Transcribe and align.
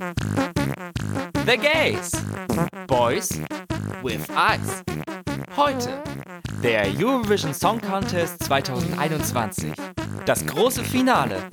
The 0.00 1.58
Gays. 1.58 2.10
Boys 2.86 3.38
with 4.02 4.26
Eyes. 4.30 4.82
Heute 5.54 6.02
der 6.62 6.86
Eurovision 6.98 7.52
Song 7.52 7.82
Contest 7.82 8.42
2021. 8.44 9.74
Das 10.24 10.46
große 10.46 10.84
Finale. 10.84 11.50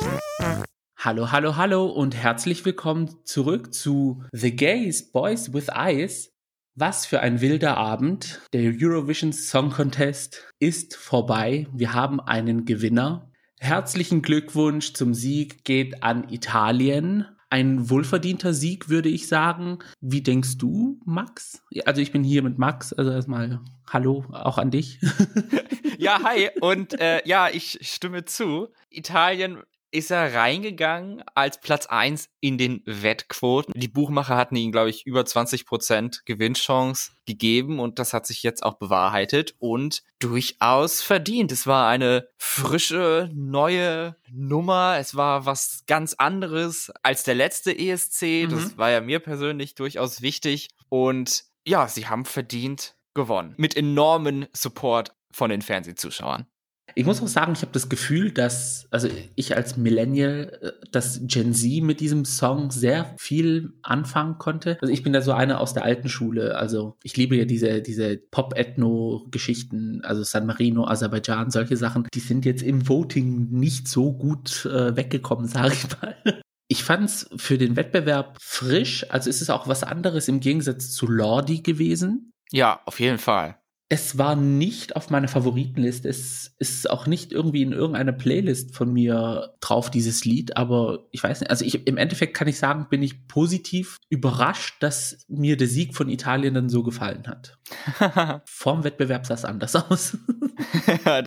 Hallo, 0.97 1.29
hallo, 1.33 1.57
hallo 1.57 1.87
und 1.87 2.15
herzlich 2.15 2.63
willkommen 2.63 3.13
zurück 3.25 3.73
zu 3.73 4.23
The 4.31 4.55
Gays 4.55 5.11
Boys 5.11 5.53
with 5.53 5.67
Eyes. 5.67 6.31
Was 6.73 7.05
für 7.05 7.19
ein 7.19 7.41
wilder 7.41 7.75
Abend. 7.75 8.39
Der 8.53 8.71
Eurovision 8.73 9.33
Song 9.33 9.71
Contest 9.71 10.45
ist 10.59 10.95
vorbei. 10.95 11.67
Wir 11.73 11.93
haben 11.93 12.21
einen 12.21 12.63
Gewinner. 12.63 13.29
Herzlichen 13.59 14.21
Glückwunsch 14.21 14.93
zum 14.93 15.13
Sieg 15.13 15.65
geht 15.65 16.01
an 16.01 16.29
Italien. 16.29 17.25
Ein 17.49 17.89
wohlverdienter 17.89 18.53
Sieg, 18.53 18.89
würde 18.89 19.09
ich 19.09 19.27
sagen. 19.27 19.79
Wie 20.01 20.21
denkst 20.21 20.57
du, 20.57 20.99
Max? 21.05 21.63
Also 21.85 22.01
ich 22.01 22.11
bin 22.11 22.23
hier 22.23 22.43
mit 22.43 22.57
Max, 22.57 22.91
also 22.91 23.11
erstmal 23.11 23.61
Hallo 23.89 24.25
auch 24.31 24.57
an 24.57 24.69
dich. 24.69 24.99
ja, 25.97 26.21
hi 26.23 26.49
und 26.59 26.99
äh, 26.99 27.21
ja, 27.25 27.47
ich 27.49 27.79
stimme 27.81 28.25
zu. 28.25 28.67
Italien 28.89 29.59
ist 29.91 30.11
er 30.11 30.33
reingegangen 30.33 31.23
als 31.35 31.59
Platz 31.59 31.85
1 31.85 32.29
in 32.39 32.57
den 32.57 32.81
Wettquoten. 32.85 33.73
Die 33.75 33.87
Buchmacher 33.87 34.35
hatten 34.35 34.55
ihm, 34.55 34.71
glaube 34.71 34.89
ich, 34.89 35.05
über 35.05 35.21
20% 35.21 36.21
Gewinnchance 36.25 37.11
gegeben 37.25 37.79
und 37.79 37.99
das 37.99 38.13
hat 38.13 38.25
sich 38.25 38.43
jetzt 38.43 38.63
auch 38.63 38.75
bewahrheitet 38.75 39.55
und 39.59 40.03
durchaus 40.19 41.01
verdient. 41.01 41.51
Es 41.51 41.67
war 41.67 41.87
eine 41.87 42.27
frische, 42.37 43.29
neue 43.33 44.15
Nummer. 44.31 44.97
Es 44.99 45.15
war 45.15 45.45
was 45.45 45.83
ganz 45.87 46.13
anderes 46.13 46.91
als 47.03 47.23
der 47.23 47.35
letzte 47.35 47.77
ESC. 47.77 48.21
Mhm. 48.21 48.49
Das 48.49 48.77
war 48.77 48.89
ja 48.89 49.01
mir 49.01 49.19
persönlich 49.19 49.75
durchaus 49.75 50.21
wichtig 50.21 50.69
und 50.89 51.45
ja, 51.65 51.87
sie 51.87 52.07
haben 52.07 52.25
verdient 52.25 52.95
gewonnen. 53.13 53.53
Mit 53.57 53.75
enormen 53.75 54.47
Support 54.53 55.13
von 55.31 55.49
den 55.49 55.61
Fernsehzuschauern. 55.61 56.47
Ich 56.95 57.05
muss 57.05 57.21
auch 57.21 57.27
sagen, 57.27 57.53
ich 57.53 57.61
habe 57.61 57.71
das 57.73 57.89
Gefühl, 57.89 58.31
dass, 58.31 58.87
also 58.91 59.07
ich 59.35 59.55
als 59.55 59.77
Millennial, 59.77 60.57
äh, 60.61 60.71
dass 60.91 61.19
Gen 61.23 61.53
Z 61.53 61.83
mit 61.83 61.99
diesem 61.99 62.25
Song 62.25 62.71
sehr 62.71 63.13
viel 63.17 63.73
anfangen 63.83 64.37
konnte. 64.37 64.77
Also 64.81 64.91
ich 64.91 65.03
bin 65.03 65.13
da 65.13 65.21
so 65.21 65.31
einer 65.31 65.61
aus 65.61 65.73
der 65.73 65.83
alten 65.83 66.09
Schule. 66.09 66.57
Also 66.57 66.97
ich 67.03 67.15
liebe 67.15 67.35
ja 67.35 67.45
diese, 67.45 67.81
diese 67.81 68.17
Pop-Ethno-Geschichten, 68.17 70.01
also 70.03 70.23
San 70.23 70.45
Marino, 70.45 70.87
Aserbaidschan, 70.87 71.51
solche 71.51 71.77
Sachen. 71.77 72.07
Die 72.13 72.19
sind 72.19 72.45
jetzt 72.45 72.63
im 72.63 72.87
Voting 72.87 73.49
nicht 73.51 73.87
so 73.87 74.13
gut 74.13 74.65
äh, 74.65 74.95
weggekommen, 74.95 75.47
sage 75.47 75.73
ich 75.73 76.01
mal. 76.01 76.41
Ich 76.69 76.83
fand's 76.83 77.29
für 77.37 77.57
den 77.57 77.75
Wettbewerb 77.75 78.37
frisch, 78.41 79.05
also 79.09 79.29
ist 79.29 79.41
es 79.41 79.49
auch 79.49 79.67
was 79.69 79.83
anderes 79.83 80.27
im 80.27 80.41
Gegensatz 80.41 80.91
zu 80.91 81.07
Lordi 81.07 81.61
gewesen. 81.61 82.33
Ja, 82.51 82.81
auf 82.85 82.99
jeden 82.99 83.19
Fall. 83.19 83.57
Es 83.89 84.17
war 84.17 84.35
nicht 84.35 84.97
auf 84.97 85.09
meiner 85.09 85.29
Favoritenliste. 85.29 86.09
Es 86.09 86.53
ist 86.59 86.89
auch 86.89 87.07
nicht 87.07 87.31
irgendwie 87.31 87.61
in 87.61 87.71
irgendeiner 87.71 88.11
Playlist 88.11 88.75
von 88.75 88.91
mir 88.91 89.55
drauf, 89.61 89.89
dieses 89.89 90.25
Lied. 90.25 90.57
Aber 90.57 91.07
ich 91.11 91.23
weiß 91.23 91.39
nicht, 91.39 91.49
also 91.49 91.63
ich, 91.63 91.87
im 91.87 91.95
Endeffekt 91.95 92.35
kann 92.35 92.49
ich 92.49 92.57
sagen, 92.57 92.87
bin 92.89 93.01
ich 93.01 93.27
positiv 93.27 93.97
überrascht, 94.09 94.75
dass 94.81 95.25
mir 95.29 95.55
der 95.55 95.67
Sieg 95.67 95.95
von 95.95 96.09
Italien 96.09 96.53
dann 96.53 96.69
so 96.69 96.83
gefallen 96.83 97.27
hat. 97.27 97.57
Vorm 98.45 98.83
Wettbewerb 98.83 99.25
sah 99.25 99.35
es 99.35 99.45
anders 99.45 99.75
aus. 99.75 100.17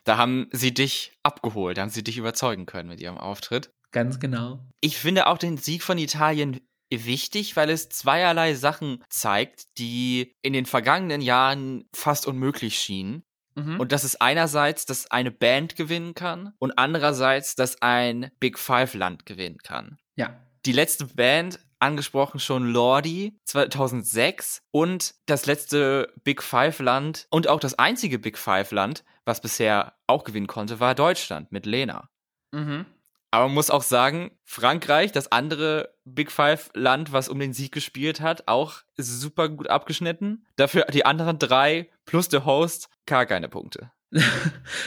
da 0.04 0.16
haben 0.18 0.48
sie 0.52 0.74
dich 0.74 1.12
abgeholt, 1.22 1.78
da 1.78 1.82
haben 1.82 1.90
sie 1.90 2.04
dich 2.04 2.18
überzeugen 2.18 2.66
können 2.66 2.90
mit 2.90 3.00
ihrem 3.00 3.16
Auftritt. 3.16 3.70
Ganz 3.92 4.20
genau. 4.20 4.60
Ich 4.80 4.98
finde 4.98 5.26
auch 5.26 5.38
den 5.38 5.56
Sieg 5.56 5.82
von 5.82 5.98
Italien 5.98 6.60
wichtig, 6.90 7.56
weil 7.56 7.70
es 7.70 7.88
zweierlei 7.88 8.54
Sachen 8.54 9.04
zeigt, 9.08 9.78
die 9.78 10.34
in 10.42 10.52
den 10.52 10.66
vergangenen 10.66 11.20
Jahren 11.20 11.88
fast 11.94 12.26
unmöglich 12.26 12.78
schienen. 12.78 13.22
Mhm. 13.54 13.80
Und 13.80 13.92
das 13.92 14.04
ist 14.04 14.20
einerseits, 14.20 14.86
dass 14.86 15.10
eine 15.10 15.30
Band 15.30 15.76
gewinnen 15.76 16.14
kann 16.14 16.52
und 16.58 16.78
andererseits, 16.78 17.54
dass 17.54 17.80
ein 17.82 18.30
Big 18.40 18.58
Five 18.58 18.94
Land 18.94 19.26
gewinnen 19.26 19.58
kann. 19.58 19.98
Ja. 20.16 20.36
Die 20.66 20.72
letzte 20.72 21.06
Band 21.06 21.60
angesprochen 21.78 22.40
schon 22.40 22.70
Lordi 22.70 23.38
2006 23.44 24.62
und 24.70 25.14
das 25.26 25.46
letzte 25.46 26.12
Big 26.22 26.42
Five 26.42 26.80
Land 26.80 27.26
und 27.30 27.48
auch 27.48 27.60
das 27.60 27.78
einzige 27.78 28.18
Big 28.18 28.36
Five 28.36 28.70
Land, 28.70 29.04
was 29.24 29.40
bisher 29.40 29.94
auch 30.06 30.24
gewinnen 30.24 30.46
konnte, 30.46 30.80
war 30.80 30.94
Deutschland 30.94 31.50
mit 31.52 31.66
Lena. 31.66 32.10
Mhm. 32.52 32.86
Aber 33.30 33.46
man 33.46 33.54
muss 33.54 33.70
auch 33.70 33.82
sagen, 33.82 34.32
Frankreich, 34.44 35.12
das 35.12 35.30
andere 35.30 35.94
Big 36.04 36.32
Five-Land, 36.32 37.12
was 37.12 37.28
um 37.28 37.38
den 37.38 37.52
Sieg 37.52 37.72
gespielt 37.72 38.20
hat, 38.20 38.48
auch 38.48 38.78
super 38.96 39.48
gut 39.48 39.68
abgeschnitten. 39.68 40.46
Dafür 40.56 40.86
die 40.92 41.06
anderen 41.06 41.38
drei 41.38 41.88
plus 42.06 42.28
der 42.28 42.44
Host 42.44 42.88
gar 43.06 43.26
keine 43.26 43.48
Punkte. 43.48 43.92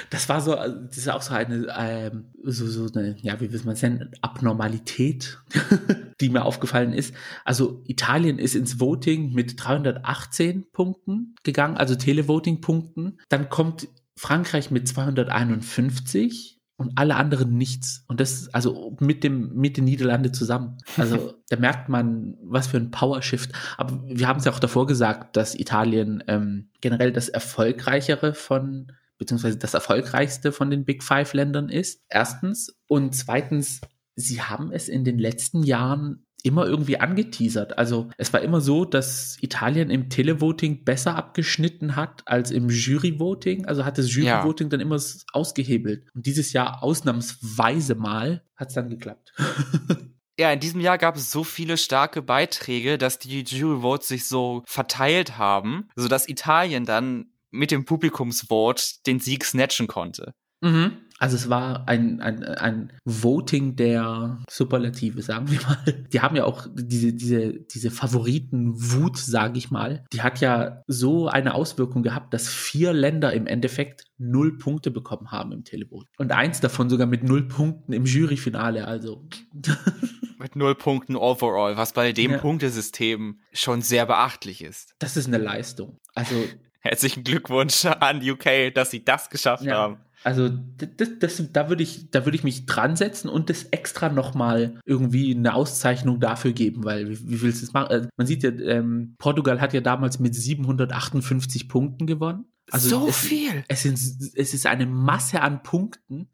Das 0.09 0.29
war 0.29 0.41
so, 0.41 0.55
also, 0.55 0.75
das 0.75 0.97
ist 0.97 1.09
auch 1.09 1.21
so 1.21 1.33
eine, 1.33 1.67
ähm, 1.75 2.33
so, 2.43 2.67
so 2.67 2.87
eine, 2.93 3.15
ja, 3.21 3.39
wie 3.39 3.51
will 3.51 3.61
man 3.63 3.73
es 3.73 3.81
nennen, 3.81 4.11
Abnormalität, 4.21 5.39
die 6.21 6.29
mir 6.29 6.45
aufgefallen 6.45 6.93
ist. 6.93 7.15
Also 7.43 7.81
Italien 7.87 8.37
ist 8.37 8.53
ins 8.53 8.79
Voting 8.79 9.33
mit 9.33 9.55
318 9.63 10.71
Punkten 10.71 11.35
gegangen, 11.43 11.77
also 11.77 11.95
Televoting-Punkten. 11.95 13.19
Dann 13.29 13.49
kommt 13.49 13.87
Frankreich 14.15 14.69
mit 14.69 14.87
251 14.87 16.52
und 16.77 16.93
alle 16.95 17.15
anderen 17.15 17.57
nichts. 17.57 18.03
Und 18.07 18.19
das, 18.19 18.53
also 18.53 18.95
mit 18.99 19.23
dem, 19.23 19.53
mit 19.55 19.77
den 19.77 19.85
Niederlanden 19.85 20.33
zusammen. 20.33 20.77
Also 20.97 21.35
da 21.49 21.57
merkt 21.57 21.89
man, 21.89 22.37
was 22.41 22.67
für 22.67 22.77
ein 22.77 22.91
Power-Shift. 22.91 23.51
Aber 23.77 24.03
wir 24.05 24.27
haben 24.27 24.39
es 24.39 24.45
ja 24.45 24.51
auch 24.51 24.59
davor 24.59 24.87
gesagt, 24.87 25.37
dass 25.37 25.55
Italien 25.55 26.23
ähm, 26.27 26.69
generell 26.81 27.11
das 27.11 27.29
erfolgreichere 27.29 28.33
von, 28.33 28.91
beziehungsweise 29.17 29.57
das 29.57 29.73
erfolgreichste 29.73 30.51
von 30.51 30.69
den 30.69 30.83
Big 30.83 31.03
Five 31.03 31.33
Ländern 31.33 31.69
ist. 31.69 32.01
Erstens. 32.09 32.75
Und 32.87 33.15
zweitens, 33.15 33.81
sie 34.15 34.41
haben 34.41 34.71
es 34.71 34.89
in 34.89 35.03
den 35.03 35.19
letzten 35.19 35.63
Jahren 35.63 36.25
immer 36.43 36.67
irgendwie 36.67 36.99
angeteasert. 36.99 37.77
Also 37.77 38.09
es 38.17 38.31
war 38.33 38.41
immer 38.41 38.61
so, 38.61 38.85
dass 38.85 39.37
Italien 39.41 39.89
im 39.89 40.09
Televoting 40.09 40.83
besser 40.83 41.15
abgeschnitten 41.15 41.95
hat 41.95 42.23
als 42.25 42.51
im 42.51 42.69
Juryvoting. 42.69 43.65
Also 43.65 43.85
hat 43.85 43.97
das 43.97 44.13
Juryvoting 44.13 44.67
ja. 44.67 44.69
dann 44.71 44.79
immer 44.81 44.99
ausgehebelt. 45.31 46.05
Und 46.13 46.25
dieses 46.25 46.53
Jahr 46.53 46.83
ausnahmsweise 46.83 47.95
mal 47.95 48.43
hat 48.55 48.67
es 48.67 48.75
dann 48.75 48.89
geklappt. 48.89 49.33
Ja, 50.39 50.51
in 50.51 50.59
diesem 50.59 50.81
Jahr 50.81 50.97
gab 50.97 51.15
es 51.15 51.31
so 51.31 51.43
viele 51.43 51.77
starke 51.77 52.23
Beiträge, 52.23 52.97
dass 52.97 53.19
die 53.19 53.43
Juryvotes 53.43 54.07
sich 54.07 54.25
so 54.25 54.63
verteilt 54.65 55.37
haben, 55.37 55.89
sodass 55.95 56.27
Italien 56.27 56.85
dann 56.85 57.27
mit 57.51 57.69
dem 57.69 57.85
Publikumsvote 57.85 58.83
den 59.05 59.19
Sieg 59.19 59.45
snatchen 59.45 59.85
konnte. 59.85 60.33
Mhm. 60.61 60.97
Also 61.23 61.37
es 61.37 61.49
war 61.49 61.87
ein, 61.87 62.19
ein, 62.19 62.43
ein 62.43 62.91
Voting 63.05 63.77
der 63.77 64.43
Superlative, 64.49 65.21
sagen 65.21 65.49
wir 65.49 65.61
mal. 65.61 66.05
Die 66.11 66.19
haben 66.19 66.35
ja 66.35 66.43
auch 66.43 66.67
diese, 66.73 67.13
diese, 67.13 67.53
diese 67.61 67.91
Favoritenwut, 67.91 69.17
sage 69.17 69.57
ich 69.57 69.71
mal. 69.71 70.03
Die 70.11 70.21
hat 70.21 70.41
ja 70.41 70.83
so 70.85 71.29
eine 71.29 71.53
Auswirkung 71.53 72.03
gehabt, 72.03 72.33
dass 72.33 72.49
vier 72.49 72.91
Länder 72.91 73.31
im 73.31 73.47
Endeffekt 73.47 74.03
null 74.17 74.57
Punkte 74.57 74.91
bekommen 74.91 75.31
haben 75.31 75.53
im 75.53 75.63
Televote. 75.63 76.09
Und 76.17 76.33
eins 76.33 76.59
davon 76.59 76.89
sogar 76.89 77.07
mit 77.07 77.23
null 77.23 77.47
Punkten 77.47 77.93
im 77.93 78.03
Juryfinale, 78.03 78.85
also. 78.85 79.25
mit 80.39 80.57
null 80.57 80.75
Punkten 80.75 81.15
overall, 81.15 81.77
was 81.77 81.93
bei 81.93 82.11
dem 82.11 82.31
ja. 82.31 82.37
Punktesystem 82.39 83.39
schon 83.53 83.81
sehr 83.81 84.05
beachtlich 84.05 84.61
ist. 84.61 84.93
Das 84.99 85.15
ist 85.15 85.27
eine 85.27 85.37
Leistung. 85.37 86.01
Also. 86.15 86.35
Herzlichen 86.81 87.23
Glückwunsch 87.23 87.85
an 87.85 88.21
UK, 88.21 88.73
dass 88.73 88.91
sie 88.91 89.05
das 89.05 89.29
geschafft 89.29 89.63
ja. 89.63 89.77
haben. 89.77 90.02
Also 90.23 90.49
das, 90.49 91.09
das, 91.19 91.51
da 91.51 91.69
würde 91.69 91.83
ich, 91.83 92.09
da 92.11 92.25
würde 92.25 92.37
ich 92.37 92.43
mich 92.43 92.65
dran 92.65 92.95
setzen 92.95 93.29
und 93.29 93.49
das 93.49 93.63
extra 93.65 94.09
nochmal 94.09 94.79
irgendwie 94.85 95.35
eine 95.35 95.53
Auszeichnung 95.53 96.19
dafür 96.19 96.53
geben, 96.53 96.83
weil 96.85 97.09
wie, 97.09 97.29
wie 97.29 97.41
willst 97.41 97.61
du 97.61 97.65
es 97.65 97.73
machen? 97.73 97.87
Also, 97.89 98.07
man 98.15 98.27
sieht 98.27 98.43
ja, 98.43 98.51
ähm, 98.51 99.15
Portugal 99.17 99.59
hat 99.59 99.73
ja 99.73 99.81
damals 99.81 100.19
mit 100.19 100.33
758 100.33 101.67
Punkten 101.67 102.07
gewonnen. 102.07 102.45
Also 102.71 102.89
so 102.89 103.07
es, 103.09 103.17
viel. 103.17 103.63
Es, 103.67 103.83
sind, 103.83 103.99
es 103.99 104.53
ist 104.53 104.65
eine 104.65 104.85
Masse 104.85 105.41
an 105.41 105.63
Punkten. 105.63 106.29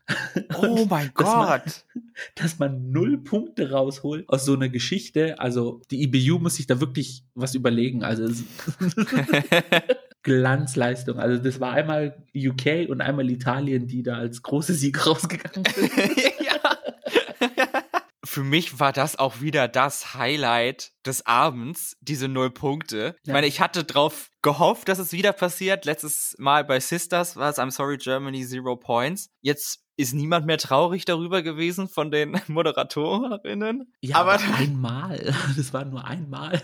Oh 0.55 0.85
mein 0.89 1.11
Gott. 1.13 1.25
Man, 1.25 1.61
dass 2.35 2.59
man 2.59 2.91
null 2.91 3.17
Punkte 3.17 3.71
rausholt 3.71 4.29
aus 4.29 4.45
so 4.45 4.53
einer 4.53 4.69
Geschichte. 4.69 5.39
Also 5.39 5.81
die 5.89 6.03
IBU 6.03 6.39
muss 6.39 6.55
sich 6.55 6.67
da 6.67 6.79
wirklich 6.79 7.25
was 7.33 7.55
überlegen. 7.55 8.03
Also 8.03 8.25
Glanzleistung. 10.29 11.17
Also 11.17 11.41
das 11.41 11.59
war 11.59 11.71
einmal 11.71 12.15
UK 12.35 12.87
und 12.87 13.01
einmal 13.01 13.31
Italien, 13.31 13.87
die 13.87 14.03
da 14.03 14.17
als 14.17 14.43
große 14.43 14.75
Sieg 14.75 15.07
rausgegangen 15.07 15.65
sind. 15.73 15.89
ja. 16.45 16.68
Für 18.29 18.43
mich 18.43 18.79
war 18.79 18.93
das 18.93 19.17
auch 19.17 19.41
wieder 19.41 19.67
das 19.67 20.13
Highlight 20.13 20.91
des 21.05 21.25
Abends, 21.25 21.97
diese 22.01 22.27
null 22.27 22.51
Punkte. 22.51 23.15
Ich 23.23 23.27
Ja. 23.27 23.33
meine, 23.33 23.47
ich 23.47 23.59
hatte 23.59 23.83
drauf 23.83 24.29
gehofft, 24.43 24.87
dass 24.87 24.99
es 24.99 25.11
wieder 25.11 25.33
passiert. 25.33 25.85
Letztes 25.85 26.35
Mal 26.37 26.63
bei 26.63 26.79
Sisters 26.79 27.35
war 27.35 27.49
es 27.49 27.57
I'm 27.57 27.71
sorry 27.71 27.97
Germany 27.97 28.45
Zero 28.45 28.75
Points. 28.75 29.29
Jetzt 29.41 29.79
ist 29.97 30.13
niemand 30.13 30.45
mehr 30.45 30.57
traurig 30.59 31.05
darüber 31.05 31.41
gewesen 31.41 31.89
von 31.89 32.11
den 32.11 32.39
Moderatorinnen. 32.47 33.91
Ja, 34.01 34.17
aber 34.17 34.33
aber 34.35 34.55
einmal. 34.55 35.33
Das 35.57 35.73
war 35.73 35.85
nur 35.85 36.05
einmal. 36.05 36.61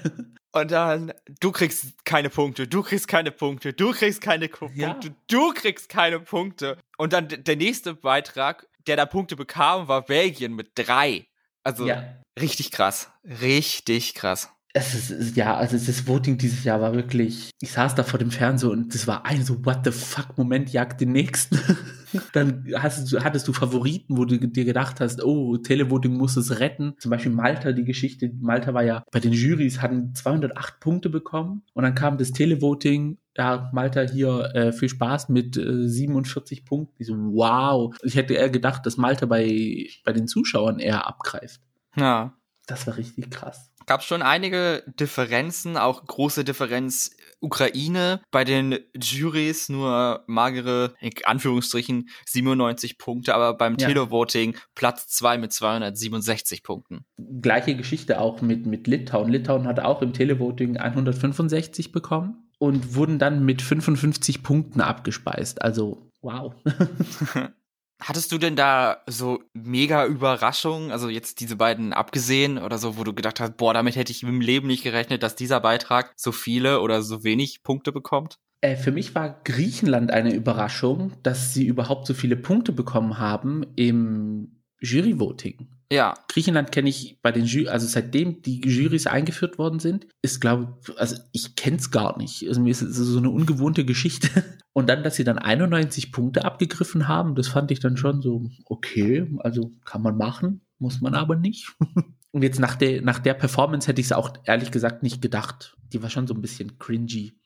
und 0.51 0.71
dann 0.71 1.11
du 1.41 1.51
kriegst 1.51 2.05
keine 2.05 2.29
Punkte, 2.29 2.67
du 2.67 2.81
kriegst 2.83 3.07
keine 3.07 3.31
Punkte, 3.31 3.73
du 3.73 3.91
kriegst 3.91 4.21
keine 4.21 4.49
Ko- 4.49 4.69
Ja. 4.73 4.91
Punkte, 4.93 5.15
du 5.29 5.51
kriegst 5.53 5.89
keine 5.89 6.19
Punkte. 6.19 6.77
Und 6.97 7.11
dann 7.13 7.27
der 7.27 7.55
nächste 7.55 7.93
Beitrag, 7.95 8.67
der 8.87 8.95
da 8.97 9.05
Punkte 9.05 9.35
bekam, 9.35 9.87
war 9.87 10.03
Belgien 10.05 10.53
mit 10.53 10.71
drei. 10.75 11.27
Also 11.65 11.87
Ja. 11.87 12.03
richtig 12.39 12.71
krass, 12.71 13.11
richtig 13.41 14.13
krass. 14.13 14.51
Es 14.77 15.09
ist, 15.09 15.37
ja, 15.37 15.55
also 15.55 15.77
das 15.77 16.05
Voting 16.05 16.37
dieses 16.37 16.65
Jahr 16.65 16.81
war 16.81 16.93
wirklich, 16.93 17.49
ich 17.61 17.71
saß 17.71 17.95
da 17.95 18.03
vor 18.03 18.19
dem 18.19 18.29
Fernseher 18.29 18.71
und 18.71 18.93
das 18.93 19.07
war 19.07 19.25
ein 19.25 19.41
so 19.45 19.65
what 19.65 19.79
the 19.85 19.91
fuck 19.91 20.37
Moment, 20.37 20.69
jagt 20.73 20.99
den 20.99 21.13
nächsten. 21.13 21.57
Dann 22.33 22.65
hast 22.75 23.09
du, 23.11 23.23
hattest 23.23 23.47
du 23.47 23.53
Favoriten, 23.53 24.17
wo 24.17 24.25
du 24.25 24.37
dir 24.37 24.65
gedacht 24.65 24.99
hast, 24.99 25.23
oh, 25.23 25.55
Televoting 25.57 26.13
muss 26.13 26.35
es 26.35 26.59
retten. 26.59 26.93
Zum 26.99 27.09
Beispiel 27.09 27.31
Malta, 27.31 27.71
die 27.71 27.85
Geschichte, 27.85 28.31
Malta 28.41 28.73
war 28.73 28.83
ja 28.83 29.03
bei 29.11 29.21
den 29.21 29.31
Jurys, 29.31 29.81
hatten 29.81 30.13
208 30.13 30.81
Punkte 30.81 31.09
bekommen 31.09 31.63
und 31.73 31.83
dann 31.83 31.95
kam 31.95 32.17
das 32.17 32.33
Televoting, 32.33 33.17
ja, 33.37 33.69
Malta 33.73 34.01
hier, 34.01 34.51
äh, 34.55 34.71
viel 34.71 34.89
Spaß 34.89 35.29
mit 35.29 35.57
äh, 35.57 35.87
47 35.87 36.65
Punkten. 36.65 36.95
Ich 36.99 37.07
so, 37.07 37.15
wow. 37.15 37.95
Ich 38.03 38.15
hätte 38.15 38.33
eher 38.33 38.49
gedacht, 38.49 38.85
dass 38.85 38.97
Malta 38.97 39.25
bei, 39.25 39.87
bei 40.03 40.13
den 40.13 40.27
Zuschauern 40.27 40.79
eher 40.79 41.05
abgreift. 41.07 41.61
Ja. 41.95 42.33
Das 42.67 42.87
war 42.87 42.97
richtig 42.97 43.29
krass. 43.29 43.71
Gab 43.87 44.01
schon 44.01 44.23
einige 44.23 44.83
Differenzen, 44.99 45.77
auch 45.77 46.05
große 46.05 46.43
Differenz 46.43 47.11
Ukraine. 47.39 48.21
Bei 48.31 48.43
den 48.43 48.79
Juries 48.99 49.69
nur 49.69 50.23
magere, 50.25 50.95
in 50.99 51.11
Anführungsstrichen, 51.23 52.09
97 52.25 52.97
Punkte, 52.97 53.35
aber 53.35 53.55
beim 53.55 53.77
Ja. 53.77 53.87
Televoting 53.87 54.57
Platz 54.73 55.07
2 55.09 55.37
mit 55.37 55.53
267 55.53 56.63
Punkten. 56.63 57.05
gleiche 57.41 57.75
Geschichte 57.75 58.19
auch 58.19 58.41
mit, 58.41 58.65
mit 58.65 58.87
Litauen. 58.87 59.29
Litauen 59.29 59.67
hat 59.67 59.79
auch 59.79 60.01
im 60.01 60.13
Televoting 60.13 60.77
165 60.77 61.91
bekommen 61.91 62.44
und 62.59 62.95
wurden 62.95 63.19
dann 63.19 63.45
mit 63.45 63.61
55 63.61 64.43
Punkten 64.43 64.81
abgespeist. 64.81 65.61
Also, 65.61 66.11
wow. 66.21 66.53
Hattest 68.01 68.31
du 68.31 68.37
denn 68.37 68.57
da 68.57 68.97
so 69.07 69.41
mega 69.53 70.05
Überraschungen, 70.05 70.91
also 70.91 71.07
jetzt 71.07 71.39
diese 71.39 71.55
beiden 71.55 71.93
abgesehen 71.93 72.57
oder 72.57 72.77
so, 72.77 72.97
wo 72.97 73.05
du 73.05 73.13
gedacht 73.13 73.39
hast, 73.39 73.55
boah, 73.55 73.73
damit 73.73 73.95
hätte 73.95 74.11
ich 74.11 74.23
im 74.23 74.41
Leben 74.41 74.67
nicht 74.67 74.83
gerechnet, 74.83 75.23
dass 75.23 75.35
dieser 75.35 75.61
Beitrag 75.61 76.13
so 76.17 76.33
viele 76.33 76.81
oder 76.81 77.01
so 77.01 77.23
wenig 77.23 77.63
Punkte 77.63 77.93
bekommt? 77.93 78.37
Äh, 78.59 78.75
für 78.75 78.91
mich 78.91 79.15
war 79.15 79.39
Griechenland 79.43 80.11
eine 80.11 80.33
Überraschung, 80.33 81.13
dass 81.23 81.53
sie 81.53 81.65
überhaupt 81.65 82.05
so 82.05 82.13
viele 82.13 82.35
Punkte 82.35 82.73
bekommen 82.73 83.17
haben 83.17 83.65
im 83.75 84.61
Juryvoting. 84.81 85.67
Ja, 85.91 86.15
Griechenland 86.27 86.71
kenne 86.71 86.89
ich 86.89 87.19
bei 87.21 87.31
den 87.31 87.45
Jury, 87.45 87.67
also 87.67 87.85
seitdem 87.85 88.41
die 88.41 88.59
Jurys 88.59 89.05
eingeführt 89.05 89.57
worden 89.57 89.79
sind, 89.79 90.07
ist 90.21 90.41
glaube 90.41 90.77
also 90.97 91.17
ich 91.31 91.55
kenne 91.55 91.77
es 91.77 91.91
gar 91.91 92.17
nicht. 92.17 92.47
Also 92.47 92.61
mir 92.61 92.71
ist 92.71 92.81
es 92.81 92.95
so 92.95 93.17
eine 93.17 93.29
ungewohnte 93.29 93.85
Geschichte. 93.85 94.29
Und 94.73 94.89
dann, 94.89 95.03
dass 95.03 95.15
sie 95.15 95.23
dann 95.23 95.37
91 95.37 96.11
Punkte 96.11 96.43
abgegriffen 96.43 97.07
haben, 97.07 97.35
das 97.35 97.47
fand 97.47 97.71
ich 97.71 97.79
dann 97.79 97.95
schon 97.95 98.21
so, 98.21 98.49
okay, 98.65 99.25
also 99.39 99.71
kann 99.85 100.01
man 100.01 100.17
machen, 100.17 100.61
muss 100.79 100.99
man 100.99 101.15
aber 101.15 101.37
nicht. 101.37 101.73
Und 102.31 102.41
jetzt 102.41 102.59
nach 102.59 102.75
der, 102.75 103.01
nach 103.01 103.19
der 103.19 103.35
Performance 103.35 103.87
hätte 103.87 104.01
ich 104.01 104.07
es 104.07 104.11
auch 104.11 104.33
ehrlich 104.43 104.71
gesagt 104.71 105.01
nicht 105.01 105.21
gedacht. 105.21 105.77
Die 105.93 106.03
war 106.03 106.09
schon 106.09 106.27
so 106.27 106.33
ein 106.33 106.41
bisschen 106.41 106.77
cringy. 106.77 107.39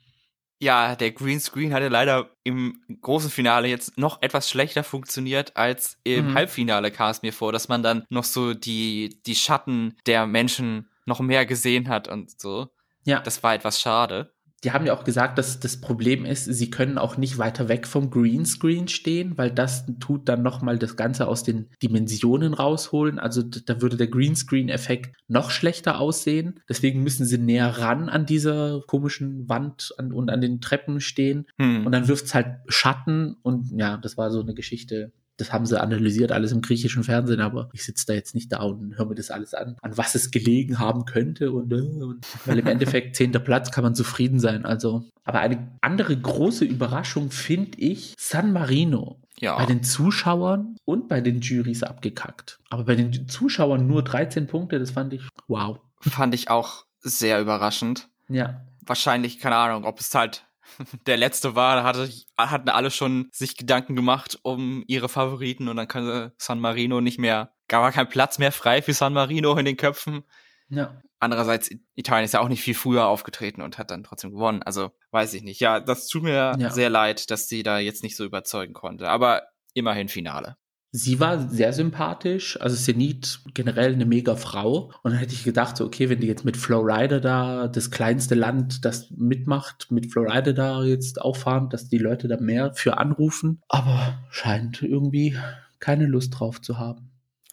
Ja, 0.62 0.96
der 0.98 1.12
Greenscreen 1.12 1.74
hatte 1.74 1.88
leider 1.88 2.32
im 2.44 2.82
großen 3.02 3.30
Finale 3.30 3.70
jetzt 3.70 3.98
noch 3.98 4.22
etwas 4.22 4.50
schlechter 4.50 4.84
funktioniert 4.84 5.56
als 5.56 5.98
im 6.04 6.32
Mhm. 6.32 6.34
Halbfinale, 6.34 6.92
kam 6.92 7.12
es 7.12 7.22
mir 7.22 7.32
vor, 7.32 7.54
dass 7.54 7.70
man 7.70 7.82
dann 7.82 8.04
noch 8.10 8.26
so 8.26 8.54
die, 8.54 9.22
die 9.26 9.36
Schatten 9.36 9.96
der 10.06 10.28
Menschen 10.28 10.90
noch 11.06 11.22
mehr 11.22 11.46
gesehen 11.46 11.88
hat 11.88 12.10
und 12.10 12.40
so. 12.40 12.68
Ja. 13.06 13.22
Das 13.22 13.42
war 13.42 13.54
etwas 13.56 13.80
schade. 13.80 14.34
Die 14.64 14.72
haben 14.72 14.86
ja 14.86 14.94
auch 14.94 15.04
gesagt, 15.04 15.38
dass 15.38 15.60
das 15.60 15.80
Problem 15.80 16.26
ist, 16.26 16.46
sie 16.46 16.70
können 16.70 16.98
auch 16.98 17.18
nicht 17.18 17.38
weiter 17.38 17.70
weg 17.70 17.88
vom 17.88 18.10
Greenscreen 18.10 18.88
stehen, 18.88 19.38
weil 19.38 19.52
das 19.52 19.86
tut 20.00 20.28
dann 20.28 20.42
nochmal 20.42 20.78
das 20.78 20.98
Ganze 20.98 21.28
aus 21.28 21.44
den 21.44 21.70
Dimensionen 21.82 22.54
rausholen. 22.54 23.20
Also 23.20 23.42
da 23.42 23.82
würde 23.82 23.98
der 23.98 24.08
Greenscreen-Effekt 24.08 25.16
noch 25.28 25.52
schlechter 25.52 26.00
aussehen. 26.00 26.60
Deswegen 26.68 27.04
müssen 27.04 27.26
sie 27.26 27.38
näher 27.38 27.78
ran 27.78 28.10
an 28.10 28.26
dieser 28.26 28.82
komischen 28.88 29.48
Wand 29.48 29.94
an, 29.98 30.12
und 30.12 30.30
an 30.30 30.42
den 30.42 30.60
Treppen 30.60 31.00
stehen. 31.00 31.46
Hm. 31.58 31.86
Und 31.86 31.92
dann 31.92 32.08
wirft's 32.08 32.34
halt 32.34 32.58
Schatten 32.68 33.38
und 33.42 33.72
ja, 33.78 33.98
das 33.98 34.18
war 34.18 34.32
so 34.32 34.42
eine 34.42 34.54
Geschichte. 34.54 35.12
Das 35.40 35.54
haben 35.54 35.66
sie 35.66 35.80
analysiert, 35.80 36.32
alles 36.32 36.52
im 36.52 36.62
griechischen 36.62 37.04
Fernsehen, 37.04 37.40
aber 37.40 37.70
ich 37.74 37.84
sitze 37.84 38.06
da 38.08 38.14
jetzt 38.14 38.36
nicht 38.36 38.52
da 38.52 38.62
und 38.62 38.98
höre 38.98 39.06
mir 39.06 39.16
das 39.16 39.32
alles 39.32 39.54
an, 39.54 39.78
an 39.82 39.98
was 39.98 40.16
es 40.16 40.32
gelegen 40.32 40.80
haben 40.80 41.06
könnte. 41.06 41.52
Und, 41.52 41.72
äh, 41.72 41.76
und 41.76 42.26
weil 42.46 42.60
im 42.60 42.68
Endeffekt 42.68 43.16
zehnter 43.16 43.40
Platz 43.40 43.72
kann 43.72 43.84
man 43.84 43.96
zufrieden 43.96 44.40
sein. 44.40 44.66
Also, 44.66 45.06
aber 45.24 45.40
eine 45.40 45.72
andere 45.82 46.18
große 46.18 46.66
Überraschung 46.66 47.32
finde 47.32 47.80
ich 47.80 48.16
San 48.18 48.52
Marino. 48.52 49.20
ja. 49.40 49.58
Bei 49.58 49.66
den 49.66 49.84
Zuschauern 49.84 50.76
und 50.86 51.08
bei 51.08 51.22
den 51.22 51.40
Juries 51.40 51.84
abgekackt. 51.84 52.60
Aber 52.70 52.84
bei 52.84 52.96
den 52.96 53.30
Zuschauern 53.30 53.88
nur 53.88 54.04
13 54.04 54.48
Punkte, 54.48 54.80
das 54.80 54.92
fand 54.92 55.14
ich 55.14 55.22
wow. 55.48 55.80
fand 56.02 56.36
ich 56.36 56.50
auch 56.50 56.86
sehr 57.00 57.40
überraschend. 57.40 58.10
Ja. 58.28 58.66
Wahrscheinlich, 58.86 59.40
keine 59.40 59.56
Ahnung, 59.56 59.86
ob 59.86 60.00
es 60.00 60.14
halt 60.14 60.46
der 61.08 61.18
letzte 61.18 61.56
war, 61.56 61.76
da 61.76 61.84
hatte, 61.84 62.10
hatten 62.38 62.70
alle 62.70 62.92
schon 62.92 63.30
sich 63.32 63.58
Gedanken 63.58 63.96
gemacht 63.96 64.40
um 64.44 64.84
ihre 64.88 65.10
Favoriten 65.10 65.68
und 65.68 65.78
dann 65.78 65.88
kann 65.88 66.32
San 66.38 66.60
Marino 66.60 67.02
nicht 67.02 67.20
mehr, 67.20 67.54
gar 67.68 67.82
war 67.82 67.92
kein 67.92 68.10
Platz 68.10 68.40
mehr 68.40 68.52
frei 68.52 68.82
für 68.82 68.94
San 68.94 69.14
Marino 69.14 69.56
in 69.58 69.66
den 69.66 69.78
Köpfen. 69.78 70.24
Ja. 70.70 71.02
Andererseits, 71.20 71.70
Italien 71.96 72.26
ist 72.26 72.34
ja 72.34 72.40
auch 72.40 72.48
nicht 72.48 72.62
viel 72.62 72.76
früher 72.76 73.06
aufgetreten 73.08 73.62
und 73.62 73.78
hat 73.78 73.92
dann 73.92 74.04
trotzdem 74.04 74.32
gewonnen. 74.32 74.64
Also, 74.64 74.92
weiß 75.12 75.34
ich 75.34 75.42
nicht. 75.44 75.60
Ja, 75.60 75.80
das 75.80 76.08
tut 76.08 76.24
mir 76.24 76.56
Ja. 76.58 76.70
sehr 76.70 76.90
leid, 76.90 77.30
dass 77.30 77.48
sie 77.48 77.64
da 77.64 77.80
jetzt 77.80 78.04
nicht 78.04 78.16
so 78.16 78.24
überzeugen 78.24 78.74
konnte. 78.74 79.10
Aber 79.10 79.44
immerhin 79.74 80.08
Finale. 80.08 80.56
Sie 80.92 81.20
war 81.20 81.48
sehr 81.50 81.72
sympathisch, 81.72 82.60
also 82.60 82.76
Zenit 82.76 83.42
generell 83.54 83.94
eine 83.94 84.06
mega 84.06 84.36
Frau. 84.36 84.92
Und 85.04 85.12
dann 85.12 85.20
hätte 85.20 85.34
ich 85.34 85.44
gedacht, 85.44 85.78
so, 85.78 85.86
okay, 85.86 86.10
wenn 86.10 86.20
die 86.20 86.28
jetzt 86.28 86.46
mit 86.46 86.58
Flowrider 86.58 87.20
da, 87.20 87.68
das 87.68 87.92
kleinste 87.92 88.34
Land, 88.34 88.86
das 88.86 89.12
mitmacht, 89.12 89.92
mit 89.92 90.12
Flowrider 90.12 90.54
da 90.54 90.84
jetzt 90.84 91.22
auffahren, 91.22 91.70
dass 91.70 91.90
die 91.90 92.00
Leute 92.00 92.28
da 92.28 92.38
mehr 92.38 92.74
für 92.74 92.98
anrufen. 92.98 93.62
Aber 93.68 94.18
scheint 94.32 94.82
irgendwie 94.82 95.38
keine 95.80 96.08
Lust 96.08 96.40
drauf 96.40 96.60
zu 96.60 96.80
haben. 96.80 97.12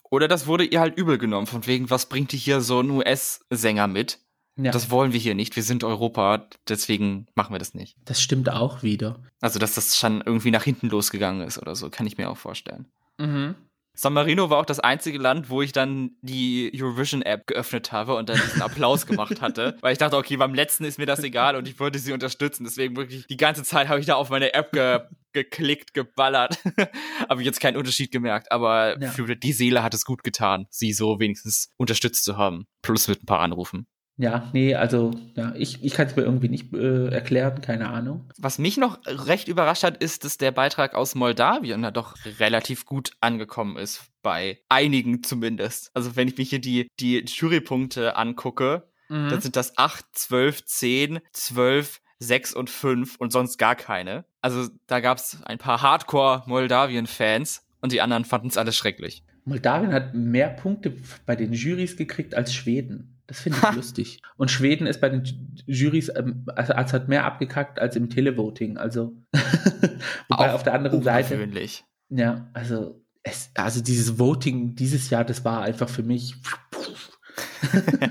Oder 0.09 0.29
das 0.29 0.47
wurde 0.47 0.65
ihr 0.65 0.81
halt 0.81 0.97
übel 0.97 1.19
genommen, 1.19 1.47
von 1.47 1.67
wegen, 1.67 1.91
was 1.91 2.07
bringt 2.09 2.33
die 2.33 2.39
hier 2.39 2.61
so 2.63 2.81
ein 2.81 2.91
US-Sänger 2.91 3.87
mit? 3.87 4.21
Ja, 4.57 4.71
Das 4.71 4.85
das, 4.85 4.91
wollen 4.91 5.13
wir 5.13 5.21
hier 5.21 5.35
nicht. 5.35 5.57
Wir 5.57 5.63
sind 5.63 5.85
Europa, 5.85 6.49
deswegen 6.69 7.27
machen 7.35 7.53
wir 7.53 7.59
das 7.59 7.75
nicht. 7.75 7.99
das 8.07 8.23
stimmt 8.23 8.49
auch 8.51 8.83
wieder. 8.83 9.21
Also, 9.43 9.59
dass 9.59 9.75
das 9.75 9.99
schon 9.99 10.23
irgendwie 10.25 10.51
nach 10.51 10.63
hinten 10.65 10.89
losgegangen 10.89 11.47
ist 11.47 11.59
oder 11.59 11.77
so, 11.77 11.91
kann 11.91 12.07
ich 12.07 12.17
mir 12.17 12.31
auch 12.31 12.39
vorstellen. 12.39 12.87
Mhm. 13.19 13.55
San 13.99 14.13
Marino 14.13 14.51
war 14.51 14.59
auch 14.59 14.67
das 14.67 14.79
einzige 14.79 15.17
Land, 15.17 15.49
wo 15.49 15.63
ich 15.63 15.73
dann 15.73 16.11
die 16.21 16.71
Eurovision-App 16.75 17.47
geöffnet 17.47 17.93
habe 17.93 18.15
und 18.17 18.29
dann 18.29 18.37
diesen 18.37 18.61
Applaus 18.61 19.07
gemacht 19.07 19.41
hatte. 19.41 19.75
Weil 19.81 19.93
ich 19.93 19.99
dachte, 19.99 20.19
okay, 20.19 20.37
beim 20.37 20.53
letzten 20.53 20.85
ist 20.85 20.99
mir 20.99 21.07
das 21.07 21.23
egal 21.25 21.57
und 21.57 21.67
ich 21.67 21.81
wollte 21.81 21.99
sie 21.99 22.13
unterstützen. 22.13 22.65
Deswegen 22.65 22.95
wirklich 22.95 23.27
die 23.27 23.39
ganze 23.39 23.63
Zeit 23.65 23.89
habe 23.89 23.99
ich 23.99 24.05
da 24.05 24.17
auf 24.17 24.29
meine 24.29 24.53
App 24.53 24.73
ge 24.73 25.01
geklickt, 25.33 25.93
geballert. 25.95 26.59
habe 27.29 27.43
jetzt 27.43 27.61
keinen 27.61 27.77
Unterschied 27.77 28.11
gemerkt. 28.11 28.53
Aber 28.53 29.01
Ja. 29.01 29.11
für 29.11 29.35
die 29.37 29.53
Seele 29.53 29.83
hat 29.83 29.93
es 29.95 30.05
gut 30.05 30.23
getan, 30.23 30.67
sie 30.71 30.93
so 30.93 31.19
wenigstens 31.19 31.73
unterstützt 31.79 32.25
zu 32.25 32.37
haben. 32.37 32.67
Plus 32.83 33.09
mit 33.09 33.23
ein 33.23 33.27
paar 33.27 33.41
Anrufen. 33.41 33.87
Ja, 34.19 34.49
nee, 34.55 34.75
also, 34.75 35.11
ja, 35.35 35.53
ich, 35.57 35.85
ich 35.85 35.93
kann 35.93 36.07
es 36.07 36.17
mir 36.17 36.23
irgendwie 36.23 36.49
nicht 36.49 36.73
äh, 36.73 37.09
erklären, 37.09 37.61
keine 37.61 37.91
Ahnung. 37.91 38.31
Was 38.39 38.59
mich 38.59 38.79
noch 38.79 38.99
recht 39.07 39.47
überrascht 39.49 39.83
hat, 39.83 40.03
ist, 40.03 40.25
dass 40.25 40.39
der 40.39 40.53
Beitrag 40.53 40.95
aus 40.95 41.15
Moldawien 41.15 41.83
da 41.83 41.91
doch 41.91 42.15
relativ 42.39 42.87
gut 42.87 43.13
angekommen 43.21 43.77
ist. 43.77 44.05
Bei 44.23 44.59
einigen 44.71 45.23
zumindest. 45.23 45.91
Also 45.95 46.17
wenn 46.17 46.29
ich 46.29 46.39
mich 46.39 46.49
hier 46.51 46.61
die, 46.61 46.89
die 46.99 47.25
Jurypunkte 47.27 48.17
angucke, 48.17 48.89
Mhm. 49.09 49.29
dann 49.29 49.41
sind 49.41 49.55
das 49.55 49.79
8, 49.79 50.05
12, 50.13 50.65
10, 50.65 51.21
12, 51.33 52.01
6 52.19 52.55
und 52.55 52.71
5 52.71 53.17
und 53.17 53.31
sonst 53.33 53.57
gar 53.57 53.77
keine. 53.77 54.25
Also 54.41 54.69
da 54.89 55.01
gab 55.01 55.19
es 55.19 55.39
ein 55.45 55.59
paar 55.59 55.81
Hardcore-Moldawien-Fans 55.83 57.65
und 57.81 57.93
die 57.93 58.01
anderen 58.01 58.25
fanden 58.25 58.49
es 58.49 58.57
alles 58.57 58.77
schrecklich. 58.77 59.23
Moldawien 59.45 59.93
hat 59.93 60.15
mehr 60.15 60.49
Punkte 60.49 60.97
bei 61.25 61.37
den 61.37 61.53
Jurys 61.53 61.97
gekriegt 61.97 62.35
als 62.35 62.53
Schweden. 62.53 63.16
Das 63.27 63.41
finde 63.41 63.59
ich 63.63 63.75
lustig. 63.77 64.23
Und 64.37 64.51
Schweden 64.51 64.87
ist 64.87 65.01
bei 65.01 65.09
den 65.09 65.23
Ju- 65.25 65.35
Jurys, 65.67 66.11
ähm, 66.15 66.45
also, 66.55 66.73
also 66.75 66.93
hat 66.95 67.09
mehr 67.09 67.25
abgekackt 67.25 67.79
als 67.79 67.97
im 67.97 68.11
Televoting. 68.11 68.77
Also, 68.77 69.17
wobei 70.29 70.51
Auch 70.51 70.55
auf 70.55 70.63
der 70.63 70.75
anderen 70.75 71.03
Seite, 71.03 71.49
ja, 72.09 72.49
also 72.53 73.03
es, 73.23 73.51
also 73.55 73.83
dieses 73.83 74.19
Voting 74.19 74.77
dieses 74.77 75.11
Jahr, 75.11 75.25
das 75.25 75.45
war 75.45 75.63
einfach 75.63 75.89
für 75.89 76.05
mich. 76.05 76.37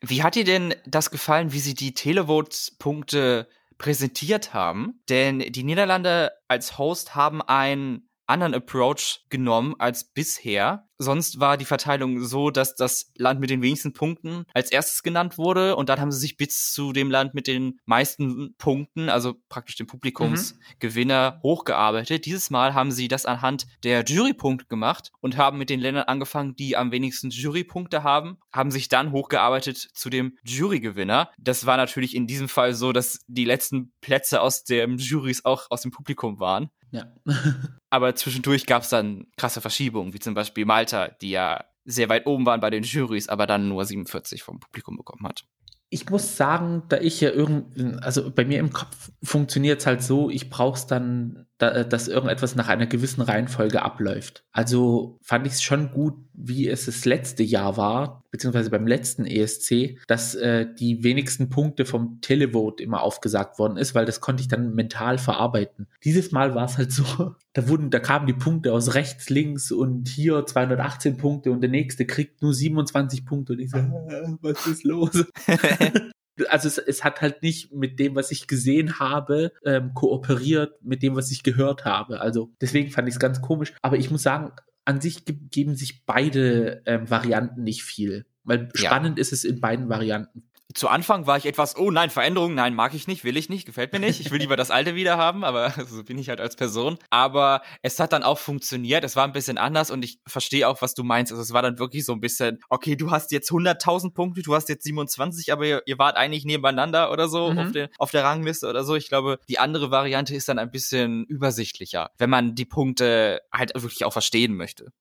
wie 0.00 0.22
hat 0.22 0.34
dir 0.34 0.44
denn 0.44 0.74
das 0.86 1.10
gefallen, 1.10 1.52
wie 1.52 1.58
sie 1.58 1.74
die 1.74 1.92
Televotes-Punkte 1.92 3.48
präsentiert 3.78 4.54
haben? 4.54 5.00
Denn 5.08 5.40
die 5.40 5.64
Niederlande 5.64 6.32
als 6.48 6.78
Host 6.78 7.14
haben 7.14 7.42
einen 7.42 8.08
anderen 8.26 8.54
Approach 8.54 9.24
genommen 9.28 9.74
als 9.78 10.04
bisher. 10.04 10.88
Sonst 10.98 11.40
war 11.40 11.58
die 11.58 11.66
Verteilung 11.66 12.24
so, 12.24 12.50
dass 12.50 12.74
das 12.74 13.12
Land 13.16 13.38
mit 13.38 13.50
den 13.50 13.60
wenigsten 13.60 13.92
Punkten 13.92 14.46
als 14.54 14.70
erstes 14.70 15.02
genannt 15.02 15.36
wurde 15.36 15.76
und 15.76 15.90
dann 15.90 16.00
haben 16.00 16.10
sie 16.10 16.20
sich 16.20 16.38
bis 16.38 16.72
zu 16.72 16.92
dem 16.92 17.10
Land 17.10 17.34
mit 17.34 17.46
den 17.46 17.78
meisten 17.84 18.54
Punkten, 18.56 19.10
also 19.10 19.34
praktisch 19.50 19.76
dem 19.76 19.86
Publikumsgewinner, 19.86 21.32
mhm. 21.32 21.42
hochgearbeitet. 21.42 22.24
Dieses 22.24 22.48
Mal 22.48 22.72
haben 22.72 22.90
sie 22.90 23.08
das 23.08 23.26
anhand 23.26 23.66
der 23.82 24.04
Jurypunkte 24.04 24.66
gemacht 24.68 25.12
und 25.20 25.36
haben 25.36 25.58
mit 25.58 25.68
den 25.68 25.80
Ländern 25.80 26.04
angefangen, 26.04 26.56
die 26.56 26.78
am 26.78 26.90
wenigsten 26.92 27.28
Jurypunkte 27.28 28.02
haben, 28.02 28.38
haben 28.50 28.70
sich 28.70 28.88
dann 28.88 29.12
hochgearbeitet 29.12 29.76
zu 29.76 30.08
dem 30.08 30.38
Jurygewinner. 30.44 31.30
Das 31.36 31.66
war 31.66 31.76
natürlich 31.76 32.14
in 32.16 32.26
diesem 32.26 32.48
Fall 32.48 32.72
so, 32.72 32.92
dass 32.92 33.20
die 33.26 33.44
letzten 33.44 33.92
Plätze 34.00 34.40
aus 34.40 34.64
dem 34.64 34.96
Jurys 34.96 35.44
auch 35.44 35.66
aus 35.70 35.82
dem 35.82 35.90
Publikum 35.90 36.40
waren. 36.40 36.70
Ja. 36.96 37.12
Aber 37.90 38.14
zwischendurch 38.14 38.66
gab 38.66 38.82
es 38.82 38.88
dann 38.88 39.26
krasse 39.36 39.60
Verschiebungen, 39.60 40.12
wie 40.14 40.18
zum 40.18 40.34
Beispiel 40.34 40.64
Malta, 40.64 41.08
die 41.20 41.30
ja 41.30 41.64
sehr 41.84 42.08
weit 42.08 42.26
oben 42.26 42.46
waren 42.46 42.60
bei 42.60 42.70
den 42.70 42.82
Jurys, 42.82 43.28
aber 43.28 43.46
dann 43.46 43.68
nur 43.68 43.84
47 43.84 44.42
vom 44.42 44.58
Publikum 44.58 44.96
bekommen 44.96 45.24
hat 45.24 45.44
ich 45.88 46.08
muss 46.10 46.36
sagen, 46.36 46.82
da 46.88 46.98
ich 46.98 47.20
ja 47.20 47.30
irgend, 47.30 48.02
also 48.02 48.30
bei 48.30 48.44
mir 48.44 48.58
im 48.58 48.72
Kopf 48.72 49.12
funktioniert 49.22 49.80
es 49.80 49.86
halt 49.86 50.02
so, 50.02 50.30
ich 50.30 50.50
brauche 50.50 50.76
es 50.76 50.86
dann, 50.86 51.45
da, 51.58 51.84
dass 51.84 52.08
irgendetwas 52.08 52.54
nach 52.54 52.68
einer 52.68 52.86
gewissen 52.86 53.22
Reihenfolge 53.22 53.82
abläuft. 53.82 54.44
Also 54.52 55.18
fand 55.22 55.46
ich 55.46 55.54
es 55.54 55.62
schon 55.62 55.90
gut, 55.90 56.14
wie 56.34 56.68
es 56.68 56.86
das 56.86 57.04
letzte 57.04 57.42
Jahr 57.42 57.76
war, 57.76 58.24
beziehungsweise 58.30 58.70
beim 58.70 58.86
letzten 58.86 59.24
ESC, 59.24 59.98
dass 60.06 60.34
äh, 60.34 60.66
die 60.78 61.02
wenigsten 61.02 61.48
Punkte 61.48 61.86
vom 61.86 62.20
Televote 62.20 62.82
immer 62.82 63.02
aufgesagt 63.02 63.58
worden 63.58 63.78
ist, 63.78 63.94
weil 63.94 64.04
das 64.04 64.20
konnte 64.20 64.42
ich 64.42 64.48
dann 64.48 64.74
mental 64.74 65.16
verarbeiten. 65.16 65.86
Dieses 66.04 66.32
Mal 66.32 66.54
war 66.54 66.66
es 66.66 66.76
halt 66.76 66.92
so, 66.92 67.04
da 67.54 67.68
wurden, 67.68 67.90
da 67.90 68.00
kamen 68.00 68.26
die 68.26 68.34
Punkte 68.34 68.72
aus 68.72 68.94
rechts, 68.94 69.30
links 69.30 69.72
und 69.72 70.08
hier 70.08 70.44
218 70.44 71.16
Punkte 71.16 71.50
und 71.50 71.62
der 71.62 71.70
nächste 71.70 72.04
kriegt 72.04 72.42
nur 72.42 72.52
27 72.52 73.24
Punkte 73.24 73.54
und 73.54 73.60
ich 73.60 73.70
so, 73.70 73.78
äh, 73.78 74.36
was 74.42 74.66
ist 74.66 74.84
los? 74.84 75.24
also 76.48 76.68
es, 76.68 76.78
es, 76.78 77.04
hat 77.04 77.20
halt 77.22 77.42
nicht 77.42 77.72
mit 77.72 77.98
dem, 77.98 78.14
was 78.14 78.30
ich 78.30 78.46
gesehen 78.46 78.98
habe, 78.98 79.52
ähm, 79.64 79.94
kooperiert 79.94 80.82
mit 80.82 81.02
dem, 81.02 81.16
was 81.16 81.30
ich 81.30 81.42
gehört 81.42 81.84
habe. 81.84 82.20
Also 82.20 82.52
deswegen 82.60 82.90
fand 82.90 83.08
ich 83.08 83.14
es 83.14 83.20
ganz 83.20 83.40
komisch. 83.40 83.72
Aber 83.82 83.96
ich 83.96 84.10
muss 84.10 84.22
sagen, 84.22 84.52
an 84.84 85.00
sich 85.00 85.24
ge 85.24 85.36
geben 85.50 85.74
sich 85.74 86.04
beide 86.04 86.82
ähm, 86.86 87.08
Varianten 87.10 87.62
nicht 87.62 87.82
viel. 87.82 88.26
Weil 88.44 88.68
spannend 88.74 89.18
ja. 89.18 89.22
ist 89.22 89.32
es 89.32 89.44
in 89.44 89.60
beiden 89.60 89.88
Varianten 89.88 90.44
zu 90.74 90.88
Anfang 90.88 91.26
war 91.26 91.36
ich 91.36 91.46
etwas, 91.46 91.76
oh 91.76 91.90
nein, 91.90 92.10
Veränderung, 92.10 92.54
nein, 92.54 92.74
mag 92.74 92.92
ich 92.94 93.06
nicht, 93.06 93.24
will 93.24 93.36
ich 93.36 93.48
nicht, 93.48 93.66
gefällt 93.66 93.92
mir 93.92 94.00
nicht. 94.00 94.20
Ich 94.20 94.30
will 94.30 94.40
lieber 94.40 94.56
das 94.56 94.70
alte 94.70 94.94
wieder 94.94 95.16
haben, 95.16 95.44
aber 95.44 95.70
so 95.88 96.02
bin 96.02 96.18
ich 96.18 96.28
halt 96.28 96.40
als 96.40 96.56
Person. 96.56 96.98
Aber 97.10 97.62
es 97.82 97.98
hat 98.00 98.12
dann 98.12 98.22
auch 98.22 98.38
funktioniert. 98.38 99.04
Es 99.04 99.16
war 99.16 99.24
ein 99.24 99.32
bisschen 99.32 99.58
anders 99.58 99.90
und 99.90 100.04
ich 100.04 100.18
verstehe 100.26 100.68
auch, 100.68 100.82
was 100.82 100.94
du 100.94 101.04
meinst. 101.04 101.32
Also 101.32 101.42
es 101.42 101.52
war 101.52 101.62
dann 101.62 101.78
wirklich 101.78 102.04
so 102.04 102.12
ein 102.12 102.20
bisschen, 102.20 102.58
okay, 102.68 102.96
du 102.96 103.10
hast 103.10 103.32
jetzt 103.32 103.50
100.000 103.50 104.12
Punkte, 104.12 104.42
du 104.42 104.54
hast 104.54 104.68
jetzt 104.68 104.84
27, 104.84 105.52
aber 105.52 105.66
ihr, 105.66 105.82
ihr 105.86 105.98
wart 105.98 106.16
eigentlich 106.16 106.44
nebeneinander 106.44 107.12
oder 107.12 107.28
so 107.28 107.52
mhm. 107.52 107.58
auf, 107.58 107.72
der, 107.72 107.90
auf 107.98 108.10
der 108.10 108.24
Rangliste 108.24 108.68
oder 108.68 108.84
so. 108.84 108.96
Ich 108.96 109.08
glaube, 109.08 109.38
die 109.48 109.58
andere 109.58 109.90
Variante 109.90 110.34
ist 110.34 110.48
dann 110.48 110.58
ein 110.58 110.70
bisschen 110.70 111.24
übersichtlicher, 111.26 112.10
wenn 112.18 112.30
man 112.30 112.54
die 112.54 112.66
Punkte 112.66 113.40
halt 113.52 113.72
wirklich 113.74 114.04
auch 114.04 114.12
verstehen 114.12 114.54
möchte. 114.54 114.92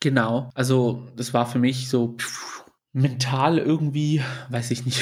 Genau, 0.00 0.50
also 0.54 1.06
das 1.14 1.32
war 1.32 1.46
für 1.46 1.60
mich 1.60 1.88
so, 1.88 2.16
pff, 2.18 2.64
mental 2.92 3.58
irgendwie, 3.58 4.22
weiß 4.50 4.70
ich 4.70 4.84
nicht. 4.84 5.00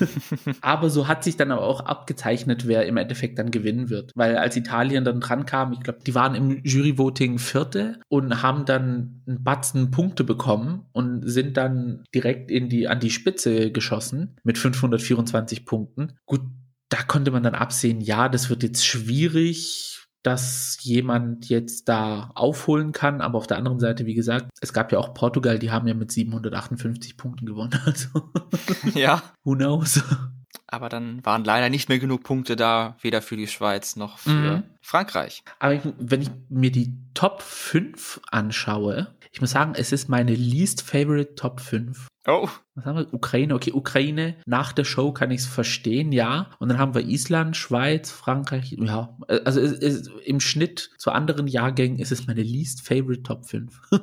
aber 0.60 0.90
so 0.90 1.06
hat 1.06 1.22
sich 1.22 1.36
dann 1.36 1.52
aber 1.52 1.62
auch 1.62 1.80
abgezeichnet, 1.80 2.66
wer 2.66 2.86
im 2.86 2.96
Endeffekt 2.96 3.38
dann 3.38 3.50
gewinnen 3.50 3.88
wird. 3.88 4.12
Weil 4.16 4.36
als 4.36 4.56
Italien 4.56 5.04
dann 5.04 5.20
dran 5.20 5.46
kam, 5.46 5.72
ich 5.72 5.80
glaube, 5.80 6.00
die 6.04 6.14
waren 6.14 6.34
im 6.34 6.60
Juryvoting 6.64 7.38
Vierte 7.38 8.00
und 8.08 8.42
haben 8.42 8.64
dann 8.64 9.22
einen 9.26 9.44
Batzen 9.44 9.90
Punkte 9.90 10.24
bekommen 10.24 10.86
und 10.92 11.22
sind 11.28 11.56
dann 11.56 12.04
direkt 12.14 12.50
in 12.50 12.68
die, 12.68 12.88
an 12.88 13.00
die 13.00 13.10
Spitze 13.10 13.70
geschossen 13.70 14.36
mit 14.42 14.58
524 14.58 15.64
Punkten. 15.64 16.14
Gut, 16.26 16.42
da 16.88 17.02
konnte 17.02 17.30
man 17.30 17.44
dann 17.44 17.54
absehen, 17.54 18.00
ja, 18.00 18.28
das 18.28 18.50
wird 18.50 18.64
jetzt 18.64 18.84
schwierig 18.84 19.99
dass 20.22 20.78
jemand 20.80 21.48
jetzt 21.48 21.88
da 21.88 22.30
aufholen 22.34 22.92
kann. 22.92 23.20
Aber 23.20 23.38
auf 23.38 23.46
der 23.46 23.56
anderen 23.56 23.80
Seite, 23.80 24.06
wie 24.06 24.14
gesagt, 24.14 24.46
es 24.60 24.72
gab 24.72 24.92
ja 24.92 24.98
auch 24.98 25.14
Portugal, 25.14 25.58
die 25.58 25.70
haben 25.70 25.86
ja 25.86 25.94
mit 25.94 26.12
758 26.12 27.16
Punkten 27.16 27.46
gewonnen. 27.46 27.70
Also, 27.84 28.30
ja. 28.94 29.22
Who 29.42 29.54
knows? 29.56 30.02
Aber 30.66 30.88
dann 30.88 31.24
waren 31.24 31.44
leider 31.44 31.68
nicht 31.68 31.88
mehr 31.88 31.98
genug 31.98 32.22
Punkte 32.22 32.54
da, 32.54 32.96
weder 33.00 33.22
für 33.22 33.36
die 33.36 33.48
Schweiz 33.48 33.96
noch 33.96 34.18
für 34.18 34.30
mhm. 34.30 34.62
Frankreich. 34.80 35.42
Aber 35.58 35.74
ich, 35.74 35.82
wenn 35.98 36.22
ich 36.22 36.30
mir 36.48 36.70
die 36.70 36.94
Top 37.14 37.42
5 37.42 38.20
anschaue, 38.30 39.12
ich 39.32 39.40
muss 39.40 39.52
sagen, 39.52 39.74
es 39.76 39.92
ist 39.92 40.08
meine 40.08 40.34
least 40.34 40.82
favorite 40.82 41.34
Top 41.36 41.60
5. 41.60 42.08
Oh. 42.26 42.48
Was 42.74 42.84
haben 42.84 42.98
wir? 42.98 43.14
Ukraine. 43.14 43.54
Okay, 43.54 43.72
Ukraine. 43.72 44.36
Nach 44.44 44.72
der 44.72 44.84
Show 44.84 45.12
kann 45.12 45.30
ich 45.30 45.40
es 45.40 45.46
verstehen, 45.46 46.12
ja. 46.12 46.50
Und 46.58 46.68
dann 46.68 46.78
haben 46.78 46.94
wir 46.94 47.02
Island, 47.02 47.56
Schweiz, 47.56 48.10
Frankreich. 48.10 48.72
Ja, 48.72 49.16
also 49.44 49.60
es, 49.60 49.72
es, 49.72 50.10
im 50.24 50.40
Schnitt 50.40 50.90
zu 50.98 51.12
anderen 51.12 51.46
Jahrgängen 51.46 51.98
ist 51.98 52.12
es 52.12 52.26
meine 52.26 52.42
least 52.42 52.86
favorite 52.86 53.22
Top 53.22 53.46
5. 53.46 53.80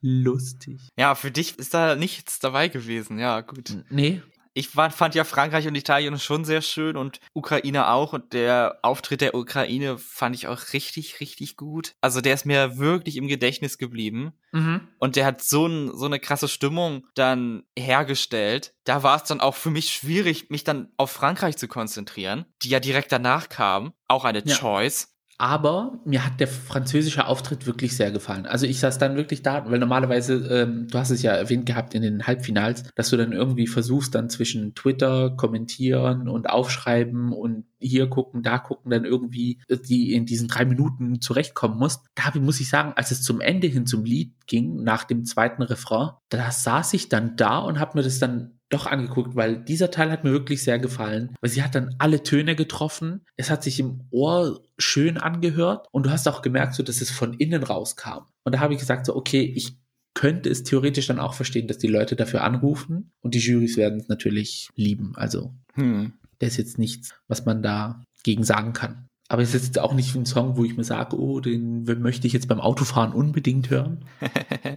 Lustig. 0.00 0.88
Ja, 0.98 1.14
für 1.14 1.30
dich 1.30 1.58
ist 1.58 1.72
da 1.72 1.94
nichts 1.94 2.40
dabei 2.40 2.68
gewesen. 2.68 3.18
Ja, 3.18 3.40
gut. 3.40 3.76
Nee, 3.88 4.22
ich 4.56 4.70
fand 4.70 5.14
ja 5.14 5.24
Frankreich 5.24 5.68
und 5.68 5.74
Italien 5.74 6.18
schon 6.18 6.46
sehr 6.46 6.62
schön 6.62 6.96
und 6.96 7.20
Ukraine 7.34 7.88
auch 7.88 8.14
und 8.14 8.32
der 8.32 8.78
Auftritt 8.80 9.20
der 9.20 9.34
Ukraine 9.34 9.98
fand 9.98 10.34
ich 10.34 10.48
auch 10.48 10.72
richtig, 10.72 11.20
richtig 11.20 11.58
gut. 11.58 11.94
Also 12.00 12.22
der 12.22 12.32
ist 12.32 12.46
mir 12.46 12.78
wirklich 12.78 13.18
im 13.18 13.28
Gedächtnis 13.28 13.76
geblieben 13.76 14.32
mhm. 14.52 14.88
und 14.98 15.16
der 15.16 15.26
hat 15.26 15.42
so, 15.42 15.66
ein, 15.66 15.94
so 15.94 16.06
eine 16.06 16.18
krasse 16.18 16.48
Stimmung 16.48 17.06
dann 17.14 17.64
hergestellt. 17.78 18.72
Da 18.84 19.02
war 19.02 19.16
es 19.16 19.24
dann 19.24 19.42
auch 19.42 19.54
für 19.54 19.70
mich 19.70 19.90
schwierig, 19.92 20.48
mich 20.48 20.64
dann 20.64 20.88
auf 20.96 21.10
Frankreich 21.10 21.58
zu 21.58 21.68
konzentrieren, 21.68 22.46
die 22.62 22.70
ja 22.70 22.80
direkt 22.80 23.12
danach 23.12 23.50
kam. 23.50 23.92
Auch 24.08 24.24
eine 24.24 24.42
ja. 24.42 24.56
Choice. 24.56 25.15
Aber 25.38 26.00
mir 26.04 26.24
hat 26.24 26.40
der 26.40 26.48
französische 26.48 27.26
Auftritt 27.26 27.66
wirklich 27.66 27.96
sehr 27.96 28.10
gefallen. 28.10 28.46
Also 28.46 28.66
ich 28.66 28.80
saß 28.80 28.98
dann 28.98 29.16
wirklich 29.16 29.42
da, 29.42 29.68
weil 29.70 29.78
normalerweise, 29.78 30.34
ähm, 30.50 30.88
du 30.88 30.98
hast 30.98 31.10
es 31.10 31.22
ja 31.22 31.32
erwähnt 31.32 31.66
gehabt 31.66 31.94
in 31.94 32.02
den 32.02 32.26
Halbfinals, 32.26 32.84
dass 32.94 33.10
du 33.10 33.16
dann 33.18 33.32
irgendwie 33.32 33.66
versuchst, 33.66 34.14
dann 34.14 34.30
zwischen 34.30 34.74
Twitter, 34.74 35.30
kommentieren 35.36 36.28
und 36.28 36.48
aufschreiben 36.48 37.32
und 37.32 37.64
hier 37.78 38.08
gucken, 38.08 38.42
da 38.42 38.58
gucken, 38.58 38.90
dann 38.90 39.04
irgendwie 39.04 39.60
die 39.68 40.14
in 40.14 40.24
diesen 40.24 40.48
drei 40.48 40.64
Minuten 40.64 41.20
zurechtkommen 41.20 41.78
musst. 41.78 42.06
Da 42.14 42.38
muss 42.38 42.60
ich 42.60 42.70
sagen, 42.70 42.94
als 42.96 43.10
es 43.10 43.22
zum 43.22 43.40
Ende 43.40 43.66
hin 43.66 43.86
zum 43.86 44.04
Lied 44.04 44.34
ging, 44.46 44.82
nach 44.82 45.04
dem 45.04 45.24
zweiten 45.24 45.62
Refrain, 45.62 46.10
da 46.30 46.50
saß 46.50 46.94
ich 46.94 47.08
dann 47.08 47.36
da 47.36 47.58
und 47.58 47.78
habe 47.78 47.98
mir 47.98 48.04
das 48.04 48.18
dann 48.18 48.55
doch 48.68 48.86
angeguckt, 48.86 49.36
weil 49.36 49.62
dieser 49.62 49.90
Teil 49.90 50.10
hat 50.10 50.24
mir 50.24 50.32
wirklich 50.32 50.62
sehr 50.62 50.78
gefallen, 50.78 51.34
weil 51.40 51.50
sie 51.50 51.62
hat 51.62 51.74
dann 51.74 51.94
alle 51.98 52.22
Töne 52.22 52.56
getroffen. 52.56 53.24
Es 53.36 53.50
hat 53.50 53.62
sich 53.62 53.78
im 53.78 54.00
Ohr 54.10 54.60
schön 54.78 55.18
angehört 55.18 55.86
und 55.92 56.06
du 56.06 56.10
hast 56.10 56.26
auch 56.26 56.42
gemerkt, 56.42 56.74
so 56.74 56.82
dass 56.82 57.00
es 57.00 57.10
von 57.10 57.34
innen 57.34 57.62
rauskam. 57.62 58.24
Und 58.44 58.54
da 58.54 58.60
habe 58.60 58.74
ich 58.74 58.80
gesagt, 58.80 59.06
so 59.06 59.14
okay, 59.14 59.42
ich 59.42 59.78
könnte 60.14 60.48
es 60.48 60.64
theoretisch 60.64 61.06
dann 61.06 61.20
auch 61.20 61.34
verstehen, 61.34 61.68
dass 61.68 61.78
die 61.78 61.88
Leute 61.88 62.16
dafür 62.16 62.42
anrufen 62.42 63.12
und 63.20 63.34
die 63.34 63.38
Jurys 63.38 63.76
werden 63.76 64.00
es 64.00 64.08
natürlich 64.08 64.70
lieben. 64.74 65.12
Also, 65.14 65.54
hm. 65.74 66.14
das 66.38 66.50
ist 66.52 66.56
jetzt 66.56 66.78
nichts, 66.78 67.14
was 67.28 67.44
man 67.44 67.62
da 67.62 68.02
gegen 68.24 68.42
sagen 68.42 68.72
kann. 68.72 69.06
Aber 69.28 69.42
es 69.42 69.54
ist 69.54 69.66
jetzt 69.66 69.78
auch 69.78 69.92
nicht 69.92 70.14
ein 70.14 70.26
Song, 70.26 70.56
wo 70.56 70.64
ich 70.64 70.76
mir 70.76 70.84
sage, 70.84 71.18
oh, 71.18 71.40
den 71.40 71.84
möchte 72.00 72.26
ich 72.26 72.32
jetzt 72.32 72.48
beim 72.48 72.60
Autofahren 72.60 73.12
unbedingt 73.12 73.70
hören. 73.70 74.04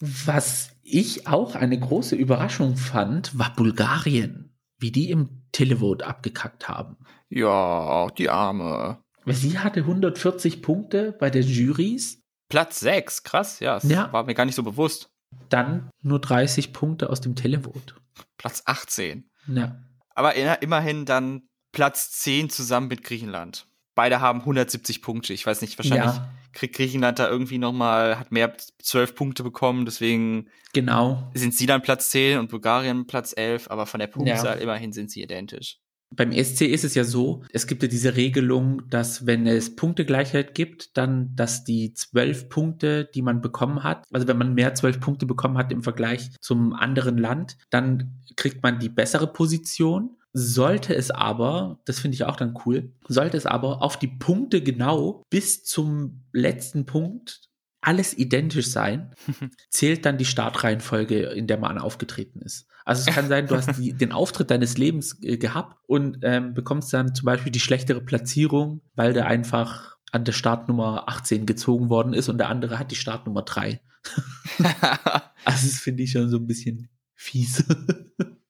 Was 0.00 0.70
ich 0.82 1.26
auch 1.26 1.54
eine 1.54 1.78
große 1.78 2.16
Überraschung 2.16 2.76
fand, 2.76 3.38
war 3.38 3.54
Bulgarien, 3.54 4.54
wie 4.78 4.90
die 4.90 5.10
im 5.10 5.42
Televote 5.52 6.06
abgekackt 6.06 6.68
haben. 6.68 6.98
Ja, 7.28 8.08
die 8.18 8.28
Arme. 8.28 8.98
Sie 9.26 9.58
hatte 9.58 9.80
140 9.80 10.62
Punkte 10.62 11.12
bei 11.18 11.30
der 11.30 11.42
Jurys. 11.42 12.22
Platz 12.48 12.78
6, 12.80 13.24
krass, 13.24 13.58
ja, 13.58 13.74
das 13.74 13.90
ja. 13.90 14.12
war 14.12 14.24
mir 14.24 14.34
gar 14.34 14.44
nicht 14.44 14.54
so 14.54 14.62
bewusst. 14.62 15.10
Dann 15.48 15.90
nur 16.02 16.20
30 16.20 16.72
Punkte 16.72 17.10
aus 17.10 17.20
dem 17.20 17.34
Televote. 17.34 17.94
Platz 18.36 18.62
18. 18.66 19.28
Ja. 19.48 19.82
Aber 20.14 20.34
immerhin 20.62 21.04
dann 21.04 21.48
Platz 21.72 22.12
10 22.12 22.50
zusammen 22.50 22.88
mit 22.88 23.02
Griechenland. 23.02 23.66
Beide 23.96 24.20
haben 24.20 24.40
170 24.40 25.02
Punkte. 25.02 25.32
Ich 25.32 25.44
weiß 25.44 25.60
nicht, 25.62 25.76
wahrscheinlich 25.76 26.14
ja 26.14 26.30
kriegt 26.56 26.74
Griechenland 26.74 27.18
da 27.18 27.28
irgendwie 27.28 27.58
nochmal, 27.58 28.18
hat 28.18 28.32
mehr 28.32 28.56
zwölf 28.78 29.14
Punkte 29.14 29.44
bekommen, 29.44 29.84
deswegen 29.84 30.48
genau. 30.72 31.30
sind 31.34 31.54
sie 31.54 31.66
dann 31.66 31.82
Platz 31.82 32.10
10 32.10 32.38
und 32.38 32.50
Bulgarien 32.50 33.06
Platz 33.06 33.34
11, 33.36 33.70
aber 33.70 33.86
von 33.86 34.00
der 34.00 34.08
Punktzahl 34.08 34.56
ja. 34.56 34.62
immerhin 34.62 34.92
sind 34.92 35.10
sie 35.10 35.22
identisch. 35.22 35.78
beim 36.10 36.32
ESC 36.32 36.62
ist 36.62 36.84
es 36.84 36.94
ja 36.94 37.04
so, 37.04 37.42
es 37.52 37.66
gibt 37.66 37.82
ja 37.82 37.88
diese 37.88 38.16
Regelung, 38.16 38.88
dass 38.88 39.26
wenn 39.26 39.46
es 39.46 39.76
Punktegleichheit 39.76 40.54
gibt, 40.54 40.96
dann, 40.96 41.34
dass 41.36 41.64
die 41.64 41.92
zwölf 41.92 42.48
Punkte, 42.48 43.04
die 43.14 43.22
man 43.22 43.42
bekommen 43.42 43.82
hat, 43.82 44.04
also 44.10 44.26
wenn 44.26 44.38
man 44.38 44.54
mehr 44.54 44.74
zwölf 44.74 44.98
Punkte 44.98 45.26
bekommen 45.26 45.58
hat 45.58 45.70
im 45.72 45.82
Vergleich 45.82 46.30
zum 46.40 46.72
anderen 46.72 47.18
Land, 47.18 47.58
dann 47.70 48.22
kriegt 48.36 48.62
man 48.62 48.78
die 48.78 48.88
bessere 48.88 49.26
Position. 49.26 50.16
Sollte 50.38 50.94
es 50.94 51.10
aber, 51.10 51.80
das 51.86 51.98
finde 51.98 52.14
ich 52.14 52.24
auch 52.24 52.36
dann 52.36 52.58
cool, 52.66 52.92
sollte 53.08 53.38
es 53.38 53.46
aber 53.46 53.82
auf 53.82 53.98
die 53.98 54.06
Punkte 54.06 54.62
genau 54.62 55.24
bis 55.30 55.64
zum 55.64 56.26
letzten 56.32 56.84
Punkt 56.84 57.40
alles 57.80 58.18
identisch 58.18 58.66
sein, 58.66 59.14
zählt 59.70 60.04
dann 60.04 60.18
die 60.18 60.26
Startreihenfolge, 60.26 61.20
in 61.20 61.46
der 61.46 61.56
man 61.56 61.78
aufgetreten 61.78 62.42
ist. 62.42 62.66
Also 62.84 63.08
es 63.08 63.14
kann 63.14 63.28
sein, 63.28 63.46
du 63.46 63.56
hast 63.56 63.78
die, 63.78 63.92
den 63.96 64.12
Auftritt 64.12 64.50
deines 64.50 64.76
Lebens 64.76 65.22
äh, 65.22 65.38
gehabt 65.38 65.78
und 65.86 66.18
ähm, 66.22 66.52
bekommst 66.52 66.92
dann 66.92 67.14
zum 67.14 67.24
Beispiel 67.24 67.52
die 67.52 67.60
schlechtere 67.60 68.02
Platzierung, 68.02 68.82
weil 68.94 69.14
der 69.14 69.26
einfach 69.26 69.96
an 70.12 70.24
der 70.24 70.32
Startnummer 70.32 71.08
18 71.08 71.46
gezogen 71.46 71.88
worden 71.88 72.12
ist 72.12 72.28
und 72.28 72.36
der 72.36 72.50
andere 72.50 72.78
hat 72.78 72.90
die 72.90 72.96
Startnummer 72.96 73.42
3. 73.42 73.80
also 74.58 75.66
das 75.66 75.78
finde 75.78 76.02
ich 76.02 76.10
schon 76.10 76.28
so 76.28 76.36
ein 76.36 76.46
bisschen 76.46 76.90
fies. 77.14 77.64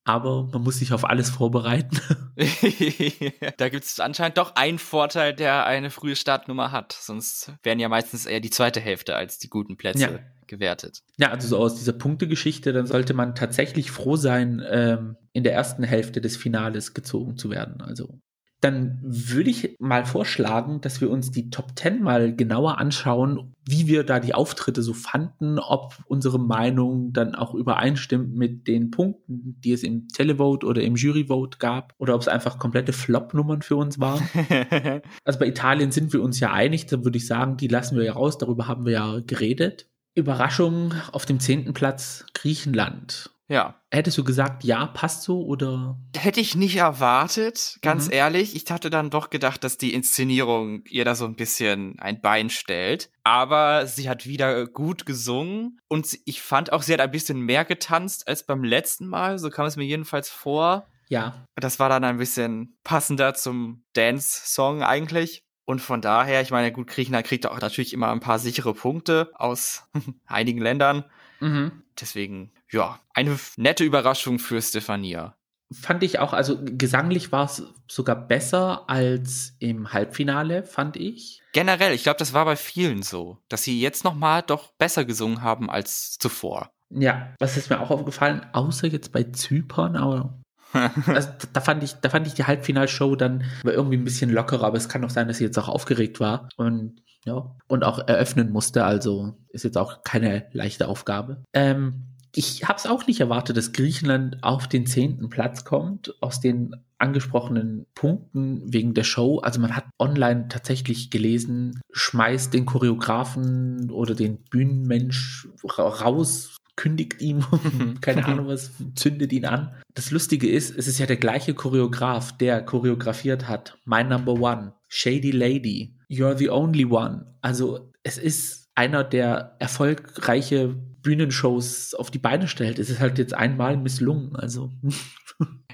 Aber 0.06 0.44
man 0.44 0.62
muss 0.62 0.78
sich 0.78 0.92
auf 0.92 1.04
alles 1.04 1.30
vorbereiten. 1.30 2.00
da 3.56 3.68
gibt 3.68 3.84
es 3.84 3.98
anscheinend 3.98 4.38
doch 4.38 4.54
einen 4.54 4.78
Vorteil, 4.78 5.34
der 5.34 5.66
eine 5.66 5.90
frühe 5.90 6.14
Startnummer 6.14 6.70
hat. 6.70 6.92
Sonst 6.92 7.52
wären 7.64 7.80
ja 7.80 7.88
meistens 7.88 8.24
eher 8.24 8.38
die 8.38 8.50
zweite 8.50 8.80
Hälfte 8.80 9.16
als 9.16 9.38
die 9.38 9.50
guten 9.50 9.76
Plätze 9.76 10.00
ja. 10.00 10.18
gewertet. 10.46 11.02
Ja, 11.16 11.32
also 11.32 11.48
so 11.48 11.58
aus 11.58 11.74
dieser 11.74 11.92
Punktegeschichte, 11.92 12.72
dann 12.72 12.86
sollte 12.86 13.14
man 13.14 13.34
tatsächlich 13.34 13.90
froh 13.90 14.14
sein, 14.14 14.64
ähm, 14.70 15.16
in 15.32 15.42
der 15.42 15.54
ersten 15.54 15.82
Hälfte 15.82 16.20
des 16.20 16.36
Finales 16.36 16.94
gezogen 16.94 17.36
zu 17.36 17.50
werden. 17.50 17.80
Also 17.80 18.20
dann 18.60 18.98
würde 19.02 19.50
ich 19.50 19.76
mal 19.78 20.06
vorschlagen, 20.06 20.80
dass 20.80 21.00
wir 21.00 21.10
uns 21.10 21.30
die 21.30 21.50
Top 21.50 21.72
10 21.76 22.02
mal 22.02 22.34
genauer 22.34 22.78
anschauen, 22.78 23.54
wie 23.64 23.86
wir 23.86 24.02
da 24.02 24.18
die 24.18 24.34
Auftritte 24.34 24.82
so 24.82 24.94
fanden, 24.94 25.58
ob 25.58 25.98
unsere 26.06 26.38
Meinung 26.38 27.12
dann 27.12 27.34
auch 27.34 27.54
übereinstimmt 27.54 28.34
mit 28.34 28.66
den 28.66 28.90
Punkten, 28.90 29.60
die 29.62 29.72
es 29.72 29.82
im 29.82 30.08
Televote 30.08 30.66
oder 30.66 30.82
im 30.82 30.96
Juryvote 30.96 31.58
gab, 31.58 31.94
oder 31.98 32.14
ob 32.14 32.22
es 32.22 32.28
einfach 32.28 32.58
komplette 32.58 32.92
Flop-Nummern 32.92 33.62
für 33.62 33.76
uns 33.76 34.00
waren. 34.00 34.26
also 35.24 35.38
bei 35.38 35.46
Italien 35.46 35.92
sind 35.92 36.12
wir 36.12 36.22
uns 36.22 36.40
ja 36.40 36.52
einig, 36.52 36.86
da 36.86 37.04
würde 37.04 37.18
ich 37.18 37.26
sagen, 37.26 37.56
die 37.56 37.68
lassen 37.68 37.96
wir 37.96 38.04
ja 38.04 38.14
raus, 38.14 38.38
darüber 38.38 38.68
haben 38.68 38.86
wir 38.86 38.92
ja 38.92 39.20
geredet. 39.26 39.86
Überraschung 40.14 40.94
auf 41.12 41.26
dem 41.26 41.40
zehnten 41.40 41.74
Platz 41.74 42.24
Griechenland. 42.32 43.35
Ja. 43.48 43.80
Hättest 43.92 44.18
du 44.18 44.24
gesagt, 44.24 44.64
ja, 44.64 44.86
passt 44.86 45.22
so 45.22 45.44
oder? 45.44 45.98
Hätte 46.16 46.40
ich 46.40 46.56
nicht 46.56 46.76
erwartet, 46.76 47.78
ganz 47.80 48.06
mhm. 48.06 48.12
ehrlich. 48.12 48.56
Ich 48.56 48.70
hatte 48.70 48.90
dann 48.90 49.10
doch 49.10 49.30
gedacht, 49.30 49.62
dass 49.62 49.78
die 49.78 49.94
Inszenierung 49.94 50.82
ihr 50.88 51.04
da 51.04 51.14
so 51.14 51.24
ein 51.24 51.36
bisschen 51.36 51.98
ein 52.00 52.20
Bein 52.20 52.50
stellt. 52.50 53.10
Aber 53.22 53.86
sie 53.86 54.08
hat 54.08 54.26
wieder 54.26 54.66
gut 54.66 55.06
gesungen 55.06 55.78
und 55.88 56.18
ich 56.24 56.42
fand 56.42 56.72
auch, 56.72 56.82
sie 56.82 56.92
hat 56.92 57.00
ein 57.00 57.10
bisschen 57.10 57.40
mehr 57.40 57.64
getanzt 57.64 58.26
als 58.26 58.44
beim 58.44 58.64
letzten 58.64 59.06
Mal. 59.06 59.38
So 59.38 59.50
kam 59.50 59.66
es 59.66 59.76
mir 59.76 59.84
jedenfalls 59.84 60.28
vor. 60.28 60.86
Ja. 61.08 61.46
Das 61.54 61.78
war 61.78 61.88
dann 61.88 62.04
ein 62.04 62.18
bisschen 62.18 62.76
passender 62.82 63.34
zum 63.34 63.84
Dance-Song 63.92 64.82
eigentlich. 64.82 65.44
Und 65.64 65.80
von 65.80 66.00
daher, 66.00 66.42
ich 66.42 66.50
meine, 66.50 66.72
gut, 66.72 66.86
Griechenland 66.86 67.26
kriegt 67.26 67.46
auch 67.46 67.60
natürlich 67.60 67.92
immer 67.92 68.10
ein 68.10 68.20
paar 68.20 68.38
sichere 68.38 68.74
Punkte 68.74 69.30
aus 69.34 69.84
einigen 70.26 70.60
Ländern. 70.60 71.04
Mhm. 71.40 71.82
Deswegen, 72.00 72.52
ja, 72.70 73.00
eine 73.14 73.38
nette 73.56 73.84
Überraschung 73.84 74.38
für 74.38 74.60
Stefania. 74.60 75.36
Fand 75.72 76.04
ich 76.04 76.20
auch, 76.20 76.32
also 76.32 76.58
gesanglich 76.62 77.32
war 77.32 77.46
es 77.46 77.64
sogar 77.88 78.14
besser 78.14 78.88
als 78.88 79.56
im 79.58 79.92
Halbfinale, 79.92 80.62
fand 80.62 80.96
ich. 80.96 81.42
Generell, 81.52 81.92
ich 81.92 82.04
glaube, 82.04 82.18
das 82.18 82.32
war 82.32 82.44
bei 82.44 82.54
vielen 82.54 83.02
so, 83.02 83.38
dass 83.48 83.64
sie 83.64 83.80
jetzt 83.80 84.04
nochmal 84.04 84.42
doch 84.42 84.72
besser 84.74 85.04
gesungen 85.04 85.42
haben 85.42 85.68
als 85.68 86.18
zuvor. 86.18 86.70
Ja, 86.90 87.34
was 87.40 87.56
ist 87.56 87.68
mir 87.68 87.80
auch 87.80 87.90
aufgefallen, 87.90 88.46
außer 88.52 88.86
jetzt 88.86 89.10
bei 89.10 89.24
Zypern, 89.24 89.96
aber 89.96 90.38
also, 91.06 91.30
da 91.52 91.60
fand 91.60 91.82
ich, 91.82 91.94
da 91.94 92.10
fand 92.10 92.26
ich 92.26 92.34
die 92.34 92.44
Halbfinalshow 92.44 93.16
dann 93.16 93.44
irgendwie 93.64 93.96
ein 93.96 94.04
bisschen 94.04 94.30
lockerer, 94.30 94.64
aber 94.64 94.76
es 94.76 94.88
kann 94.88 95.04
auch 95.04 95.10
sein, 95.10 95.26
dass 95.26 95.38
sie 95.38 95.44
jetzt 95.44 95.58
auch 95.58 95.68
aufgeregt 95.68 96.20
war 96.20 96.48
und 96.56 97.02
ja 97.24 97.56
und 97.66 97.84
auch 97.84 98.06
eröffnen 98.06 98.50
musste. 98.50 98.84
Also 98.84 99.36
ist 99.48 99.64
jetzt 99.64 99.78
auch 99.78 100.02
keine 100.02 100.48
leichte 100.52 100.88
Aufgabe. 100.88 101.42
Ähm, 101.52 102.15
ich 102.36 102.64
habe 102.64 102.78
es 102.78 102.86
auch 102.86 103.06
nicht 103.06 103.20
erwartet, 103.20 103.56
dass 103.56 103.72
Griechenland 103.72 104.42
auf 104.42 104.68
den 104.68 104.86
zehnten 104.86 105.30
Platz 105.30 105.64
kommt, 105.64 106.14
aus 106.20 106.40
den 106.40 106.76
angesprochenen 106.98 107.86
Punkten 107.94 108.62
wegen 108.72 108.92
der 108.92 109.04
Show. 109.04 109.38
Also 109.38 109.58
man 109.58 109.74
hat 109.74 109.86
online 109.98 110.48
tatsächlich 110.48 111.10
gelesen, 111.10 111.80
schmeißt 111.92 112.52
den 112.52 112.66
Choreografen 112.66 113.90
oder 113.90 114.14
den 114.14 114.36
Bühnenmensch 114.50 115.48
raus, 115.78 116.56
kündigt 116.76 117.22
ihm, 117.22 117.44
keine 118.02 118.26
Ahnung 118.26 118.46
was, 118.48 118.70
zündet 118.94 119.32
ihn 119.32 119.46
an. 119.46 119.74
Das 119.94 120.10
Lustige 120.10 120.48
ist, 120.48 120.76
es 120.76 120.86
ist 120.88 120.98
ja 120.98 121.06
der 121.06 121.16
gleiche 121.16 121.54
Choreograf, 121.54 122.36
der 122.36 122.62
choreografiert 122.62 123.48
hat. 123.48 123.78
My 123.86 124.04
Number 124.04 124.34
One, 124.34 124.74
Shady 124.88 125.30
Lady, 125.30 125.96
You're 126.10 126.36
the 126.36 126.50
Only 126.50 126.84
One. 126.84 127.34
Also 127.40 127.92
es 128.02 128.18
ist 128.18 128.65
einer, 128.76 129.04
der 129.04 129.56
erfolgreiche 129.58 130.68
Bühnenshows 130.68 131.94
auf 131.94 132.10
die 132.10 132.18
Beine 132.18 132.48
stellt. 132.48 132.78
Es 132.78 132.90
ist 132.90 133.00
halt 133.00 133.18
jetzt 133.18 133.34
einmal 133.34 133.76
misslungen. 133.76 134.36
Also 134.36 134.70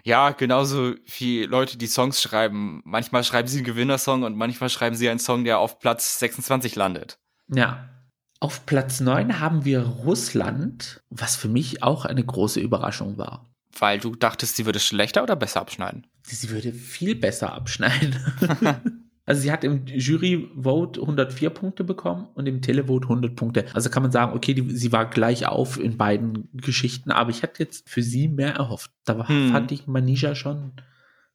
Ja, 0.05 0.31
genauso 0.31 0.95
wie 1.17 1.45
Leute, 1.45 1.79
die 1.79 1.87
Songs 1.87 2.21
schreiben. 2.21 2.83
Manchmal 2.85 3.23
schreiben 3.23 3.47
sie 3.47 3.59
einen 3.59 3.67
Gewinnersong 3.67 4.25
und 4.25 4.37
manchmal 4.37 4.69
schreiben 4.69 4.97
sie 4.97 5.09
einen 5.09 5.21
Song, 5.21 5.45
der 5.45 5.59
auf 5.59 5.79
Platz 5.79 6.19
26 6.19 6.75
landet. 6.75 7.21
Ja, 7.49 7.89
auf 8.41 8.67
Platz 8.67 8.99
9 8.99 9.39
haben 9.39 9.65
wir 9.65 9.83
Russland, 9.83 11.03
was 11.11 11.37
für 11.37 11.49
mich 11.49 11.83
auch 11.85 12.05
eine 12.05 12.25
große 12.25 12.59
Überraschung 12.59 13.17
war. 13.17 13.49
Weil 13.79 14.01
du 14.01 14.17
dachtest, 14.17 14.57
sie 14.57 14.67
würde 14.67 14.81
schlechter 14.81 15.23
oder 15.23 15.37
besser 15.37 15.61
abschneiden? 15.61 16.07
Sie 16.25 16.51
würde 16.51 16.73
viel 16.73 17.15
besser 17.15 17.53
abschneiden. 17.53 18.17
also 19.25 19.41
sie 19.41 19.53
hat 19.53 19.63
im 19.63 19.87
Jury-Vote 19.87 21.01
104 21.01 21.51
Punkte 21.51 21.85
bekommen 21.85 22.29
und 22.35 22.47
im 22.47 22.61
Televote 22.61 23.05
100 23.05 23.37
Punkte. 23.37 23.67
Also 23.73 23.89
kann 23.89 24.03
man 24.03 24.11
sagen, 24.11 24.35
okay, 24.35 24.53
die, 24.55 24.69
sie 24.77 24.91
war 24.91 25.07
gleich 25.07 25.47
auf 25.47 25.79
in 25.79 25.97
beiden 25.97 26.49
Geschichten, 26.53 27.13
aber 27.13 27.31
ich 27.31 27.43
hätte 27.43 27.63
jetzt 27.63 27.89
für 27.89 28.03
sie 28.03 28.29
mehr 28.29 28.55
erhofft. 28.55 28.91
Da 29.05 29.29
hm. 29.29 29.51
fand 29.53 29.71
ich 29.71 29.87
Manisha 29.87 30.35
schon 30.35 30.73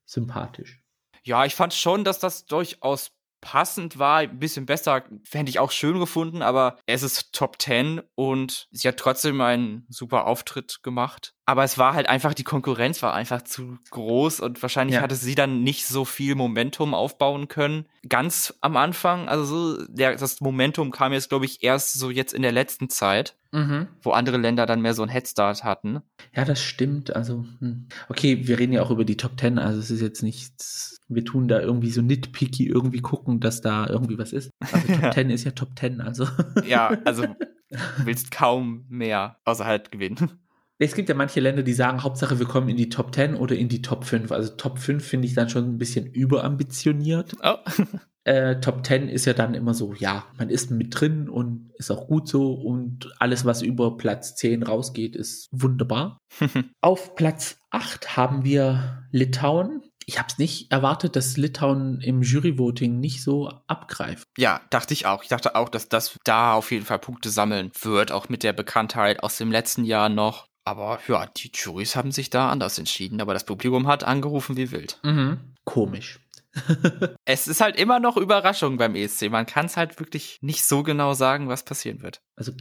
sympathisch. 0.05 0.81
Ja, 1.23 1.45
ich 1.45 1.55
fand 1.55 1.73
schon, 1.73 2.03
dass 2.03 2.19
das 2.19 2.45
durchaus 2.45 3.11
passend 3.39 3.99
war, 3.99 4.19
ein 4.19 4.39
bisschen 4.39 4.65
besser, 4.65 5.03
fände 5.23 5.49
ich 5.49 5.59
auch 5.59 5.71
schön 5.71 5.99
gefunden, 5.99 6.41
aber 6.41 6.77
es 6.85 7.03
ist 7.03 7.33
Top 7.33 7.61
10 7.61 8.01
und 8.15 8.67
sie 8.71 8.87
hat 8.87 8.97
trotzdem 8.97 9.39
einen 9.41 9.85
super 9.89 10.25
Auftritt 10.25 10.81
gemacht. 10.83 11.33
Aber 11.49 11.63
es 11.63 11.77
war 11.77 11.93
halt 11.93 12.09
einfach, 12.09 12.33
die 12.33 12.43
Konkurrenz 12.43 13.01
war 13.01 13.13
einfach 13.13 13.41
zu 13.41 13.77
groß 13.91 14.41
und 14.41 14.61
wahrscheinlich 14.61 14.95
ja. 14.95 15.01
hatte 15.01 15.15
sie 15.15 15.33
dann 15.33 15.63
nicht 15.63 15.87
so 15.87 16.03
viel 16.03 16.35
Momentum 16.35 16.93
aufbauen 16.93 17.47
können. 17.47 17.85
Ganz 18.09 18.53
am 18.59 18.75
Anfang, 18.75 19.29
also 19.29 19.45
so, 19.45 19.85
der, 19.87 20.17
das 20.17 20.41
Momentum 20.41 20.91
kam 20.91 21.13
jetzt, 21.13 21.29
glaube 21.29 21.45
ich, 21.45 21.63
erst 21.63 21.93
so 21.93 22.11
jetzt 22.11 22.33
in 22.33 22.41
der 22.41 22.51
letzten 22.51 22.89
Zeit, 22.89 23.37
mhm. 23.53 23.87
wo 24.01 24.11
andere 24.11 24.35
Länder 24.35 24.65
dann 24.65 24.81
mehr 24.81 24.93
so 24.93 25.03
einen 25.03 25.11
Headstart 25.11 25.63
hatten. 25.63 26.01
Ja, 26.35 26.43
das 26.43 26.61
stimmt. 26.61 27.15
Also, 27.15 27.45
hm. 27.59 27.87
okay, 28.09 28.45
wir 28.45 28.59
reden 28.59 28.73
ja 28.73 28.83
auch 28.83 28.91
über 28.91 29.05
die 29.05 29.15
Top 29.15 29.39
10, 29.39 29.57
also 29.57 29.79
es 29.79 29.89
ist 29.89 30.01
jetzt 30.01 30.23
nichts, 30.23 30.99
wir 31.07 31.23
tun 31.23 31.47
da 31.47 31.61
irgendwie 31.61 31.91
so 31.91 32.01
nitpicky 32.01 32.67
irgendwie 32.67 32.99
gucken, 32.99 33.39
dass 33.39 33.61
da 33.61 33.87
irgendwie 33.87 34.17
was 34.17 34.33
ist. 34.33 34.49
Also 34.59 34.77
Top 35.01 35.13
10 35.13 35.29
ist 35.29 35.45
ja 35.45 35.51
Top 35.51 35.69
10, 35.79 36.01
also. 36.01 36.27
ja, 36.65 36.89
also 37.05 37.23
willst 38.03 38.31
kaum 38.31 38.85
mehr 38.89 39.37
außer 39.45 39.63
halt 39.63 39.93
gewinnen. 39.93 40.41
Es 40.79 40.93
gibt 40.93 41.09
ja 41.09 41.15
manche 41.15 41.39
Länder, 41.39 41.63
die 41.63 41.73
sagen, 41.73 42.03
Hauptsache 42.03 42.37
wir 42.37 42.45
kommen 42.45 42.69
in 42.69 42.77
die 42.77 42.89
Top 42.89 43.13
10 43.13 43.35
oder 43.35 43.55
in 43.55 43.67
die 43.67 43.81
Top 43.81 44.05
5. 44.05 44.31
Also 44.31 44.55
Top 44.55 44.77
5 44.77 45.03
finde 45.03 45.27
ich 45.27 45.33
dann 45.33 45.49
schon 45.49 45.65
ein 45.65 45.77
bisschen 45.77 46.05
überambitioniert. 46.05 47.35
Oh. 47.43 47.55
äh, 48.25 48.59
Top 48.59 48.85
10 48.85 49.09
ist 49.09 49.25
ja 49.25 49.33
dann 49.33 49.55
immer 49.55 49.73
so, 49.73 49.93
ja, 49.93 50.25
man 50.37 50.49
ist 50.49 50.69
mit 50.69 50.99
drin 50.99 51.29
und 51.29 51.71
ist 51.77 51.89
auch 51.89 52.07
gut 52.07 52.27
so 52.27 52.53
und 52.53 53.09
alles, 53.19 53.43
was 53.45 53.63
über 53.63 53.97
Platz 53.97 54.35
10 54.35 54.63
rausgeht, 54.63 55.15
ist 55.15 55.47
wunderbar. 55.51 56.19
Auf 56.81 57.15
Platz 57.15 57.59
8 57.71 58.15
haben 58.15 58.43
wir 58.43 59.07
Litauen. 59.11 59.81
Ich 60.05 60.19
habe 60.19 60.27
es 60.29 60.37
nicht 60.37 60.71
erwartet, 60.71 61.15
dass 61.15 61.37
Litauen 61.37 61.99
im 62.01 62.21
Juryvoting 62.21 62.99
nicht 62.99 63.23
so 63.23 63.49
abgreift. 63.67 64.27
Ja, 64.37 64.61
dachte 64.69 64.93
ich 64.93 65.05
auch. 65.05 65.23
Ich 65.23 65.29
dachte 65.29 65.55
auch, 65.55 65.67
dass 65.67 65.89
das 65.89 66.17
da 66.23 66.53
auf 66.53 66.71
jeden 66.71 66.85
Fall 66.85 66.99
Punkte 66.99 67.29
sammeln 67.29 67.71
wird, 67.81 68.11
auch 68.11 68.29
mit 68.29 68.43
der 68.43 68.53
Bekanntheit 68.53 69.21
aus 69.23 69.37
dem 69.37 69.51
letzten 69.51 69.83
Jahr 69.83 70.07
noch. 70.07 70.47
Aber 70.67 70.99
ja, 71.07 71.25
die 71.27 71.49
Juries 71.53 71.95
haben 71.95 72.11
sich 72.11 72.29
da 72.29 72.49
anders 72.51 72.77
entschieden, 72.77 73.21
aber 73.21 73.33
das 73.33 73.45
Publikum 73.45 73.87
hat 73.87 74.03
angerufen 74.03 74.57
wie 74.57 74.69
wild. 74.69 74.99
Mhm. 75.01 75.39
Komisch. 75.63 76.19
es 77.25 77.47
ist 77.47 77.61
halt 77.61 77.77
immer 77.77 78.01
noch 78.01 78.17
Überraschung 78.17 78.75
beim 78.75 78.93
ESC. 78.93 79.29
Man 79.29 79.45
kann 79.45 79.67
es 79.67 79.77
halt 79.77 79.97
wirklich 79.97 80.39
nicht 80.41 80.65
so 80.65 80.83
genau 80.83 81.13
sagen, 81.13 81.47
was 81.47 81.63
passieren 81.63 82.01
wird. 82.01 82.19
Also 82.35 82.51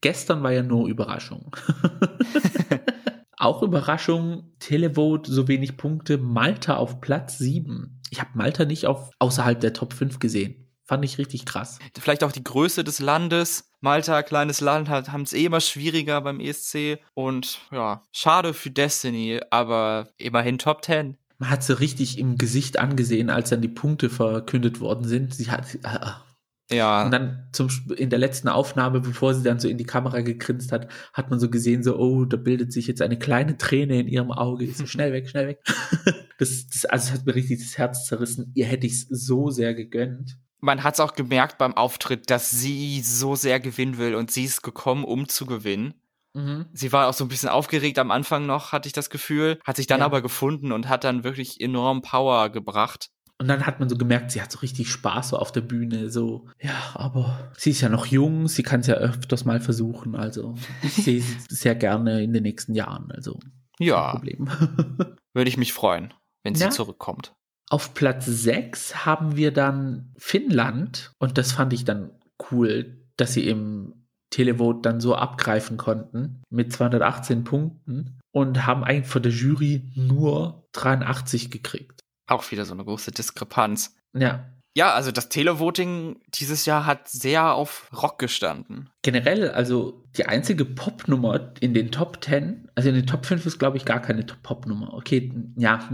gestern 0.00 0.42
war 0.42 0.50
ja 0.50 0.64
nur 0.64 0.88
Überraschung. 0.88 1.54
Auch 3.36 3.62
Überraschung, 3.62 4.50
Televote 4.58 5.30
so 5.30 5.46
wenig 5.46 5.76
Punkte, 5.76 6.18
Malta 6.18 6.78
auf 6.78 7.00
Platz 7.00 7.38
7. 7.38 8.00
Ich 8.10 8.20
habe 8.20 8.30
Malta 8.34 8.64
nicht 8.64 8.86
auf 8.86 9.10
außerhalb 9.20 9.60
der 9.60 9.72
Top 9.72 9.92
5 9.92 10.18
gesehen. 10.18 10.61
Fand 10.84 11.04
ich 11.04 11.18
richtig 11.18 11.44
krass. 11.44 11.78
Vielleicht 11.98 12.24
auch 12.24 12.32
die 12.32 12.44
Größe 12.44 12.84
des 12.84 12.98
Landes. 12.98 13.70
Malta, 13.80 14.22
kleines 14.22 14.60
Land, 14.60 14.88
haben 14.88 15.22
es 15.22 15.32
eh 15.32 15.44
immer 15.44 15.60
schwieriger 15.60 16.20
beim 16.20 16.40
ESC. 16.40 16.98
Und 17.14 17.58
ja, 17.70 18.02
schade 18.12 18.54
für 18.54 18.70
Destiny, 18.70 19.40
aber 19.50 20.08
immerhin 20.18 20.58
Top 20.58 20.84
10 20.84 21.16
man 21.42 21.50
hat 21.50 21.64
sie 21.64 21.80
richtig 21.80 22.18
im 22.18 22.38
Gesicht 22.38 22.78
angesehen, 22.78 23.28
als 23.28 23.50
dann 23.50 23.60
die 23.60 23.68
Punkte 23.68 24.10
verkündet 24.10 24.78
worden 24.78 25.08
sind. 25.08 25.34
Sie 25.34 25.50
hat, 25.50 25.74
äh, 25.74 26.76
ja. 26.76 27.04
Und 27.04 27.10
dann 27.10 27.48
zum, 27.50 27.68
in 27.96 28.10
der 28.10 28.20
letzten 28.20 28.46
Aufnahme, 28.48 29.00
bevor 29.00 29.34
sie 29.34 29.42
dann 29.42 29.58
so 29.58 29.66
in 29.66 29.76
die 29.76 29.84
Kamera 29.84 30.20
gegrinst 30.20 30.70
hat, 30.70 30.88
hat 31.12 31.30
man 31.30 31.40
so 31.40 31.50
gesehen, 31.50 31.82
so, 31.82 31.98
oh, 31.98 32.24
da 32.26 32.36
bildet 32.36 32.72
sich 32.72 32.86
jetzt 32.86 33.02
eine 33.02 33.18
kleine 33.18 33.58
Träne 33.58 33.98
in 33.98 34.06
ihrem 34.06 34.30
Auge. 34.30 34.64
Ich 34.64 34.76
so, 34.76 34.86
schnell 34.86 35.12
weg, 35.12 35.28
schnell 35.28 35.48
weg. 35.48 35.58
das, 36.38 36.68
das, 36.68 36.84
also, 36.84 37.08
es 37.08 37.12
hat 37.12 37.26
mir 37.26 37.34
richtig 37.34 37.58
das 37.58 37.76
Herz 37.76 38.06
zerrissen. 38.06 38.52
Ihr 38.54 38.66
hätte 38.66 38.86
ich 38.86 38.92
es 38.92 39.08
so 39.08 39.50
sehr 39.50 39.74
gegönnt. 39.74 40.38
Man 40.62 40.84
hat 40.84 40.94
es 40.94 41.00
auch 41.00 41.14
gemerkt 41.14 41.58
beim 41.58 41.76
Auftritt, 41.76 42.30
dass 42.30 42.50
sie 42.50 43.00
so 43.02 43.34
sehr 43.34 43.58
gewinnen 43.58 43.98
will 43.98 44.14
und 44.14 44.30
sie 44.30 44.44
ist 44.44 44.62
gekommen, 44.62 45.04
um 45.04 45.28
zu 45.28 45.44
gewinnen. 45.44 45.94
Mhm. 46.34 46.66
Sie 46.72 46.92
war 46.92 47.08
auch 47.08 47.14
so 47.14 47.24
ein 47.24 47.28
bisschen 47.28 47.48
aufgeregt 47.48 47.98
am 47.98 48.10
Anfang 48.10 48.46
noch, 48.46 48.72
hatte 48.72 48.86
ich 48.86 48.92
das 48.92 49.10
Gefühl, 49.10 49.58
hat 49.64 49.76
sich 49.76 49.88
dann 49.88 50.00
ja. 50.00 50.06
aber 50.06 50.22
gefunden 50.22 50.72
und 50.72 50.88
hat 50.88 51.04
dann 51.04 51.24
wirklich 51.24 51.60
enorm 51.60 52.00
Power 52.00 52.48
gebracht. 52.50 53.10
Und 53.38 53.48
dann 53.48 53.66
hat 53.66 53.80
man 53.80 53.88
so 53.88 53.96
gemerkt, 53.96 54.30
sie 54.30 54.40
hat 54.40 54.52
so 54.52 54.60
richtig 54.60 54.88
Spaß 54.88 55.30
so 55.30 55.36
auf 55.36 55.50
der 55.50 55.62
Bühne. 55.62 56.10
So, 56.10 56.46
ja, 56.60 56.92
aber 56.94 57.50
sie 57.56 57.70
ist 57.70 57.80
ja 57.80 57.88
noch 57.88 58.06
jung, 58.06 58.46
sie 58.46 58.62
kann 58.62 58.80
es 58.80 58.86
ja 58.86 58.94
öfters 58.94 59.44
mal 59.44 59.60
versuchen. 59.60 60.14
Also 60.14 60.54
ich 60.82 60.94
sehe 60.94 61.20
sie 61.20 61.38
sehr 61.48 61.74
gerne 61.74 62.22
in 62.22 62.32
den 62.32 62.44
nächsten 62.44 62.74
Jahren. 62.74 63.10
Also 63.10 63.40
ja, 63.80 64.12
Problem. 64.12 64.48
würde 65.34 65.48
ich 65.48 65.56
mich 65.56 65.72
freuen, 65.72 66.14
wenn 66.44 66.54
sie 66.54 66.62
ja. 66.62 66.70
zurückkommt. 66.70 67.34
Auf 67.72 67.94
Platz 67.94 68.26
6 68.26 69.06
haben 69.06 69.34
wir 69.34 69.50
dann 69.50 70.12
Finnland 70.18 71.14
und 71.18 71.38
das 71.38 71.52
fand 71.52 71.72
ich 71.72 71.86
dann 71.86 72.10
cool, 72.50 73.02
dass 73.16 73.32
sie 73.32 73.48
im 73.48 73.94
Televote 74.28 74.82
dann 74.82 75.00
so 75.00 75.14
abgreifen 75.14 75.78
konnten 75.78 76.42
mit 76.50 76.70
218 76.70 77.44
Punkten 77.44 78.18
und 78.30 78.66
haben 78.66 78.84
eigentlich 78.84 79.06
von 79.06 79.22
der 79.22 79.32
Jury 79.32 79.90
nur 79.94 80.68
83 80.72 81.50
gekriegt. 81.50 82.02
Auch 82.26 82.50
wieder 82.50 82.66
so 82.66 82.74
eine 82.74 82.84
große 82.84 83.10
Diskrepanz. 83.10 83.96
Ja. 84.12 84.51
Ja, 84.74 84.94
also 84.94 85.10
das 85.10 85.28
Televoting 85.28 86.20
dieses 86.28 86.64
Jahr 86.64 86.86
hat 86.86 87.08
sehr 87.08 87.52
auf 87.52 87.90
Rock 87.92 88.18
gestanden. 88.18 88.88
Generell, 89.02 89.50
also 89.50 90.02
die 90.16 90.26
einzige 90.26 90.64
Popnummer 90.64 91.52
in 91.60 91.74
den 91.74 91.90
Top 91.90 92.24
10, 92.24 92.68
also 92.74 92.88
in 92.88 92.94
den 92.94 93.06
Top 93.06 93.26
5 93.26 93.44
ist, 93.44 93.58
glaube 93.58 93.76
ich, 93.76 93.84
gar 93.84 94.00
keine 94.00 94.24
Popnummer. 94.24 94.94
Okay, 94.94 95.32
ja, 95.56 95.88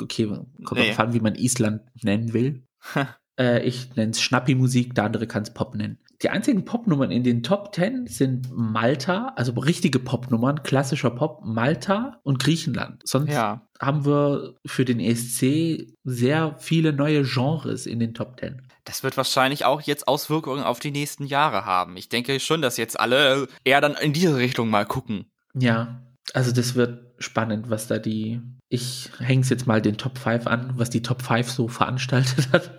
okay, 0.00 0.26
kommt 0.64 0.80
nee. 0.80 0.94
an, 0.96 1.12
wie 1.12 1.20
man 1.20 1.34
Island 1.34 1.82
nennen 2.02 2.32
will. 2.32 2.62
äh, 3.38 3.62
ich 3.66 3.96
nenne 3.96 4.12
es 4.12 4.20
Schnappi-Musik, 4.20 4.94
der 4.94 5.04
andere 5.04 5.26
kann 5.26 5.42
es 5.42 5.52
Pop 5.52 5.74
nennen. 5.74 5.98
Die 6.24 6.30
einzigen 6.30 6.64
Popnummern 6.64 7.10
in 7.10 7.22
den 7.22 7.42
Top 7.42 7.74
10 7.74 8.06
sind 8.06 8.48
Malta, 8.50 9.34
also 9.36 9.52
richtige 9.52 9.98
Popnummern, 9.98 10.62
klassischer 10.62 11.10
Pop, 11.10 11.42
Malta 11.44 12.18
und 12.22 12.42
Griechenland. 12.42 13.02
Sonst 13.04 13.30
ja. 13.30 13.60
haben 13.78 14.06
wir 14.06 14.54
für 14.64 14.86
den 14.86 15.00
ESC 15.00 15.94
sehr 16.02 16.56
viele 16.58 16.94
neue 16.94 17.24
Genres 17.24 17.84
in 17.84 17.98
den 17.98 18.14
Top 18.14 18.40
10. 18.40 18.66
Das 18.84 19.02
wird 19.02 19.18
wahrscheinlich 19.18 19.66
auch 19.66 19.82
jetzt 19.82 20.08
Auswirkungen 20.08 20.62
auf 20.62 20.80
die 20.80 20.92
nächsten 20.92 21.26
Jahre 21.26 21.66
haben. 21.66 21.98
Ich 21.98 22.08
denke 22.08 22.40
schon, 22.40 22.62
dass 22.62 22.78
jetzt 22.78 22.98
alle 22.98 23.46
eher 23.62 23.82
dann 23.82 23.92
in 23.92 24.14
diese 24.14 24.38
Richtung 24.38 24.70
mal 24.70 24.86
gucken. 24.86 25.26
Ja, 25.52 26.00
also 26.32 26.52
das 26.52 26.74
wird 26.74 27.04
spannend, 27.18 27.68
was 27.68 27.86
da 27.86 27.98
die. 27.98 28.40
Ich 28.70 29.10
hänge 29.18 29.42
es 29.42 29.50
jetzt 29.50 29.66
mal 29.66 29.82
den 29.82 29.98
Top 29.98 30.16
5 30.16 30.46
an, 30.46 30.72
was 30.76 30.88
die 30.88 31.02
Top 31.02 31.20
5 31.20 31.50
so 31.50 31.68
veranstaltet 31.68 32.48
hat. 32.50 32.70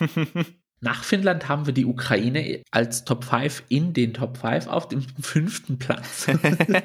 Nach 0.82 1.04
Finnland 1.04 1.48
haben 1.48 1.66
wir 1.66 1.72
die 1.72 1.86
Ukraine 1.86 2.60
als 2.72 3.04
Top 3.04 3.24
5 3.24 3.62
in 3.68 3.92
den 3.92 4.14
Top 4.14 4.36
5 4.38 4.66
auf 4.66 4.88
dem 4.88 5.02
fünften 5.20 5.78
Platz. 5.78 6.26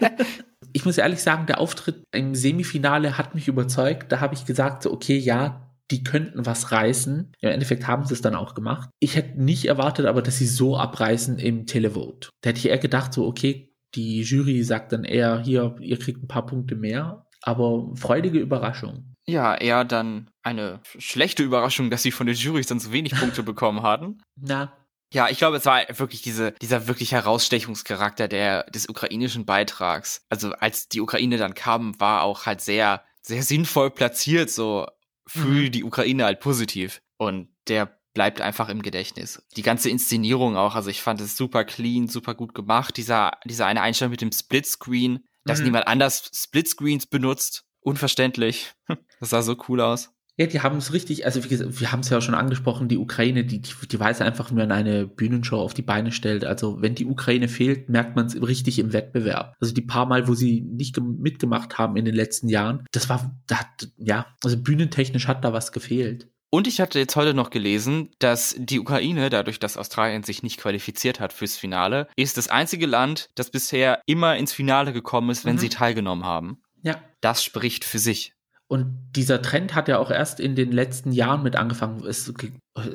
ich 0.74 0.86
muss 0.86 1.00
ehrlich 1.00 1.22
sagen, 1.22 1.48
der 1.48 1.60
Auftritt 1.60 2.04
im 2.14 2.36
Semifinale 2.36 3.18
hat 3.18 3.34
mich 3.34 3.48
überzeugt. 3.48 4.12
Da 4.12 4.20
habe 4.20 4.36
ich 4.36 4.46
gesagt, 4.46 4.84
so, 4.84 4.94
okay, 4.94 5.18
ja, 5.18 5.74
die 5.90 6.04
könnten 6.04 6.46
was 6.46 6.72
reißen. 6.72 7.32
Im 7.40 7.50
Endeffekt 7.50 7.88
haben 7.88 8.06
sie 8.06 8.14
es 8.14 8.22
dann 8.22 8.36
auch 8.36 8.54
gemacht. 8.54 8.90
Ich 9.00 9.16
hätte 9.16 9.42
nicht 9.42 9.66
erwartet, 9.66 10.06
aber 10.06 10.22
dass 10.22 10.38
sie 10.38 10.48
so 10.48 10.78
abreißen 10.78 11.40
im 11.40 11.66
Televote. 11.66 12.30
Da 12.42 12.50
hätte 12.50 12.60
ich 12.60 12.68
eher 12.68 12.78
gedacht, 12.78 13.14
so, 13.14 13.26
okay, 13.26 13.74
die 13.96 14.22
Jury 14.22 14.64
sagt 14.64 14.92
dann 14.92 15.06
eher, 15.06 15.40
hier, 15.40 15.76
ihr 15.80 15.98
kriegt 15.98 16.22
ein 16.22 16.28
paar 16.28 16.46
Punkte 16.46 16.76
mehr. 16.76 17.26
Aber 17.42 17.90
freudige 17.96 18.40
Überraschung. 18.40 19.16
Ja, 19.26 19.56
eher 19.56 19.86
dann 19.86 20.30
eine 20.48 20.82
schlechte 20.98 21.44
Überraschung, 21.44 21.90
dass 21.90 22.04
sie 22.04 22.12
von 22.12 22.28
den 22.28 22.36
Jurys 22.36 22.68
dann 22.68 22.80
so 22.80 22.92
wenig 22.92 23.14
Punkte 23.16 23.44
bekommen 23.44 23.84
hatten. 23.84 24.22
Na. 24.36 24.74
Ja, 25.14 25.30
ich 25.30 25.38
glaube, 25.38 25.58
es 25.58 25.66
war 25.66 25.84
wirklich 25.98 26.22
diese, 26.22 26.52
dieser 26.54 26.88
wirklich 26.88 27.14
Herausstechungscharakter 27.14 28.28
der, 28.28 28.64
des 28.66 28.90
ukrainischen 28.90 29.46
Beitrags. 29.46 30.26
Also 30.30 30.52
als 30.52 30.90
die 30.90 31.00
Ukraine 31.00 31.38
dann 31.38 31.54
kam, 31.54 31.98
war 32.00 32.24
auch 32.24 32.46
halt 32.46 32.60
sehr, 32.60 33.04
sehr 33.22 33.42
sinnvoll 33.44 33.90
platziert, 33.90 34.50
so 34.50 34.86
für 35.26 35.48
mhm. 35.48 35.72
die 35.72 35.84
Ukraine 35.86 36.26
halt 36.26 36.42
positiv. 36.42 37.02
Und 37.18 37.50
der 37.68 37.98
bleibt 38.14 38.42
einfach 38.42 38.68
im 38.68 38.82
Gedächtnis. 38.82 39.44
Die 39.56 39.62
ganze 39.62 39.90
Inszenierung 39.90 40.58
auch, 40.58 40.76
also 40.76 40.90
ich 40.90 41.02
fand 41.02 41.22
es 41.22 41.38
super 41.38 41.64
clean, 41.64 42.08
super 42.08 42.34
gut 42.34 42.54
gemacht. 42.54 42.98
Dieser, 42.98 43.32
dieser 43.46 43.66
eine 43.66 43.82
Einstellung 43.82 44.12
mit 44.12 44.22
dem 44.22 44.32
Splitscreen, 44.32 45.24
dass 45.46 45.60
mhm. 45.60 45.66
niemand 45.66 45.88
anders 45.88 46.32
Splitscreens 46.34 47.06
benutzt 47.06 47.64
unverständlich. 47.80 48.74
Das 49.20 49.32
sah 49.32 49.42
so 49.42 49.56
cool 49.68 49.82
aus. 49.82 50.12
Ja, 50.38 50.46
die 50.46 50.62
haben 50.62 50.78
es 50.78 50.94
richtig, 50.94 51.26
also 51.26 51.44
wie 51.44 51.48
gesagt, 51.48 51.80
wir 51.80 51.92
haben 51.92 52.02
es 52.02 52.10
ja 52.10 52.20
auch 52.20 52.22
schon 52.22 52.36
angesprochen, 52.36 52.88
die 52.88 53.00
Ukraine, 53.00 53.44
die, 53.44 53.60
die, 53.60 53.74
die 53.92 54.00
weiß 54.00 54.22
einfach, 54.22 54.52
wie 54.52 54.56
man 54.56 54.72
eine 54.72 55.08
Bühnenshow 55.08 55.58
auf 55.58 55.74
die 55.74 55.82
Beine 55.82 56.12
stellt. 56.12 56.46
Also 56.46 56.80
wenn 56.80 56.94
die 56.94 57.08
Ukraine 57.08 57.48
fehlt, 57.48 57.90
merkt 57.90 58.16
man 58.16 58.28
es 58.28 58.40
richtig 58.40 58.78
im 58.78 58.94
Wettbewerb. 58.94 59.56
Also 59.60 59.74
die 59.74 59.82
paar 59.82 60.06
Mal, 60.06 60.28
wo 60.28 60.36
sie 60.36 60.62
nicht 60.62 61.00
mitgemacht 61.02 61.80
haben 61.80 61.98
in 61.98 62.06
den 62.06 62.14
letzten 62.14 62.50
Jahren, 62.50 62.86
das 62.92 63.10
war, 63.10 63.36
da 63.48 63.62
hat, 63.62 63.90
ja, 63.98 64.28
also 64.44 64.62
bühnentechnisch 64.62 65.28
hat 65.28 65.44
da 65.44 65.54
was 65.54 65.72
gefehlt. 65.72 66.30
Und 66.50 66.68
ich 66.68 66.80
hatte 66.80 67.00
jetzt 67.00 67.16
heute 67.16 67.34
noch 67.34 67.50
gelesen, 67.50 68.12
dass 68.20 68.56
die 68.58 68.80
Ukraine, 68.80 69.30
dadurch, 69.30 69.60
dass 69.60 69.76
Australien 69.76 70.24
sich 70.24 70.44
nicht 70.44 70.60
qualifiziert 70.60 71.20
hat 71.20 71.34
fürs 71.34 71.58
Finale, 71.58 72.08
ist 72.16 72.38
das 72.38 72.48
einzige 72.48 72.86
Land, 72.86 73.30
das 73.36 73.50
bisher 73.50 74.02
immer 74.06 74.38
ins 74.38 74.54
Finale 74.54 74.94
gekommen 74.94 75.30
ist, 75.30 75.46
wenn 75.46 75.56
mhm. 75.56 75.60
sie 75.60 75.70
teilgenommen 75.70 76.26
haben. 76.26 76.62
Ja. 76.84 77.02
Das 77.22 77.44
spricht 77.44 77.84
für 77.84 78.00
sich. 78.00 78.34
Und 78.70 79.12
dieser 79.16 79.42
Trend 79.42 79.76
hat 79.76 79.88
ja 79.88 79.98
auch 79.98 80.12
erst 80.12 80.42
in 80.42 80.56
den 80.56 80.74
letzten 80.74 81.14
Jahren 81.14 81.42
mit 81.42 81.56
angefangen. 81.56 82.06
Es, 82.06 82.32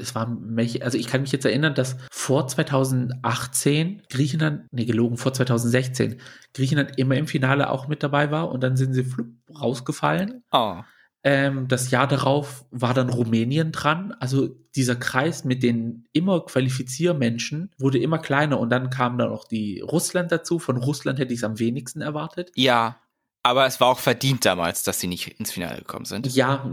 es 0.00 0.14
war, 0.14 0.38
also 0.80 0.98
ich 0.98 1.06
kann 1.06 1.22
mich 1.22 1.32
jetzt 1.32 1.46
erinnern, 1.46 1.74
dass 1.74 1.96
vor 2.11 2.46
2018 2.46 4.02
Griechenland, 4.11 4.66
nee, 4.70 4.85
gelogen, 4.85 5.16
vor 5.16 5.32
2016 5.32 6.20
Griechenland 6.52 6.98
immer 6.98 7.16
im 7.16 7.26
Finale 7.26 7.70
auch 7.70 7.88
mit 7.88 8.02
dabei 8.02 8.30
war 8.30 8.50
und 8.50 8.62
dann 8.62 8.76
sind 8.76 8.92
sie 8.92 9.04
flupp, 9.04 9.28
rausgefallen. 9.58 10.42
Oh. 10.52 10.82
Ähm, 11.24 11.68
das 11.68 11.90
Jahr 11.90 12.08
darauf 12.08 12.66
war 12.70 12.92
dann 12.94 13.08
Rumänien 13.08 13.72
dran. 13.72 14.12
Also 14.18 14.48
dieser 14.74 14.96
Kreis 14.96 15.44
mit 15.44 15.62
den 15.62 16.04
immer 16.12 16.44
Qualifiziermenschen 16.44 17.70
wurde 17.78 17.98
immer 17.98 18.18
kleiner 18.18 18.58
und 18.58 18.70
dann 18.70 18.90
kam 18.90 19.18
dann 19.18 19.30
auch 19.30 19.46
die 19.46 19.80
Russland 19.80 20.32
dazu. 20.32 20.58
Von 20.58 20.76
Russland 20.76 21.18
hätte 21.18 21.32
ich 21.32 21.40
es 21.40 21.44
am 21.44 21.58
wenigsten 21.58 22.02
erwartet. 22.02 22.50
Ja, 22.56 23.01
aber 23.44 23.66
es 23.66 23.81
war 23.81 23.88
auch 23.88 23.98
verdient 23.98 24.44
damals, 24.44 24.85
dass 24.85 25.00
sie 25.00 25.09
nicht 25.09 25.40
ins 25.40 25.50
Finale 25.50 25.78
gekommen 25.78 26.05
sind. 26.05 26.33
Ja, 26.33 26.70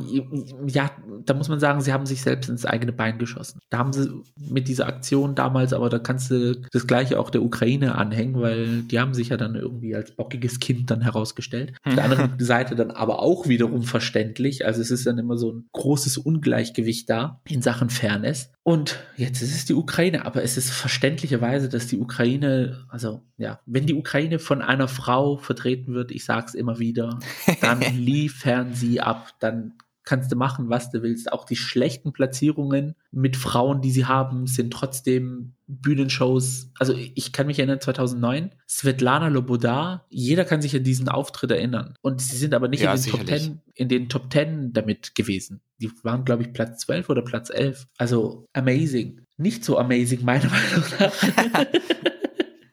ja, 0.67 0.91
da 1.25 1.33
muss 1.33 1.49
man 1.49 1.59
sagen, 1.59 1.81
sie 1.81 1.91
haben 1.91 2.05
sich 2.05 2.21
selbst 2.21 2.47
ins 2.47 2.65
eigene 2.65 2.93
Bein 2.93 3.17
geschossen. 3.17 3.59
Da 3.69 3.79
haben 3.79 3.91
sie 3.91 4.09
mit 4.35 4.67
dieser 4.67 4.87
Aktion 4.87 5.33
damals, 5.33 5.73
aber 5.73 5.89
da 5.89 5.97
kannst 5.97 6.29
du 6.29 6.61
das 6.71 6.85
gleiche 6.85 7.19
auch 7.19 7.31
der 7.31 7.41
Ukraine 7.41 7.95
anhängen, 7.95 8.39
weil 8.39 8.83
die 8.83 8.99
haben 8.99 9.15
sich 9.15 9.29
ja 9.29 9.37
dann 9.37 9.55
irgendwie 9.55 9.95
als 9.95 10.11
bockiges 10.11 10.59
Kind 10.59 10.91
dann 10.91 11.01
herausgestellt. 11.01 11.73
Auf 11.83 11.95
der 11.95 12.03
anderen 12.03 12.33
Seite 12.39 12.75
dann 12.75 12.91
aber 12.91 13.19
auch 13.19 13.47
wiederum 13.47 13.81
verständlich. 13.81 14.65
Also 14.65 14.81
es 14.81 14.91
ist 14.91 15.07
dann 15.07 15.17
immer 15.17 15.37
so 15.37 15.51
ein 15.51 15.69
großes 15.73 16.19
Ungleichgewicht 16.19 17.09
da 17.09 17.41
in 17.47 17.63
Sachen 17.63 17.89
Fairness. 17.89 18.51
Und 18.61 18.99
jetzt 19.17 19.41
ist 19.41 19.55
es 19.55 19.65
die 19.65 19.73
Ukraine, 19.73 20.27
aber 20.27 20.43
es 20.43 20.55
ist 20.55 20.69
verständlicherweise, 20.69 21.69
dass 21.69 21.87
die 21.87 21.97
Ukraine, 21.97 22.85
also 22.89 23.23
ja, 23.37 23.59
wenn 23.65 23.87
die 23.87 23.95
Ukraine 23.95 24.37
von 24.37 24.61
einer 24.61 24.87
Frau 24.87 25.37
vertreten 25.37 25.95
wird, 25.95 26.11
ich 26.11 26.23
sag's 26.25 26.53
immer 26.59 26.79
wieder, 26.79 27.19
dann 27.61 27.81
liefern 27.95 28.73
sie 28.73 29.01
ab, 29.01 29.33
dann 29.39 29.73
kannst 30.09 30.31
du 30.31 30.35
machen, 30.35 30.69
was 30.69 30.89
du 30.89 31.03
willst. 31.03 31.31
Auch 31.31 31.45
die 31.45 31.55
schlechten 31.55 32.13
Platzierungen 32.13 32.95
mit 33.11 33.37
Frauen, 33.37 33.81
die 33.81 33.91
sie 33.91 34.05
haben, 34.05 34.47
sind 34.47 34.73
trotzdem 34.73 35.53
Bühnenshows. 35.67 36.71
Also 36.79 36.95
ich 36.95 37.31
kann 37.31 37.45
mich 37.45 37.59
erinnern, 37.59 37.79
2009, 37.79 38.49
Svetlana 38.67 39.27
Loboda, 39.27 40.07
jeder 40.09 40.45
kann 40.45 40.63
sich 40.63 40.75
an 40.75 40.83
diesen 40.83 41.09
Auftritt 41.09 41.51
erinnern. 41.51 41.93
Und 42.01 42.21
sie 42.21 42.37
sind 42.37 42.55
aber 42.55 42.69
nicht 42.69 42.81
ja, 42.81 42.93
in, 42.95 43.01
den 43.03 43.11
Top 43.11 43.27
10, 43.27 43.61
in 43.75 43.87
den 43.87 44.09
Top 44.09 44.33
10 44.33 44.73
damit 44.73 45.13
gewesen. 45.13 45.61
Die 45.79 45.91
waren, 46.01 46.25
glaube 46.25 46.41
ich, 46.41 46.53
Platz 46.53 46.79
12 46.79 47.09
oder 47.09 47.21
Platz 47.21 47.51
11. 47.51 47.85
Also 47.99 48.47
amazing. 48.53 49.21
Nicht 49.37 49.63
so 49.63 49.77
amazing, 49.77 50.25
meiner 50.25 50.49
Meinung 50.49 50.85
nach. 50.99 51.65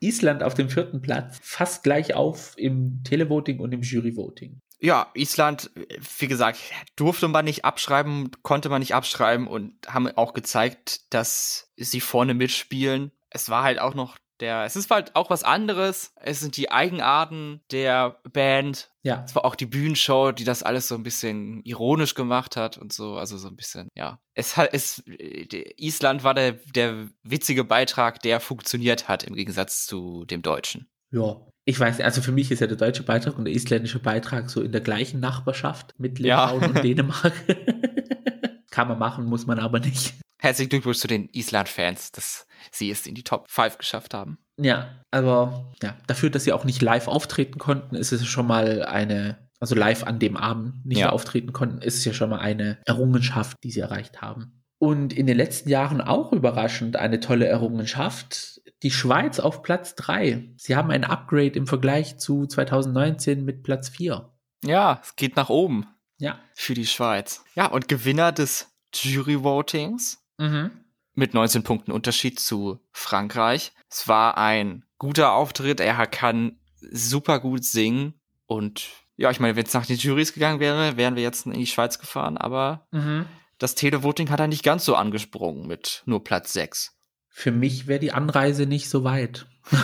Island 0.07 0.43
auf 0.43 0.55
dem 0.55 0.69
vierten 0.69 1.01
Platz, 1.03 1.39
fast 1.43 1.83
gleich 1.83 2.15
auf 2.15 2.55
im 2.57 3.03
Televoting 3.05 3.61
und 3.61 3.73
im 3.73 3.83
Juryvoting. 3.83 4.61
Ja, 4.79 5.11
Island, 5.15 5.71
wie 6.19 6.29
gesagt, 6.29 6.59
durfte 6.97 7.29
man 7.29 7.47
nicht 7.47 7.65
abschreiben, 7.65 8.31
konnte 8.43 8.69
man 8.69 8.81
nicht 8.81 8.95
abschreiben 8.95 9.47
und 9.47 9.75
haben 9.89 10.07
auch 10.17 10.35
gezeigt, 10.35 11.13
dass 11.15 11.73
sie 11.77 12.01
vorne 12.01 12.35
mitspielen. 12.35 13.11
Es 13.31 13.49
war 13.49 13.63
halt 13.63 13.79
auch 13.79 13.95
noch 13.95 14.17
der, 14.41 14.65
es 14.65 14.77
ist 14.77 14.91
halt 14.91 15.15
auch 15.17 15.31
was 15.31 15.43
anderes. 15.43 16.13
Es 16.17 16.41
sind 16.41 16.57
die 16.57 16.71
Eigenarten 16.71 17.61
der 17.71 18.21
Band. 18.33 18.91
Ja. 19.03 19.23
Es 19.25 19.35
war 19.35 19.45
auch 19.45 19.55
die 19.55 19.67
Bühnenshow, 19.67 20.33
die 20.33 20.45
das 20.45 20.63
alles 20.63 20.89
so 20.89 20.95
ein 20.95 21.03
bisschen 21.03 21.63
ironisch 21.65 22.15
gemacht 22.15 22.57
hat 22.57 22.79
und 22.79 22.93
so, 22.93 23.17
also 23.17 23.39
so 23.39 23.49
ein 23.49 23.57
bisschen, 23.57 23.89
ja. 23.95 24.19
Es 24.35 24.57
hat, 24.57 24.71
es, 24.73 25.03
Island 25.07 26.25
war 26.25 26.35
der, 26.35 26.53
der 26.75 27.09
witzige 27.23 27.65
Beitrag, 27.65 28.21
der 28.23 28.41
funktioniert 28.41 29.09
hat 29.09 29.25
im 29.25 29.35
Gegensatz 29.35 29.87
zu 29.87 30.25
dem 30.25 30.43
Deutschen. 30.43 30.89
Ja. 31.11 31.37
Ich 31.65 31.81
weiß, 31.81 32.01
also 32.01 32.23
für 32.23 32.33
mich 32.33 32.51
ist 32.53 32.61
ja 32.61 32.69
der 32.69 32.77
deutsche 32.77 33.03
Beitrag 33.03 33.37
und 33.39 33.45
der 33.45 33.55
isländische 33.55 33.99
Beitrag 33.99 34.51
so 34.51 34.63
in 34.63 34.71
der 34.71 34.81
gleichen 34.81 35.19
Nachbarschaft 35.19 35.95
mit 35.99 36.19
Litauen 36.19 36.63
ja. 36.63 36.69
und 36.69 36.75
Dänemark. 36.85 37.33
Kann 38.71 38.89
man 38.89 38.99
machen, 38.99 39.25
muss 39.25 39.47
man 39.47 39.59
aber 39.59 39.81
nicht. 39.81 40.15
Herzlichen 40.39 40.71
Glückwunsch 40.71 40.99
zu 40.99 41.09
den 41.09 41.29
Island-Fans, 41.33 42.13
dass 42.13 42.47
sie 42.71 42.91
es 42.91 43.07
in 43.07 43.15
die 43.15 43.25
Top 43.25 43.51
5 43.51 43.79
geschafft 43.79 44.15
haben. 44.15 44.39
Ja, 44.59 45.03
aber 45.11 45.73
ja, 45.83 45.97
dafür, 46.07 46.31
dass 46.31 46.45
sie 46.45 46.53
auch 46.53 46.65
nicht 46.65 46.83
live 46.83 47.09
auftreten 47.09 47.59
konnten, 47.59 47.95
ist 47.95 48.13
es 48.13 48.27
schon 48.27 48.47
mal 48.47 48.85
eine, 48.85 49.49
also 49.61 49.75
live 49.75 50.05
an 50.05 50.19
dem 50.19 50.37
Abend 50.37 50.85
nicht 50.85 51.01
ja. 51.01 51.11
auftreten 51.11 51.53
konnten, 51.53 51.83
ist 51.83 51.97
es 51.97 52.05
ja 52.05 52.13
schon 52.13 52.31
mal 52.31 52.39
eine 52.39 52.79
Errungenschaft, 52.85 53.57
die 53.63 53.71
sie 53.71 53.81
erreicht 53.81 54.23
haben. 54.23 54.63
Und 54.79 55.13
in 55.13 55.27
den 55.27 55.37
letzten 55.37 55.71
Jahren 55.71 56.01
auch 56.01 56.33
überraschend 56.33 56.97
eine 56.97 57.21
tolle 57.21 57.47
Errungenschaft. 57.47 58.61
Die 58.83 58.91
Schweiz 58.91 59.41
auf 59.41 59.63
Platz 59.63 59.95
3. 59.95 60.53
Sie 60.57 60.77
haben 60.77 60.91
ein 60.91 61.05
Upgrade 61.05 61.57
im 61.57 61.67
Vergleich 61.67 62.19
zu 62.19 62.47
2019 62.47 63.43
mit 63.43 63.63
Platz 63.63 63.89
4. 63.89 64.31
Ja, 64.65 65.01
es 65.03 65.17
geht 65.17 65.37
nach 65.37 65.49
oben. 65.49 65.87
Ja. 66.19 66.39
Für 66.55 66.75
die 66.75 66.87
Schweiz. 66.87 67.43
Ja, 67.55 67.67
und 67.67 67.89
Gewinner 67.89 68.33
des 68.33 68.69
Jury-Votings 68.95 70.26
Mhm. 70.39 70.71
Mit 71.15 71.35
19 71.35 71.63
Punkten 71.63 71.93
Unterschied 71.93 72.39
zu 72.39 72.81
Frankreich. 72.93 73.73
Es 73.91 74.07
war 74.07 74.37
ein 74.37 74.85
guter 74.99 75.33
Auftritt. 75.33 75.81
Er 75.81 76.07
kann 76.07 76.59
super 76.91 77.41
gut 77.41 77.65
singen. 77.65 78.15
Und 78.47 78.89
ja, 79.17 79.31
ich 79.31 79.41
meine, 79.41 79.57
wenn 79.57 79.65
es 79.65 79.73
nach 79.73 79.87
den 79.87 79.97
Jurys 79.97 80.35
gegangen 80.35 80.61
wäre, 80.61 80.97
wären 80.97 81.17
wir 81.17 81.23
jetzt 81.23 81.47
in 81.47 81.53
die 81.53 81.67
Schweiz 81.67 81.99
gefahren. 81.99 82.37
Aber 82.37 82.87
mhm. 82.93 83.25
das 83.59 83.75
Televoting 83.75 84.31
hat 84.31 84.41
er 84.41 84.47
nicht 84.47 84.63
ganz 84.63 84.85
so 84.85 84.95
angesprungen 84.95 85.67
mit 85.67 86.03
nur 86.05 86.23
Platz 86.23 86.53
6. 86.53 86.93
Für 87.31 87.53
mich 87.53 87.87
wäre 87.87 88.01
die 88.01 88.13
Anreise 88.13 88.67
nicht 88.67 88.89
so 88.89 89.05
weit. 89.05 89.47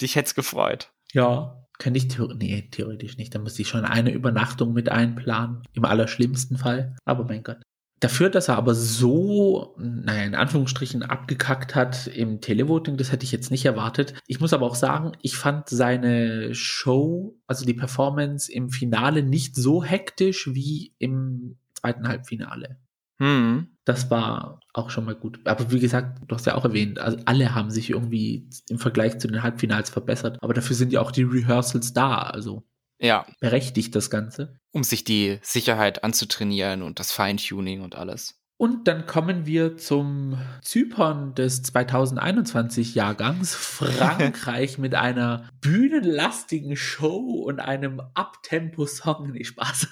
Dich 0.00 0.16
hätte 0.16 0.26
es 0.26 0.34
gefreut. 0.34 0.90
Ja, 1.12 1.60
könnte 1.78 1.98
ich 1.98 2.08
theor 2.08 2.34
nee, 2.34 2.68
theoretisch 2.70 3.16
nicht. 3.16 3.34
Da 3.34 3.38
muss 3.38 3.58
ich 3.58 3.68
schon 3.68 3.84
eine 3.84 4.12
Übernachtung 4.12 4.72
mit 4.72 4.88
einplanen. 4.88 5.62
Im 5.72 5.84
allerschlimmsten 5.84 6.56
Fall. 6.58 6.96
Aber 7.04 7.24
mein 7.24 7.42
Gott. 7.42 7.62
Dafür, 8.00 8.30
dass 8.30 8.48
er 8.48 8.56
aber 8.56 8.74
so, 8.74 9.76
naja, 9.78 10.24
in 10.24 10.34
Anführungsstrichen 10.34 11.02
abgekackt 11.02 11.74
hat 11.74 12.06
im 12.06 12.40
Televoting, 12.40 12.96
das 12.96 13.12
hätte 13.12 13.24
ich 13.24 13.32
jetzt 13.32 13.50
nicht 13.50 13.66
erwartet. 13.66 14.14
Ich 14.26 14.40
muss 14.40 14.54
aber 14.54 14.64
auch 14.64 14.74
sagen, 14.74 15.12
ich 15.20 15.36
fand 15.36 15.68
seine 15.68 16.54
Show, 16.54 17.38
also 17.46 17.66
die 17.66 17.74
Performance 17.74 18.50
im 18.50 18.70
Finale 18.70 19.22
nicht 19.22 19.54
so 19.54 19.84
hektisch 19.84 20.48
wie 20.54 20.94
im 20.98 21.58
zweiten 21.74 22.08
Halbfinale. 22.08 22.78
Hm. 23.18 23.68
Das 23.84 24.10
war 24.10 24.60
auch 24.72 24.88
schon 24.88 25.04
mal 25.04 25.14
gut. 25.14 25.40
Aber 25.44 25.70
wie 25.70 25.80
gesagt, 25.80 26.22
du 26.26 26.34
hast 26.34 26.46
ja 26.46 26.54
auch 26.54 26.64
erwähnt, 26.64 26.98
also 26.98 27.18
alle 27.26 27.54
haben 27.54 27.70
sich 27.70 27.90
irgendwie 27.90 28.48
im 28.70 28.78
Vergleich 28.78 29.18
zu 29.18 29.28
den 29.28 29.42
Halbfinals 29.42 29.90
verbessert. 29.90 30.38
Aber 30.40 30.54
dafür 30.54 30.74
sind 30.74 30.92
ja 30.92 31.02
auch 31.02 31.10
die 31.10 31.24
Rehearsals 31.24 31.92
da. 31.92 32.18
Also 32.18 32.64
ja. 33.00 33.26
berechtigt 33.40 33.94
das 33.94 34.10
Ganze. 34.10 34.56
Um 34.72 34.84
sich 34.84 35.04
die 35.04 35.38
Sicherheit 35.42 36.04
anzutrainieren 36.04 36.82
und 36.82 37.00
das 37.00 37.12
Feintuning 37.12 37.80
und 37.80 37.96
alles. 37.96 38.40
Und 38.60 38.88
dann 38.88 39.06
kommen 39.06 39.46
wir 39.46 39.78
zum 39.78 40.38
Zypern 40.60 41.34
des 41.34 41.62
2021 41.62 42.94
Jahrgangs. 42.94 43.54
Frankreich 43.56 44.76
mit 44.76 44.94
einer 44.94 45.48
bühnenlastigen 45.62 46.76
Show 46.76 47.42
und 47.46 47.58
einem 47.58 48.02
Abtempo-Song. 48.12 49.30
Nee, 49.32 49.44
Spaß. 49.44 49.88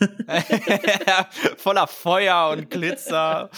Voller 1.57 1.87
Feuer 1.87 2.51
und 2.51 2.69
Glitzer. 2.69 3.49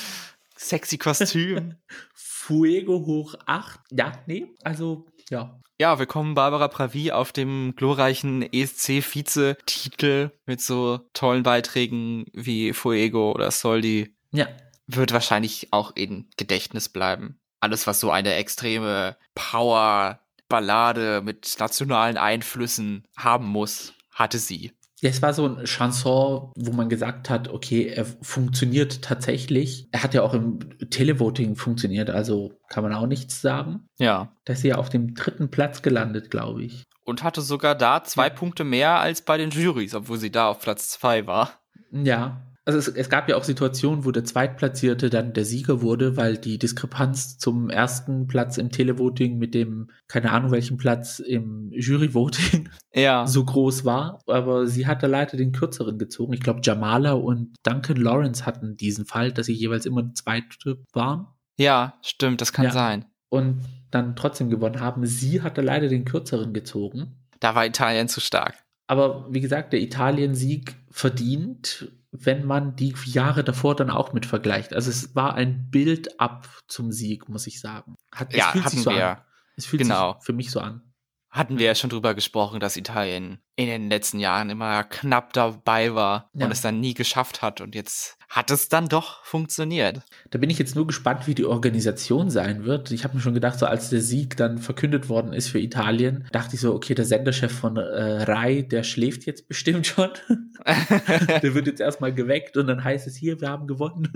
Sexy 0.56 0.96
Kostüm. 0.96 1.74
Fuego 2.14 3.04
hoch 3.04 3.34
8. 3.46 3.80
Ja, 3.90 4.12
nee, 4.26 4.46
also 4.62 5.06
ja. 5.30 5.60
Ja, 5.80 5.98
willkommen 5.98 6.34
Barbara 6.34 6.68
Pravi 6.68 7.10
auf 7.12 7.32
dem 7.32 7.74
glorreichen 7.74 8.42
ESC-Vize-Titel 8.42 10.30
mit 10.44 10.60
so 10.60 11.00
tollen 11.14 11.42
Beiträgen 11.42 12.26
wie 12.34 12.74
Fuego 12.74 13.32
oder 13.32 13.50
Soldi. 13.50 14.14
Ja. 14.32 14.48
Wird 14.86 15.12
wahrscheinlich 15.12 15.68
auch 15.70 15.92
in 15.94 16.28
Gedächtnis 16.36 16.90
bleiben. 16.90 17.40
Alles, 17.60 17.86
was 17.86 18.00
so 18.00 18.10
eine 18.10 18.34
extreme 18.34 19.16
Power-Ballade 19.34 21.22
mit 21.22 21.56
nationalen 21.58 22.18
Einflüssen 22.18 23.06
haben 23.16 23.46
muss, 23.46 23.94
hatte 24.10 24.38
sie. 24.38 24.72
Es 25.02 25.22
war 25.22 25.32
so 25.32 25.46
ein 25.46 25.64
Chanson, 25.64 26.52
wo 26.56 26.72
man 26.72 26.88
gesagt 26.88 27.30
hat, 27.30 27.48
okay, 27.48 27.86
er 27.86 28.04
funktioniert 28.04 29.02
tatsächlich. 29.02 29.88
Er 29.92 30.02
hat 30.02 30.14
ja 30.14 30.22
auch 30.22 30.34
im 30.34 30.58
Televoting 30.90 31.56
funktioniert, 31.56 32.10
also 32.10 32.52
kann 32.68 32.82
man 32.82 32.92
auch 32.92 33.06
nichts 33.06 33.40
sagen. 33.40 33.88
Ja. 33.98 34.32
Da 34.44 34.52
ist 34.52 34.64
er 34.64 34.70
ja 34.70 34.76
auf 34.76 34.90
dem 34.90 35.14
dritten 35.14 35.50
Platz 35.50 35.82
gelandet, 35.82 36.30
glaube 36.30 36.62
ich. 36.64 36.84
Und 37.04 37.22
hatte 37.22 37.40
sogar 37.40 37.74
da 37.74 38.04
zwei. 38.04 38.30
Punkte 38.30 38.62
mehr 38.62 39.00
als 39.00 39.22
bei 39.22 39.36
den 39.38 39.50
Jurys, 39.50 39.94
obwohl 39.94 40.18
sie 40.18 40.30
da 40.30 40.48
auf 40.48 40.60
Platz 40.60 40.90
zwei 40.90 41.26
war. 41.26 41.60
Ja, 41.90 42.49
also 42.74 42.90
es, 42.90 42.96
es, 42.96 43.08
gab 43.10 43.28
ja 43.28 43.36
auch 43.36 43.44
Situationen, 43.44 44.04
wo 44.04 44.12
der 44.12 44.24
Zweitplatzierte 44.24 45.10
dann 45.10 45.32
der 45.32 45.44
Sieger 45.44 45.82
wurde, 45.82 46.16
weil 46.16 46.36
die 46.36 46.58
Diskrepanz 46.58 47.38
zum 47.38 47.68
ersten 47.70 48.26
Platz 48.28 48.58
im 48.58 48.70
Televoting 48.70 49.38
mit 49.38 49.54
dem, 49.54 49.90
keine 50.06 50.30
Ahnung 50.30 50.52
welchen 50.52 50.76
Platz 50.76 51.18
im 51.18 51.70
Juryvoting 51.72 52.68
ja. 52.94 53.26
so 53.26 53.44
groß 53.44 53.84
war. 53.84 54.20
Aber 54.26 54.66
sie 54.66 54.86
hatte 54.86 55.06
leider 55.06 55.36
den 55.36 55.52
kürzeren 55.52 55.98
gezogen. 55.98 56.32
Ich 56.32 56.40
glaube, 56.40 56.60
Jamala 56.62 57.12
und 57.12 57.54
Duncan 57.64 57.96
Lawrence 57.96 58.46
hatten 58.46 58.76
diesen 58.76 59.06
Fall, 59.06 59.32
dass 59.32 59.46
sie 59.46 59.54
jeweils 59.54 59.86
immer 59.86 60.14
Zweite 60.14 60.78
waren. 60.92 61.26
Ja, 61.58 61.98
stimmt, 62.02 62.40
das 62.40 62.52
kann 62.52 62.66
ja. 62.66 62.70
sein. 62.70 63.04
Und 63.28 63.64
dann 63.90 64.14
trotzdem 64.16 64.50
gewonnen 64.50 64.80
haben. 64.80 65.04
Sie 65.06 65.42
hatte 65.42 65.60
leider 65.60 65.88
den 65.88 66.04
kürzeren 66.04 66.52
gezogen. 66.52 67.16
Da 67.40 67.54
war 67.54 67.66
Italien 67.66 68.08
zu 68.08 68.20
stark. 68.20 68.54
Aber 68.86 69.26
wie 69.30 69.40
gesagt, 69.40 69.72
der 69.72 69.80
Italien-Sieg 69.80 70.76
verdient 70.90 71.90
wenn 72.12 72.44
man 72.44 72.74
die 72.74 72.94
Jahre 73.04 73.44
davor 73.44 73.76
dann 73.76 73.90
auch 73.90 74.12
mit 74.12 74.26
vergleicht. 74.26 74.74
Also 74.74 74.90
es 74.90 75.14
war 75.14 75.34
ein 75.34 75.70
Bild 75.70 76.20
ab 76.20 76.48
zum 76.66 76.90
Sieg, 76.90 77.28
muss 77.28 77.46
ich 77.46 77.60
sagen. 77.60 77.96
Hat, 78.12 78.34
ja, 78.34 78.52
hatten 78.52 78.78
so 78.78 78.90
wir. 78.90 79.10
An. 79.10 79.22
Es 79.56 79.66
fühlt 79.66 79.82
genau. 79.82 80.14
sich 80.14 80.24
für 80.24 80.32
mich 80.32 80.50
so 80.50 80.60
an. 80.60 80.82
Hatten 81.30 81.58
wir 81.58 81.66
ja 81.66 81.74
schon 81.76 81.90
drüber 81.90 82.14
gesprochen, 82.14 82.58
dass 82.58 82.76
Italien 82.76 83.38
in 83.54 83.66
den 83.66 83.88
letzten 83.88 84.18
Jahren 84.18 84.50
immer 84.50 84.82
knapp 84.82 85.32
dabei 85.32 85.94
war 85.94 86.28
ja. 86.34 86.46
und 86.46 86.52
es 86.52 86.60
dann 86.60 86.80
nie 86.80 86.94
geschafft 86.94 87.40
hat. 87.40 87.60
Und 87.60 87.76
jetzt 87.76 88.16
hat 88.28 88.50
es 88.50 88.68
dann 88.68 88.88
doch 88.88 89.24
funktioniert. 89.24 90.02
Da 90.30 90.38
bin 90.38 90.50
ich 90.50 90.58
jetzt 90.58 90.74
nur 90.74 90.88
gespannt, 90.88 91.28
wie 91.28 91.34
die 91.34 91.44
Organisation 91.44 92.30
sein 92.30 92.64
wird. 92.64 92.90
Ich 92.90 93.04
habe 93.04 93.16
mir 93.16 93.20
schon 93.20 93.34
gedacht, 93.34 93.58
so 93.60 93.66
als 93.66 93.90
der 93.90 94.00
Sieg 94.00 94.36
dann 94.36 94.58
verkündet 94.58 95.08
worden 95.08 95.32
ist 95.32 95.48
für 95.48 95.60
Italien, 95.60 96.26
dachte 96.32 96.56
ich 96.56 96.60
so, 96.60 96.74
okay, 96.74 96.94
der 96.94 97.04
Senderchef 97.04 97.52
von 97.52 97.76
äh, 97.76 98.22
Rai, 98.22 98.62
der 98.62 98.82
schläft 98.82 99.24
jetzt 99.24 99.46
bestimmt 99.46 99.86
schon. 99.86 100.10
der 100.66 101.54
wird 101.54 101.68
jetzt 101.68 101.80
erstmal 101.80 102.12
geweckt 102.12 102.56
und 102.56 102.66
dann 102.66 102.82
heißt 102.82 103.06
es 103.06 103.16
hier, 103.16 103.40
wir 103.40 103.50
haben 103.50 103.68
gewonnen. 103.68 104.10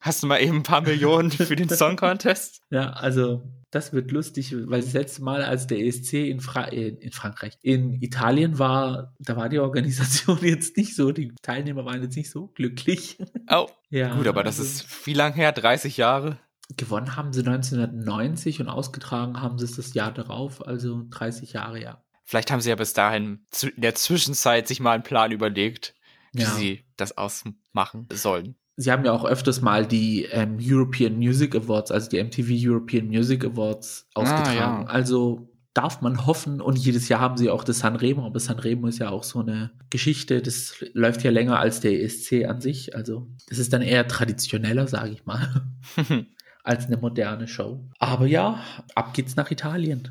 Hast 0.00 0.22
du 0.22 0.26
mal 0.26 0.40
eben 0.40 0.58
ein 0.58 0.62
paar 0.62 0.80
Millionen 0.80 1.30
für 1.30 1.56
den 1.56 1.68
Song 1.70 1.96
Contest? 1.96 2.62
Ja, 2.70 2.90
also 2.92 3.42
das 3.70 3.92
wird 3.92 4.10
lustig, 4.10 4.54
weil 4.66 4.80
das 4.80 4.92
letzte 4.92 5.22
Mal, 5.22 5.44
als 5.44 5.66
der 5.66 5.78
ESC 5.78 6.14
in, 6.14 6.40
Fra 6.40 6.64
in 6.64 7.12
Frankreich, 7.12 7.56
in 7.62 8.02
Italien 8.02 8.58
war, 8.58 9.14
da 9.20 9.36
war 9.36 9.48
die 9.48 9.60
Organisation 9.60 10.38
jetzt 10.42 10.76
nicht 10.76 10.96
so, 10.96 11.12
die 11.12 11.32
Teilnehmer 11.42 11.84
waren 11.84 12.02
jetzt 12.02 12.16
nicht 12.16 12.30
so 12.30 12.48
glücklich. 12.48 13.18
Oh, 13.48 13.68
ja. 13.90 14.16
Gut, 14.16 14.26
aber 14.26 14.42
das 14.42 14.58
also, 14.58 14.70
ist 14.70 15.06
wie 15.06 15.14
lang 15.14 15.34
her? 15.34 15.52
30 15.52 15.96
Jahre? 15.96 16.38
Gewonnen 16.76 17.16
haben 17.16 17.32
sie 17.32 17.40
1990 17.40 18.60
und 18.60 18.68
ausgetragen 18.68 19.40
haben 19.40 19.58
sie 19.58 19.64
es 19.64 19.76
das 19.76 19.94
Jahr 19.94 20.12
darauf, 20.12 20.66
also 20.66 21.04
30 21.10 21.52
Jahre, 21.52 21.80
ja. 21.80 22.02
Vielleicht 22.24 22.52
haben 22.52 22.60
sie 22.60 22.70
ja 22.70 22.76
bis 22.76 22.92
dahin 22.92 23.46
in 23.62 23.82
der 23.82 23.96
Zwischenzeit 23.96 24.68
sich 24.68 24.78
mal 24.78 24.92
einen 24.92 25.02
Plan 25.02 25.32
überlegt, 25.32 25.94
wie 26.32 26.42
ja. 26.42 26.50
sie 26.50 26.84
das 26.96 27.16
ausmachen 27.18 28.06
sollen 28.12 28.56
sie 28.80 28.90
haben 28.90 29.04
ja 29.04 29.12
auch 29.12 29.24
öfters 29.24 29.60
mal 29.60 29.86
die 29.86 30.24
ähm, 30.24 30.58
European 30.60 31.16
Music 31.16 31.54
Awards, 31.54 31.90
also 31.90 32.08
die 32.08 32.22
MTV 32.22 32.48
European 32.50 33.06
Music 33.06 33.44
Awards 33.44 34.08
ausgetragen. 34.14 34.58
Ah, 34.58 34.82
ja. 34.82 34.84
Also 34.86 35.48
darf 35.74 36.00
man 36.00 36.26
hoffen 36.26 36.60
und 36.60 36.76
jedes 36.76 37.08
Jahr 37.08 37.20
haben 37.20 37.36
sie 37.36 37.50
auch 37.50 37.62
das 37.62 37.80
Sanremo, 37.80 38.26
aber 38.26 38.40
Sanremo 38.40 38.88
ist 38.88 38.98
ja 38.98 39.10
auch 39.10 39.22
so 39.22 39.40
eine 39.40 39.70
Geschichte, 39.90 40.42
das 40.42 40.74
läuft 40.94 41.22
ja 41.22 41.30
länger 41.30 41.58
als 41.58 41.80
der 41.80 42.02
ESC 42.02 42.44
an 42.46 42.60
sich, 42.60 42.96
also 42.96 43.28
das 43.48 43.58
ist 43.58 43.72
dann 43.72 43.82
eher 43.82 44.08
traditioneller, 44.08 44.88
sage 44.88 45.10
ich 45.10 45.26
mal. 45.26 45.64
als 46.62 46.86
eine 46.86 46.98
moderne 46.98 47.48
Show. 47.48 47.80
Aber 47.98 48.26
ja, 48.26 48.62
ab 48.94 49.14
geht's 49.14 49.34
nach 49.36 49.50
Italien. 49.50 50.10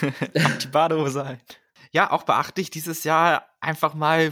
ab 0.42 0.58
die 0.58 0.68
Badehose 0.68 1.22
ein. 1.24 1.38
Ja, 1.92 2.12
auch 2.12 2.22
beachtlich 2.22 2.70
dieses 2.70 3.04
Jahr 3.04 3.44
einfach 3.60 3.94
mal 3.94 4.30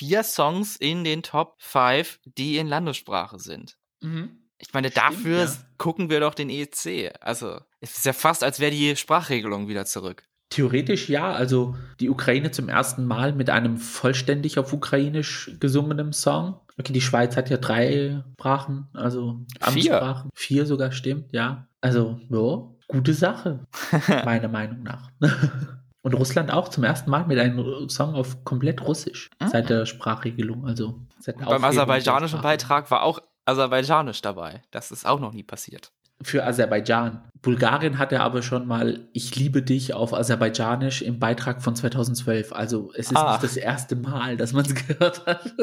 vier 0.00 0.22
Songs 0.22 0.76
in 0.76 1.04
den 1.04 1.22
Top 1.22 1.56
5, 1.58 2.20
die 2.24 2.56
in 2.56 2.66
Landessprache 2.66 3.38
sind. 3.38 3.76
Mhm. 4.00 4.30
Ich 4.56 4.72
meine, 4.72 4.90
Stimmt, 4.90 5.06
dafür 5.06 5.44
ja. 5.44 5.52
gucken 5.76 6.08
wir 6.08 6.20
doch 6.20 6.32
den 6.32 6.48
EEC. 6.48 7.12
Also, 7.20 7.60
es 7.80 7.98
ist 7.98 8.06
ja 8.06 8.14
fast, 8.14 8.42
als 8.42 8.60
wäre 8.60 8.70
die 8.70 8.96
Sprachregelung 8.96 9.68
wieder 9.68 9.84
zurück. 9.84 10.24
Theoretisch 10.48 11.10
ja, 11.10 11.32
also 11.32 11.76
die 12.00 12.08
Ukraine 12.08 12.50
zum 12.50 12.70
ersten 12.70 13.04
Mal 13.04 13.34
mit 13.34 13.50
einem 13.50 13.76
vollständig 13.76 14.58
auf 14.58 14.72
Ukrainisch 14.72 15.50
gesungenen 15.60 16.14
Song. 16.14 16.58
Okay, 16.78 16.94
die 16.94 17.02
Schweiz 17.02 17.36
hat 17.36 17.50
ja 17.50 17.58
drei 17.58 18.24
Sprachen, 18.38 18.88
also 18.94 19.44
Amtssprachen. 19.60 20.30
Vier. 20.34 20.56
Vier 20.58 20.66
sogar, 20.66 20.92
stimmt, 20.92 21.30
ja. 21.32 21.68
Also, 21.82 22.18
ja, 22.30 22.74
gute 22.88 23.12
Sache, 23.12 23.66
meiner 24.24 24.48
Meinung 24.48 24.82
nach. 24.82 25.10
Und 26.02 26.14
Russland 26.14 26.50
auch 26.50 26.68
zum 26.68 26.84
ersten 26.84 27.10
Mal 27.10 27.26
mit 27.26 27.38
einem 27.38 27.88
Song 27.88 28.14
auf 28.14 28.44
komplett 28.44 28.82
Russisch 28.82 29.30
mhm. 29.40 29.48
seit 29.48 29.68
der 29.68 29.86
Sprachregelung. 29.86 30.66
Also 30.66 31.00
seit 31.18 31.38
der 31.38 31.46
beim 31.46 31.64
aserbaidschanischen 31.64 32.40
Beitrag 32.40 32.90
war 32.90 33.02
auch 33.02 33.20
Aserbaidschanisch 33.44 34.22
dabei. 34.22 34.62
Das 34.70 34.90
ist 34.90 35.06
auch 35.06 35.20
noch 35.20 35.32
nie 35.32 35.42
passiert 35.42 35.92
für 36.22 36.44
Aserbaidschan. 36.44 37.22
Bulgarien 37.40 37.98
hatte 37.98 38.20
aber 38.20 38.42
schon 38.42 38.66
mal 38.66 39.08
Ich 39.14 39.34
liebe 39.36 39.62
dich 39.62 39.94
auf 39.94 40.12
Aserbaidschanisch 40.12 41.00
im 41.00 41.18
Beitrag 41.18 41.62
von 41.62 41.74
2012. 41.74 42.52
Also 42.52 42.92
es 42.94 43.10
ist 43.10 43.16
ah. 43.16 43.32
nicht 43.32 43.42
das 43.42 43.56
erste 43.56 43.96
Mal, 43.96 44.36
dass 44.36 44.52
man 44.52 44.66
es 44.66 44.74
gehört 44.86 45.24
hat. 45.26 45.54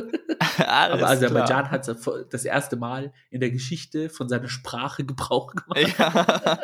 aber 0.58 1.08
Aserbaidschan 1.08 1.70
hat 1.70 1.88
das 2.32 2.46
erste 2.46 2.76
Mal 2.78 3.14
in 3.30 3.40
der 3.40 3.52
Geschichte 3.52 4.10
von 4.10 4.28
seiner 4.28 4.50
Sprache 4.50 5.06
Gebrauch 5.06 5.54
gemacht. 5.54 5.96
Ja. 6.00 6.60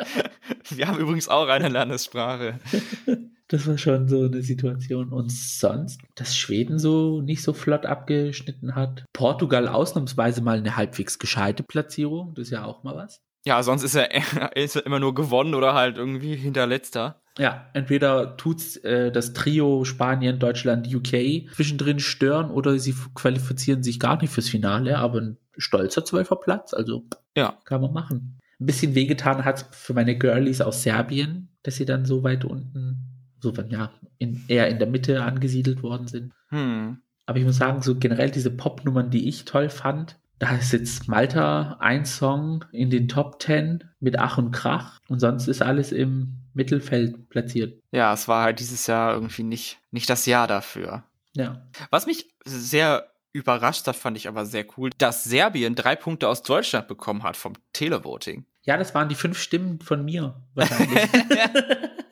Wir 0.70 0.88
haben 0.88 0.98
übrigens 0.98 1.28
auch 1.28 1.46
eine 1.48 1.68
Landessprache. 1.68 2.58
Das 3.54 3.68
war 3.68 3.78
schon 3.78 4.08
so 4.08 4.24
eine 4.24 4.42
Situation. 4.42 5.10
Und 5.12 5.30
sonst, 5.30 6.00
dass 6.16 6.36
Schweden 6.36 6.80
so 6.80 7.20
nicht 7.20 7.40
so 7.40 7.52
flott 7.52 7.86
abgeschnitten 7.86 8.74
hat. 8.74 9.04
Portugal 9.12 9.68
ausnahmsweise 9.68 10.42
mal 10.42 10.58
eine 10.58 10.76
halbwegs 10.76 11.20
gescheite 11.20 11.62
Platzierung. 11.62 12.34
Das 12.34 12.46
ist 12.46 12.50
ja 12.50 12.64
auch 12.64 12.82
mal 12.82 12.96
was. 12.96 13.22
Ja, 13.46 13.62
sonst 13.62 13.84
ist 13.84 13.94
er, 13.94 14.08
ist 14.56 14.74
er 14.74 14.84
immer 14.84 14.98
nur 14.98 15.14
gewonnen 15.14 15.54
oder 15.54 15.72
halt 15.72 15.98
irgendwie 15.98 16.34
hinterletzter. 16.34 17.22
Ja, 17.38 17.70
entweder 17.74 18.36
tut's 18.36 18.76
äh, 18.78 19.12
das 19.12 19.34
Trio 19.34 19.84
Spanien, 19.84 20.40
Deutschland, 20.40 20.92
UK 20.92 21.48
zwischendrin 21.54 22.00
stören 22.00 22.50
oder 22.50 22.76
sie 22.80 22.96
qualifizieren 23.14 23.84
sich 23.84 24.00
gar 24.00 24.20
nicht 24.20 24.32
fürs 24.32 24.48
Finale, 24.48 24.98
aber 24.98 25.20
ein 25.20 25.38
stolzer 25.56 26.04
zwölfer 26.04 26.36
Platz, 26.36 26.74
also 26.74 27.04
ja. 27.36 27.56
kann 27.66 27.82
man 27.82 27.92
machen. 27.92 28.40
Ein 28.58 28.66
bisschen 28.66 28.96
wehgetan 28.96 29.44
hat 29.44 29.68
für 29.70 29.94
meine 29.94 30.18
Girlies 30.18 30.60
aus 30.60 30.82
Serbien, 30.82 31.56
dass 31.62 31.76
sie 31.76 31.84
dann 31.84 32.04
so 32.04 32.24
weit 32.24 32.44
unten, 32.44 33.13
so 33.44 33.62
ja, 33.68 33.90
in, 34.18 34.44
eher 34.48 34.68
in 34.68 34.78
der 34.78 34.88
Mitte 34.88 35.22
angesiedelt 35.22 35.82
worden 35.82 36.08
sind. 36.08 36.32
Hm. 36.48 36.98
Aber 37.26 37.38
ich 37.38 37.44
muss 37.44 37.56
sagen, 37.56 37.82
so 37.82 37.96
generell 37.96 38.30
diese 38.30 38.50
Popnummern, 38.50 39.10
die 39.10 39.28
ich 39.28 39.44
toll 39.44 39.70
fand, 39.70 40.18
da 40.38 40.56
ist 40.56 40.72
jetzt 40.72 41.08
Malta 41.08 41.76
ein 41.80 42.04
Song 42.04 42.64
in 42.72 42.90
den 42.90 43.08
Top 43.08 43.40
10 43.40 43.84
mit 44.00 44.18
Ach 44.18 44.38
und 44.38 44.50
Krach 44.50 44.98
und 45.08 45.20
sonst 45.20 45.46
ist 45.46 45.62
alles 45.62 45.92
im 45.92 46.38
Mittelfeld 46.54 47.28
platziert. 47.28 47.80
Ja, 47.92 48.12
es 48.12 48.28
war 48.28 48.44
halt 48.44 48.60
dieses 48.60 48.86
Jahr 48.86 49.14
irgendwie 49.14 49.42
nicht, 49.42 49.78
nicht 49.90 50.10
das 50.10 50.26
Jahr 50.26 50.46
dafür. 50.46 51.04
Ja. 51.34 51.66
Was 51.90 52.06
mich 52.06 52.28
sehr 52.44 53.10
überrascht 53.32 53.86
hat, 53.86 53.96
fand 53.96 54.16
ich 54.16 54.28
aber 54.28 54.46
sehr 54.46 54.64
cool, 54.76 54.90
dass 54.98 55.24
Serbien 55.24 55.74
drei 55.74 55.96
Punkte 55.96 56.28
aus 56.28 56.42
Deutschland 56.42 56.88
bekommen 56.88 57.22
hat 57.22 57.36
vom 57.36 57.54
Televoting. 57.72 58.44
Ja, 58.62 58.76
das 58.76 58.94
waren 58.94 59.08
die 59.08 59.14
fünf 59.14 59.38
Stimmen 59.38 59.80
von 59.80 60.04
mir 60.04 60.42
wahrscheinlich. 60.54 61.02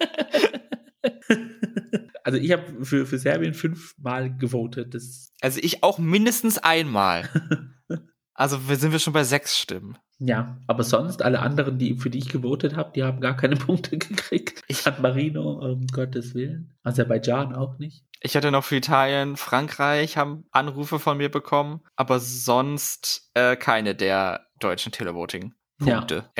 also 2.33 2.42
ich 2.42 2.53
habe 2.53 2.85
für, 2.85 3.05
für 3.05 3.18
Serbien 3.18 3.53
fünfmal 3.53 4.35
gewotet. 4.35 4.95
Das 4.95 5.33
also 5.42 5.61
ich 5.62 5.83
auch 5.83 5.99
mindestens 5.99 6.59
einmal. 6.59 7.29
Also 8.35 8.59
sind 8.75 8.92
wir 8.92 8.99
schon 8.99 9.12
bei 9.12 9.25
sechs 9.25 9.59
Stimmen. 9.59 9.99
Ja, 10.18 10.57
aber 10.66 10.85
sonst 10.85 11.21
alle 11.21 11.40
anderen, 11.40 11.79
die 11.79 11.99
für 11.99 12.09
die 12.09 12.18
ich 12.18 12.31
gewotet 12.31 12.77
habe, 12.77 12.90
die 12.95 13.03
haben 13.03 13.21
gar 13.21 13.37
keine 13.37 13.57
Punkte 13.66 13.99
gekriegt. 13.99 14.62
Ich 14.68 14.87
hatte 14.87 15.03
Marino, 15.03 15.61
um 15.61 15.87
Gottes 15.88 16.35
Willen. 16.35 16.75
Aserbaidschan 16.83 17.55
auch 17.55 17.79
nicht. 17.79 18.07
Ich 18.23 18.35
hatte 18.35 18.51
noch 18.51 18.64
für 18.64 18.77
Italien, 18.77 19.37
Frankreich 19.37 20.16
haben 20.16 20.47
Anrufe 20.51 20.99
von 20.99 21.18
mir 21.18 21.29
bekommen, 21.29 21.83
aber 21.95 22.21
sonst 22.21 23.31
äh, 23.35 23.55
keine 23.55 23.95
der 23.95 24.47
deutschen 24.61 24.92
Televoting-Punkte, 24.92 26.14
ja. 26.14 26.31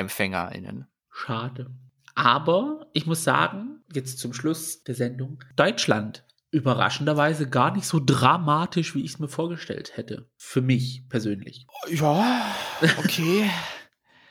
Schade. 1.11 1.69
Aber 2.15 2.87
ich 2.93 3.05
muss 3.05 3.23
sagen, 3.23 3.83
jetzt 3.93 4.19
zum 4.19 4.33
Schluss 4.33 4.83
der 4.83 4.95
Sendung, 4.95 5.43
Deutschland 5.55 6.23
überraschenderweise 6.53 7.49
gar 7.49 7.73
nicht 7.73 7.87
so 7.87 7.99
dramatisch, 8.03 8.93
wie 8.93 9.03
ich 9.03 9.13
es 9.13 9.19
mir 9.19 9.27
vorgestellt 9.27 9.97
hätte. 9.97 10.29
Für 10.37 10.61
mich 10.61 11.03
persönlich. 11.09 11.65
Ja, 11.89 12.45
okay. 12.99 13.49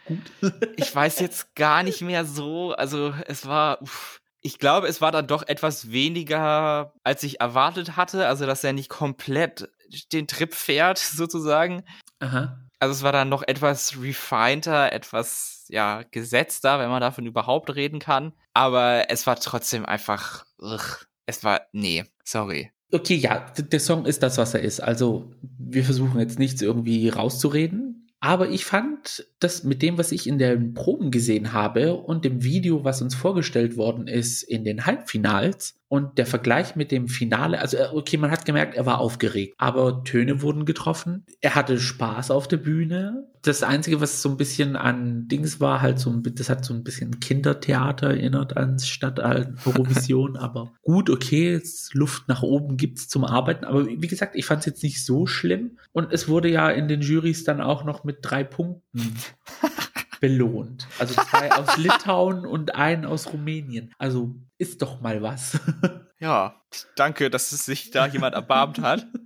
Gut. 0.04 0.20
ich 0.76 0.94
weiß 0.94 1.18
jetzt 1.20 1.54
gar 1.56 1.82
nicht 1.82 2.00
mehr 2.00 2.24
so. 2.24 2.72
Also 2.72 3.12
es 3.26 3.46
war. 3.46 3.82
Uff. 3.82 4.20
Ich 4.44 4.58
glaube, 4.58 4.88
es 4.88 5.00
war 5.00 5.12
dann 5.12 5.28
doch 5.28 5.44
etwas 5.46 5.92
weniger, 5.92 6.94
als 7.04 7.22
ich 7.22 7.40
erwartet 7.40 7.96
hatte. 7.96 8.26
Also, 8.26 8.44
dass 8.44 8.64
er 8.64 8.72
nicht 8.72 8.88
komplett 8.88 9.68
den 10.12 10.26
Trip 10.26 10.52
fährt, 10.52 10.98
sozusagen. 10.98 11.84
Aha. 12.18 12.58
Also, 12.80 12.92
es 12.92 13.02
war 13.02 13.12
dann 13.12 13.28
noch 13.28 13.44
etwas 13.44 14.00
refineder, 14.00 14.92
etwas, 14.92 15.61
ja, 15.72 16.02
gesetzter, 16.10 16.78
wenn 16.78 16.90
man 16.90 17.00
davon 17.00 17.26
überhaupt 17.26 17.74
reden 17.74 17.98
kann. 17.98 18.32
Aber 18.52 19.06
es 19.08 19.26
war 19.26 19.36
trotzdem 19.36 19.86
einfach, 19.86 20.44
ugh, 20.58 21.06
es 21.26 21.42
war, 21.42 21.62
nee, 21.72 22.04
sorry. 22.22 22.70
Okay, 22.92 23.14
ja, 23.14 23.46
der 23.56 23.80
Song 23.80 24.04
ist 24.04 24.22
das, 24.22 24.36
was 24.36 24.52
er 24.52 24.60
ist. 24.60 24.80
Also, 24.80 25.32
wir 25.40 25.82
versuchen 25.82 26.20
jetzt 26.20 26.38
nichts 26.38 26.60
irgendwie 26.60 27.08
rauszureden. 27.08 28.10
Aber 28.20 28.50
ich 28.50 28.66
fand, 28.66 29.26
dass 29.40 29.64
mit 29.64 29.82
dem, 29.82 29.98
was 29.98 30.12
ich 30.12 30.28
in 30.28 30.38
den 30.38 30.74
Proben 30.74 31.10
gesehen 31.10 31.54
habe 31.54 31.94
und 31.94 32.24
dem 32.24 32.44
Video, 32.44 32.84
was 32.84 33.02
uns 33.02 33.14
vorgestellt 33.14 33.76
worden 33.76 34.06
ist 34.06 34.42
in 34.42 34.64
den 34.64 34.86
Halbfinals 34.86 35.80
und 35.92 36.16
der 36.16 36.24
Vergleich 36.24 36.74
mit 36.74 36.90
dem 36.90 37.06
Finale, 37.06 37.60
also 37.60 37.76
äh, 37.76 37.88
okay, 37.92 38.16
man 38.16 38.30
hat 38.30 38.46
gemerkt, 38.46 38.74
er 38.74 38.86
war 38.86 38.98
aufgeregt, 38.98 39.52
aber 39.58 40.04
Töne 40.04 40.40
wurden 40.40 40.64
getroffen. 40.64 41.26
Er 41.42 41.54
hatte 41.54 41.78
Spaß 41.78 42.30
auf 42.30 42.48
der 42.48 42.56
Bühne. 42.56 43.28
Das 43.42 43.62
Einzige, 43.62 44.00
was 44.00 44.22
so 44.22 44.30
ein 44.30 44.38
bisschen 44.38 44.74
an 44.74 45.28
Dings 45.28 45.60
war, 45.60 45.82
halt 45.82 45.98
so 45.98 46.08
ein, 46.08 46.22
das 46.22 46.48
hat 46.48 46.64
so 46.64 46.72
ein 46.72 46.82
bisschen 46.82 47.20
Kindertheater 47.20 48.06
erinnert 48.06 48.56
ans 48.56 48.88
statt 48.88 49.20
an 49.20 49.58
Eurovision, 49.66 50.36
aber 50.38 50.72
gut, 50.80 51.10
okay, 51.10 51.60
Luft 51.92 52.26
nach 52.26 52.42
oben 52.42 52.78
gibt's 52.78 53.08
zum 53.08 53.26
Arbeiten. 53.26 53.66
Aber 53.66 53.86
wie 53.86 54.08
gesagt, 54.08 54.34
ich 54.34 54.46
fand 54.46 54.60
es 54.60 54.66
jetzt 54.66 54.82
nicht 54.82 55.04
so 55.04 55.26
schlimm. 55.26 55.76
Und 55.92 56.10
es 56.10 56.26
wurde 56.26 56.48
ja 56.48 56.70
in 56.70 56.88
den 56.88 57.02
Jurys 57.02 57.44
dann 57.44 57.60
auch 57.60 57.84
noch 57.84 58.02
mit 58.02 58.20
drei 58.22 58.44
Punkten 58.44 59.14
belohnt. 60.22 60.86
Also 61.00 61.14
zwei 61.14 61.52
aus 61.52 61.76
Litauen 61.76 62.46
und 62.46 62.76
einen 62.76 63.04
aus 63.04 63.32
Rumänien. 63.32 63.92
Also 63.98 64.36
ist 64.56 64.80
doch 64.80 65.00
mal 65.00 65.20
was. 65.20 65.58
ja, 66.20 66.62
danke, 66.94 67.28
dass 67.28 67.50
es 67.50 67.66
sich 67.66 67.90
da 67.90 68.06
jemand 68.06 68.34
erbarmt 68.34 68.78
hat. 68.78 69.06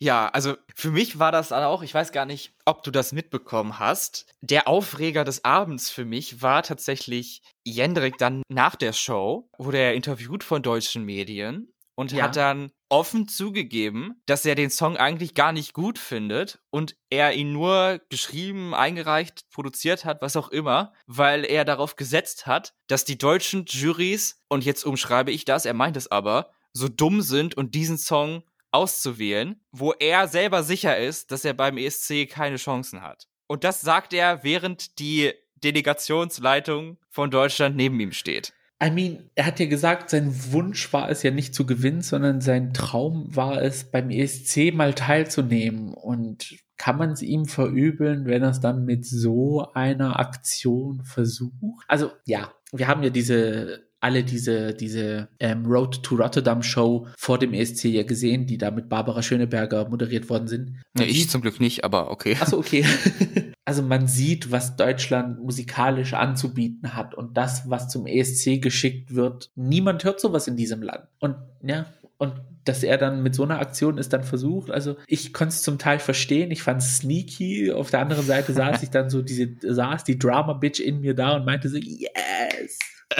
Ja, 0.00 0.28
also 0.28 0.56
für 0.74 0.90
mich 0.90 1.18
war 1.18 1.32
das 1.32 1.50
auch, 1.52 1.82
ich 1.82 1.94
weiß 1.94 2.12
gar 2.12 2.26
nicht, 2.26 2.52
ob 2.66 2.82
du 2.82 2.90
das 2.90 3.12
mitbekommen 3.12 3.78
hast. 3.78 4.26
Der 4.42 4.68
Aufreger 4.68 5.24
des 5.24 5.44
Abends 5.44 5.88
für 5.88 6.04
mich 6.04 6.42
war 6.42 6.62
tatsächlich 6.62 7.42
Jendrik 7.64 8.18
dann 8.18 8.42
nach 8.48 8.74
der 8.74 8.92
Show, 8.92 9.48
wurde 9.56 9.78
er 9.78 9.94
interviewt 9.94 10.44
von 10.44 10.62
deutschen 10.62 11.04
Medien 11.04 11.72
und 11.94 12.12
ja. 12.12 12.24
hat 12.24 12.36
dann 12.36 12.70
offen 12.88 13.28
zugegeben, 13.28 14.20
dass 14.26 14.44
er 14.44 14.54
den 14.54 14.70
Song 14.70 14.96
eigentlich 14.96 15.34
gar 15.34 15.52
nicht 15.52 15.72
gut 15.72 15.98
findet 15.98 16.60
und 16.70 16.96
er 17.10 17.34
ihn 17.34 17.52
nur 17.52 18.00
geschrieben, 18.08 18.74
eingereicht, 18.74 19.50
produziert 19.50 20.04
hat, 20.04 20.22
was 20.22 20.36
auch 20.36 20.48
immer, 20.48 20.92
weil 21.06 21.44
er 21.44 21.64
darauf 21.64 21.96
gesetzt 21.96 22.46
hat, 22.46 22.74
dass 22.86 23.04
die 23.04 23.18
deutschen 23.18 23.64
Juries, 23.66 24.38
und 24.48 24.64
jetzt 24.64 24.84
umschreibe 24.84 25.32
ich 25.32 25.44
das, 25.44 25.64
er 25.64 25.74
meint 25.74 25.96
es 25.96 26.10
aber, 26.10 26.50
so 26.72 26.88
dumm 26.88 27.22
sind 27.22 27.56
und 27.56 27.74
diesen 27.74 27.98
Song 27.98 28.42
auszuwählen, 28.70 29.60
wo 29.70 29.92
er 29.92 30.26
selber 30.26 30.62
sicher 30.62 30.98
ist, 30.98 31.30
dass 31.30 31.44
er 31.44 31.54
beim 31.54 31.78
ESC 31.78 32.28
keine 32.28 32.56
Chancen 32.56 33.02
hat. 33.02 33.28
Und 33.46 33.62
das 33.62 33.80
sagt 33.80 34.12
er, 34.12 34.42
während 34.42 34.98
die 34.98 35.32
Delegationsleitung 35.62 36.98
von 37.08 37.30
Deutschland 37.30 37.76
neben 37.76 37.98
ihm 38.00 38.12
steht. 38.12 38.52
I 38.84 38.90
mean, 38.90 39.30
er 39.34 39.46
hat 39.46 39.60
ja 39.60 39.66
gesagt, 39.66 40.10
sein 40.10 40.34
Wunsch 40.52 40.92
war 40.92 41.08
es 41.08 41.22
ja 41.22 41.30
nicht 41.30 41.54
zu 41.54 41.64
gewinnen, 41.64 42.02
sondern 42.02 42.40
sein 42.40 42.74
Traum 42.74 43.34
war 43.34 43.62
es, 43.62 43.84
beim 43.84 44.10
ESC 44.10 44.74
mal 44.74 44.92
teilzunehmen. 44.92 45.94
Und 45.94 46.56
kann 46.76 46.98
man 46.98 47.12
es 47.12 47.22
ihm 47.22 47.46
verübeln, 47.46 48.26
wenn 48.26 48.42
er 48.42 48.50
es 48.50 48.60
dann 48.60 48.84
mit 48.84 49.06
so 49.06 49.72
einer 49.72 50.18
Aktion 50.18 51.02
versucht? 51.04 51.84
Also 51.88 52.10
ja, 52.26 52.52
wir 52.72 52.88
haben 52.88 53.02
ja 53.02 53.10
diese 53.10 53.84
alle 54.00 54.22
diese, 54.22 54.74
diese 54.74 55.28
ähm, 55.40 55.64
Road 55.64 56.02
to 56.02 56.16
Rotterdam 56.16 56.62
Show 56.62 57.08
vor 57.16 57.38
dem 57.38 57.54
ESC 57.54 57.84
ja 57.84 58.02
gesehen, 58.02 58.46
die 58.46 58.58
da 58.58 58.70
mit 58.70 58.90
Barbara 58.90 59.22
Schöneberger 59.22 59.88
moderiert 59.88 60.28
worden 60.28 60.46
sind. 60.46 60.76
Ja, 60.98 61.06
ich 61.06 61.30
zum 61.30 61.40
Glück 61.40 61.58
nicht, 61.58 61.84
aber 61.84 62.10
okay. 62.10 62.36
Achso, 62.38 62.58
okay. 62.58 62.84
also 63.64 63.82
man 63.82 64.06
sieht, 64.06 64.50
was 64.50 64.76
Deutschland 64.76 65.42
musikalisch 65.42 66.12
anzubieten 66.12 66.94
hat 66.94 67.14
und 67.14 67.36
das, 67.36 67.68
was 67.70 67.88
zum 67.88 68.06
ESC 68.06 68.60
geschickt 68.60 69.14
wird. 69.14 69.50
Niemand 69.54 70.04
hört 70.04 70.20
sowas 70.20 70.46
in 70.48 70.56
diesem 70.56 70.82
Land. 70.82 71.06
Und 71.18 71.36
ja, 71.62 71.86
und 72.18 72.34
dass 72.64 72.82
er 72.82 72.98
dann 72.98 73.22
mit 73.22 73.34
so 73.34 73.42
einer 73.42 73.60
Aktion 73.60 73.98
ist 73.98 74.12
dann 74.12 74.24
versucht. 74.24 74.70
Also 74.70 74.96
ich 75.06 75.32
konnte 75.32 75.54
es 75.54 75.62
zum 75.62 75.78
Teil 75.78 75.98
verstehen. 75.98 76.50
Ich 76.50 76.62
fand 76.62 76.80
es 76.80 76.98
sneaky. 76.98 77.72
Auf 77.72 77.90
der 77.90 78.00
anderen 78.00 78.24
Seite 78.24 78.52
saß 78.52 78.82
ich 78.82 78.90
dann 78.90 79.10
so 79.10 79.22
diese, 79.22 79.48
saß 79.60 80.04
die 80.04 80.18
Drama-Bitch 80.18 80.80
in 80.80 81.00
mir 81.00 81.14
da 81.14 81.36
und 81.36 81.44
meinte 81.44 81.68
so, 81.68 81.76
yes! 81.76 82.78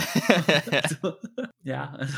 also, 0.70 1.16
ja, 1.62 1.90
also. 1.90 2.14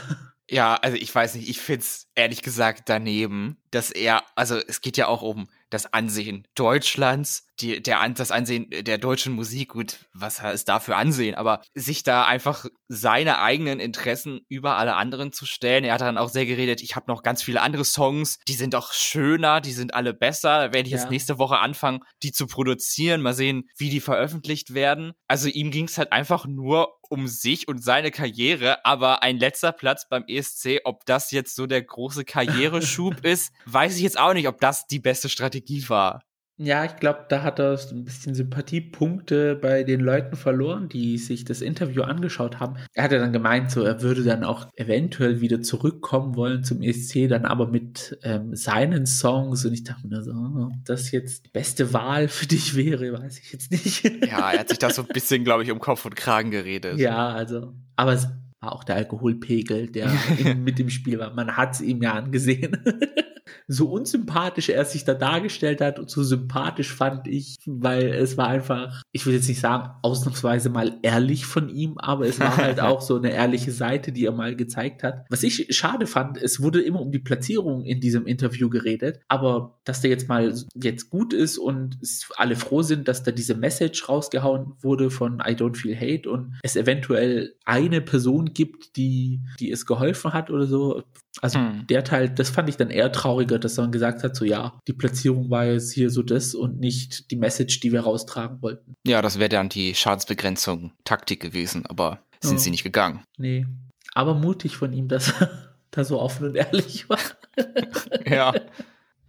Ja, 0.48 0.76
also 0.76 0.96
ich 0.96 1.12
weiß 1.12 1.34
nicht, 1.34 1.48
ich 1.48 1.60
find's 1.60 2.08
ehrlich 2.14 2.42
gesagt 2.42 2.88
daneben, 2.88 3.56
dass 3.72 3.90
er, 3.90 4.22
also 4.36 4.58
es 4.68 4.80
geht 4.80 4.96
ja 4.96 5.08
auch 5.08 5.22
um 5.22 5.48
das 5.70 5.92
Ansehen 5.92 6.46
Deutschlands, 6.54 7.45
die, 7.60 7.82
der, 7.82 8.08
das 8.10 8.30
Ansehen 8.30 8.68
der 8.70 8.98
deutschen 8.98 9.32
Musik, 9.32 9.70
gut, 9.70 10.06
was 10.12 10.40
ist 10.40 10.68
da 10.68 10.80
für 10.80 10.96
Ansehen, 10.96 11.34
aber 11.34 11.62
sich 11.74 12.02
da 12.02 12.24
einfach 12.24 12.66
seine 12.88 13.38
eigenen 13.40 13.80
Interessen 13.80 14.40
über 14.48 14.76
alle 14.76 14.94
anderen 14.94 15.32
zu 15.32 15.46
stellen. 15.46 15.84
Er 15.84 15.94
hat 15.94 16.00
dann 16.00 16.18
auch 16.18 16.28
sehr 16.28 16.46
geredet, 16.46 16.82
ich 16.82 16.96
habe 16.96 17.10
noch 17.10 17.22
ganz 17.22 17.42
viele 17.42 17.62
andere 17.62 17.84
Songs, 17.84 18.38
die 18.48 18.54
sind 18.54 18.74
auch 18.74 18.92
schöner, 18.92 19.60
die 19.60 19.72
sind 19.72 19.94
alle 19.94 20.14
besser. 20.14 20.58
Da 20.58 20.72
werde 20.72 20.88
ich 20.88 20.92
ja. 20.92 20.98
jetzt 20.98 21.10
nächste 21.10 21.38
Woche 21.38 21.58
anfangen, 21.58 22.00
die 22.22 22.32
zu 22.32 22.46
produzieren, 22.46 23.22
mal 23.22 23.34
sehen, 23.34 23.68
wie 23.76 23.90
die 23.90 24.00
veröffentlicht 24.00 24.74
werden. 24.74 25.12
Also 25.28 25.48
ihm 25.48 25.70
ging's 25.70 25.98
halt 25.98 26.12
einfach 26.12 26.46
nur 26.46 26.96
um 27.08 27.28
sich 27.28 27.68
und 27.68 27.82
seine 27.82 28.10
Karriere, 28.10 28.84
aber 28.84 29.22
ein 29.22 29.38
letzter 29.38 29.72
Platz 29.72 30.08
beim 30.08 30.24
ESC, 30.26 30.80
ob 30.84 31.04
das 31.06 31.30
jetzt 31.30 31.54
so 31.54 31.66
der 31.66 31.82
große 31.82 32.24
Karriereschub 32.24 33.20
ist, 33.24 33.52
weiß 33.66 33.96
ich 33.96 34.02
jetzt 34.02 34.18
auch 34.18 34.34
nicht, 34.34 34.48
ob 34.48 34.60
das 34.60 34.86
die 34.86 34.98
beste 34.98 35.28
Strategie 35.28 35.88
war. 35.88 36.22
Ja, 36.58 36.86
ich 36.86 36.96
glaube, 36.96 37.26
da 37.28 37.42
hat 37.42 37.58
er 37.58 37.78
ein 37.92 38.04
bisschen 38.04 38.34
Sympathiepunkte 38.34 39.56
bei 39.56 39.84
den 39.84 40.00
Leuten 40.00 40.36
verloren, 40.36 40.88
die 40.88 41.18
sich 41.18 41.44
das 41.44 41.60
Interview 41.60 42.02
angeschaut 42.02 42.60
haben. 42.60 42.76
Er 42.94 43.04
hat 43.04 43.12
ja 43.12 43.18
dann 43.18 43.34
gemeint, 43.34 43.70
so 43.70 43.82
er 43.82 44.00
würde 44.00 44.24
dann 44.24 44.42
auch 44.42 44.68
eventuell 44.74 45.42
wieder 45.42 45.60
zurückkommen 45.60 46.34
wollen 46.34 46.64
zum 46.64 46.80
ESC, 46.80 47.28
dann 47.28 47.44
aber 47.44 47.66
mit 47.66 48.18
ähm, 48.22 48.56
seinen 48.56 49.04
Songs. 49.04 49.66
Und 49.66 49.74
ich 49.74 49.84
dachte 49.84 50.08
mir 50.08 50.22
so, 50.22 50.32
ob 50.32 50.84
das 50.86 51.10
jetzt 51.10 51.44
die 51.44 51.50
beste 51.50 51.92
Wahl 51.92 52.28
für 52.28 52.46
dich 52.46 52.74
wäre, 52.74 53.12
weiß 53.12 53.38
ich 53.38 53.52
jetzt 53.52 53.70
nicht. 53.70 54.04
Ja, 54.26 54.50
er 54.50 54.60
hat 54.60 54.70
sich 54.70 54.78
da 54.78 54.90
so 54.90 55.02
ein 55.02 55.08
bisschen, 55.08 55.44
glaube 55.44 55.62
ich, 55.62 55.70
um 55.70 55.78
Kopf 55.78 56.04
und 56.04 56.16
Kragen 56.16 56.50
geredet. 56.50 56.98
Ja, 56.98 57.28
also, 57.28 57.74
aber 57.96 58.14
es 58.14 58.28
war 58.60 58.72
auch 58.72 58.82
der 58.82 58.96
Alkoholpegel, 58.96 59.88
der 59.88 60.10
mit 60.56 60.80
im 60.80 60.90
Spiel 60.90 61.18
war. 61.18 61.32
Man 61.34 61.56
hat 61.56 61.74
es 61.74 61.80
ihm 61.80 62.02
ja 62.02 62.14
angesehen. 62.14 62.76
so 63.68 63.90
unsympathisch 63.90 64.68
er 64.68 64.84
sich 64.84 65.04
da 65.04 65.14
dargestellt 65.14 65.80
hat 65.80 65.98
und 65.98 66.10
so 66.10 66.22
sympathisch 66.22 66.92
fand 66.92 67.26
ich, 67.26 67.56
weil 67.66 68.08
es 68.08 68.36
war 68.36 68.48
einfach, 68.48 69.02
ich 69.12 69.26
will 69.26 69.34
jetzt 69.34 69.48
nicht 69.48 69.60
sagen, 69.60 69.90
ausnahmsweise 70.02 70.70
mal 70.70 70.98
ehrlich 71.02 71.46
von 71.46 71.68
ihm, 71.68 71.98
aber 71.98 72.26
es 72.26 72.38
war 72.38 72.56
halt 72.56 72.80
auch 72.80 73.00
so 73.00 73.16
eine 73.16 73.32
ehrliche 73.32 73.72
Seite, 73.72 74.12
die 74.12 74.26
er 74.26 74.32
mal 74.32 74.54
gezeigt 74.54 75.02
hat. 75.02 75.26
Was 75.30 75.42
ich 75.42 75.74
schade 75.76 76.06
fand, 76.06 76.40
es 76.40 76.62
wurde 76.62 76.80
immer 76.80 77.00
um 77.00 77.10
die 77.10 77.18
Platzierung 77.18 77.84
in 77.84 78.00
diesem 78.00 78.26
Interview 78.26 78.68
geredet, 78.70 79.20
aber 79.28 79.78
dass 79.84 80.00
der 80.00 80.10
jetzt 80.10 80.28
mal 80.28 80.54
jetzt 80.74 81.10
gut 81.10 81.32
ist 81.32 81.58
und 81.58 81.98
alle 82.36 82.56
froh 82.56 82.82
sind, 82.82 83.08
dass 83.08 83.22
da 83.22 83.32
diese 83.32 83.54
Message 83.54 84.08
rausgehauen 84.08 84.74
wurde 84.80 85.10
von 85.10 85.40
I 85.40 85.52
don't 85.52 85.76
feel 85.76 85.96
hate 85.96 86.30
und 86.30 86.54
es 86.62 86.76
eventuell 86.76 87.54
eine 87.64 88.00
Person 88.00 88.52
gibt, 88.52 88.96
die, 88.96 89.40
die 89.58 89.70
es 89.70 89.86
geholfen 89.86 90.32
hat 90.32 90.50
oder 90.50 90.66
so, 90.66 91.02
also 91.42 91.58
hm. 91.58 91.86
der 91.86 92.04
Teil, 92.04 92.30
das 92.30 92.50
fand 92.50 92.68
ich 92.68 92.76
dann 92.76 92.90
eher 92.90 93.12
trauriger, 93.12 93.58
dass 93.58 93.76
man 93.76 93.92
gesagt 93.92 94.22
hat, 94.22 94.34
so 94.34 94.44
ja, 94.44 94.78
die 94.88 94.92
Platzierung 94.92 95.50
war 95.50 95.66
jetzt 95.66 95.92
hier 95.92 96.10
so 96.10 96.22
das 96.22 96.54
und 96.54 96.80
nicht 96.80 97.30
die 97.30 97.36
Message, 97.36 97.80
die 97.80 97.92
wir 97.92 98.00
raustragen 98.00 98.62
wollten. 98.62 98.94
Ja, 99.06 99.22
das 99.22 99.38
wäre 99.38 99.48
dann 99.48 99.68
die 99.68 99.94
Schadensbegrenzung 99.94 100.92
Taktik 101.04 101.40
gewesen, 101.40 101.84
aber 101.86 102.20
sind 102.40 102.56
oh. 102.56 102.58
sie 102.58 102.70
nicht 102.70 102.84
gegangen. 102.84 103.22
Nee. 103.36 103.66
Aber 104.14 104.34
mutig 104.34 104.76
von 104.76 104.92
ihm, 104.92 105.08
dass 105.08 105.40
er 105.40 105.50
da 105.90 106.04
so 106.04 106.20
offen 106.20 106.48
und 106.48 106.54
ehrlich 106.56 107.08
war. 107.08 107.18
ja. 108.26 108.54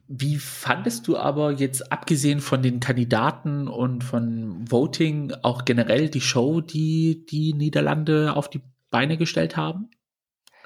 Wie 0.07 0.37
fandest 0.37 1.07
du 1.09 1.17
aber 1.17 1.51
jetzt, 1.51 1.91
abgesehen 1.91 2.39
von 2.39 2.61
den 2.61 2.79
Kandidaten 2.79 3.67
und 3.67 4.05
von 4.05 4.71
Voting, 4.71 5.33
auch 5.41 5.65
generell 5.65 6.09
die 6.09 6.21
Show, 6.21 6.61
die 6.61 7.25
die 7.25 7.53
Niederlande 7.53 8.33
auf 8.33 8.49
die 8.49 8.61
Beine 8.89 9.17
gestellt 9.17 9.57
haben? 9.57 9.89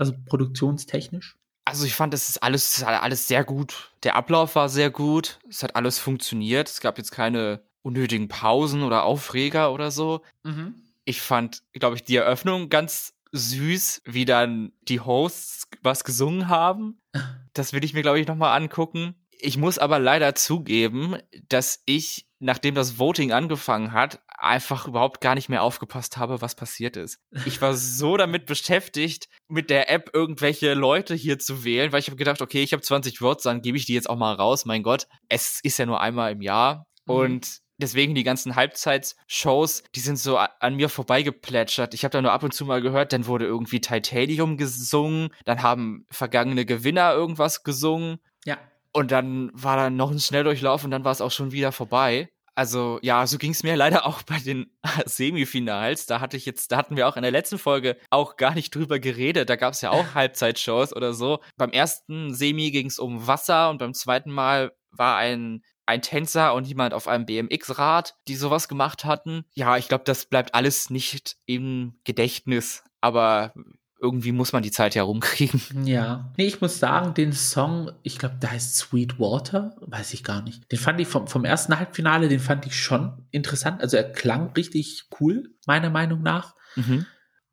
Also 0.02 0.14
produktionstechnisch? 0.26 1.38
Also 1.64 1.86
ich 1.86 1.94
fand, 1.94 2.16
es 2.16 2.28
ist 2.28 2.42
alles, 2.42 2.82
alles 2.82 3.28
sehr 3.28 3.44
gut. 3.44 3.92
Der 4.02 4.16
Ablauf 4.16 4.56
war 4.56 4.68
sehr 4.68 4.90
gut. 4.90 5.38
Es 5.48 5.62
hat 5.62 5.76
alles 5.76 6.00
funktioniert. 6.00 6.68
Es 6.68 6.82
gab 6.82 6.98
jetzt 6.98 7.12
keine 7.12 7.62
unnötigen 7.84 8.28
Pausen 8.28 8.82
oder 8.82 9.04
Aufreger 9.04 9.72
oder 9.72 9.92
so. 9.92 10.22
Mhm. 10.42 10.74
Ich 11.06 11.22
fand, 11.22 11.62
glaube 11.74 11.98
ich, 11.98 12.04
die 12.04 12.16
Eröffnung 12.16 12.70
ganz 12.70 13.14
süß, 13.32 14.02
wie 14.06 14.26
dann 14.26 14.72
die 14.82 15.02
Hosts 15.02 15.68
was 15.84 16.04
gesungen 16.04 16.48
haben. 16.48 17.00
Das 17.54 17.74
will 17.74 17.84
ich 17.84 17.94
mir, 17.94 18.02
glaube 18.02 18.18
ich, 18.18 18.28
nochmal 18.28 18.58
angucken. 18.58 19.14
Ich 19.32 19.58
muss 19.58 19.78
aber 19.78 20.00
leider 20.00 20.36
zugeben, 20.36 21.18
dass 21.50 21.84
ich, 21.86 22.30
nachdem 22.40 22.76
das 22.76 22.98
Voting 22.98 23.34
angefangen 23.34 23.92
hat, 23.92 24.22
einfach 24.42 24.88
überhaupt 24.88 25.22
gar 25.22 25.36
nicht 25.36 25.50
mehr 25.50 25.64
aufgepasst 25.64 26.18
habe, 26.18 26.42
was 26.42 26.56
passiert 26.56 26.98
ist. 26.98 27.20
Ich 27.46 27.62
war 27.62 27.76
so 27.76 28.18
damit 28.18 28.46
beschäftigt, 28.46 29.28
mit 29.48 29.70
der 29.70 29.90
App 29.90 30.12
irgendwelche 30.14 30.74
Leute 30.74 31.16
hier 31.16 31.40
zu 31.40 31.64
wählen, 31.64 31.92
weil 31.92 32.00
ich 32.00 32.08
habe 32.08 32.18
gedacht, 32.18 32.42
okay, 32.42 32.64
ich 32.64 32.74
habe 32.74 32.82
20 32.82 33.20
Votes, 33.20 33.44
dann 33.44 33.62
gebe 33.62 33.78
ich 33.78 33.86
die 33.86 33.94
jetzt 33.94 34.10
auch 34.10 34.18
mal 34.18 34.34
raus. 34.34 34.66
Mein 34.66 34.84
Gott, 34.84 35.08
es 35.30 35.60
ist 35.64 35.78
ja 35.78 35.86
nur 35.86 36.02
einmal 36.02 36.32
im 36.32 36.42
Jahr 36.42 36.88
mhm. 37.06 37.14
und 37.14 37.62
deswegen 37.82 38.16
die 38.16 38.24
ganzen 38.24 38.56
Halbzeitshows, 38.56 39.84
die 39.96 40.00
sind 40.00 40.18
so 40.18 40.38
an 40.38 40.76
mir 40.76 40.90
vorbeigeplätschert. 40.90 41.94
Ich 41.94 42.04
habe 42.04 42.12
da 42.12 42.22
nur 42.22 42.32
ab 42.32 42.44
und 42.44 42.54
zu 42.54 42.66
mal 42.66 42.82
gehört, 42.82 43.14
dann 43.14 43.26
wurde 43.26 43.46
irgendwie 43.46 43.82
Titanium 43.82 44.58
gesungen, 44.58 45.30
dann 45.46 45.64
haben 45.64 46.06
vergangene 46.10 46.66
Gewinner 46.66 47.14
irgendwas 47.14 47.64
gesungen. 47.64 48.20
Ja. 48.46 48.58
Und 48.94 49.12
dann 49.12 49.52
war 49.54 49.78
da 49.78 49.90
noch 49.90 50.12
ein 50.12 50.20
Schnelldurchlauf 50.20 50.84
und 50.84 50.92
dann 50.92 51.04
war 51.04 51.12
es 51.12 51.22
auch 51.22 51.32
schon 51.32 51.52
wieder 51.52 51.72
vorbei. 51.72 52.30
Also 52.56 53.00
ja, 53.02 53.26
so 53.28 53.38
ging 53.38 53.52
es 53.52 53.64
mir 53.64 53.76
leider 53.78 54.06
auch 54.06 54.24
bei 54.24 54.40
den 54.40 54.72
Semifinals. 55.06 56.06
Da 56.06 56.20
hatte 56.20 56.38
ich 56.38 56.46
jetzt, 56.46 56.72
da 56.72 56.78
hatten 56.78 56.96
wir 56.96 57.08
auch 57.08 57.16
in 57.16 57.24
der 57.24 57.32
letzten 57.32 57.58
Folge 57.58 57.98
auch 58.10 58.36
gar 58.36 58.54
nicht 58.54 58.74
drüber 58.76 59.00
geredet. 59.00 59.50
Da 59.50 59.56
gab 59.56 59.74
es 59.74 59.82
ja 59.82 59.92
auch 59.92 60.06
Halbzeitshows 60.16 60.96
oder 60.96 61.14
so. 61.14 61.40
Beim 61.58 61.72
ersten 61.72 62.34
Semi 62.34 62.72
ging 62.72 62.88
es 62.88 63.00
um 63.00 63.28
Wasser 63.28 63.70
und 63.70 63.78
beim 63.78 63.94
zweiten 63.94 64.32
Mal 64.32 64.72
war 64.92 65.18
ein 65.18 65.64
ein 65.88 66.02
Tänzer 66.02 66.54
und 66.54 66.66
jemand 66.68 66.94
auf 66.94 67.08
einem 67.08 67.26
BMX-Rad, 67.26 68.16
die 68.28 68.36
sowas 68.36 68.70
gemacht 68.70 69.04
hatten. 69.04 69.44
Ja, 69.56 69.76
ich 69.78 69.90
glaube, 69.90 70.06
das 70.06 70.26
bleibt 70.26 70.56
alles 70.56 70.90
nicht 70.90 71.38
im 71.46 72.00
Gedächtnis. 72.06 72.84
Aber 73.02 73.54
irgendwie 74.02 74.32
muss 74.32 74.52
man 74.52 74.64
die 74.64 74.72
Zeit 74.72 74.96
ja 74.96 75.04
rumkriegen. 75.04 75.62
Ja. 75.86 76.32
Nee, 76.36 76.48
ich 76.48 76.60
muss 76.60 76.80
sagen, 76.80 77.14
den 77.14 77.34
Song, 77.34 77.92
ich 78.02 78.18
glaube, 78.18 78.36
der 78.42 78.52
heißt 78.52 78.76
Sweet 78.76 79.20
Water, 79.20 79.76
weiß 79.82 80.14
ich 80.14 80.24
gar 80.24 80.42
nicht. 80.42 80.72
Den 80.72 80.80
fand 80.80 81.00
ich 81.00 81.08
vom, 81.08 81.28
vom 81.28 81.46
ersten 81.46 81.78
Halbfinale, 81.78 82.28
den 82.28 82.40
fand 82.40 82.66
ich 82.66 82.76
schon 82.76 83.14
interessant. 83.30 83.80
Also 83.82 83.98
er 83.98 84.12
klang 84.12 84.52
richtig 84.54 85.06
cool, 85.20 85.52
meiner 85.68 85.92
Meinung 85.92 86.24
nach. 86.24 86.56
Mhm. 86.76 87.06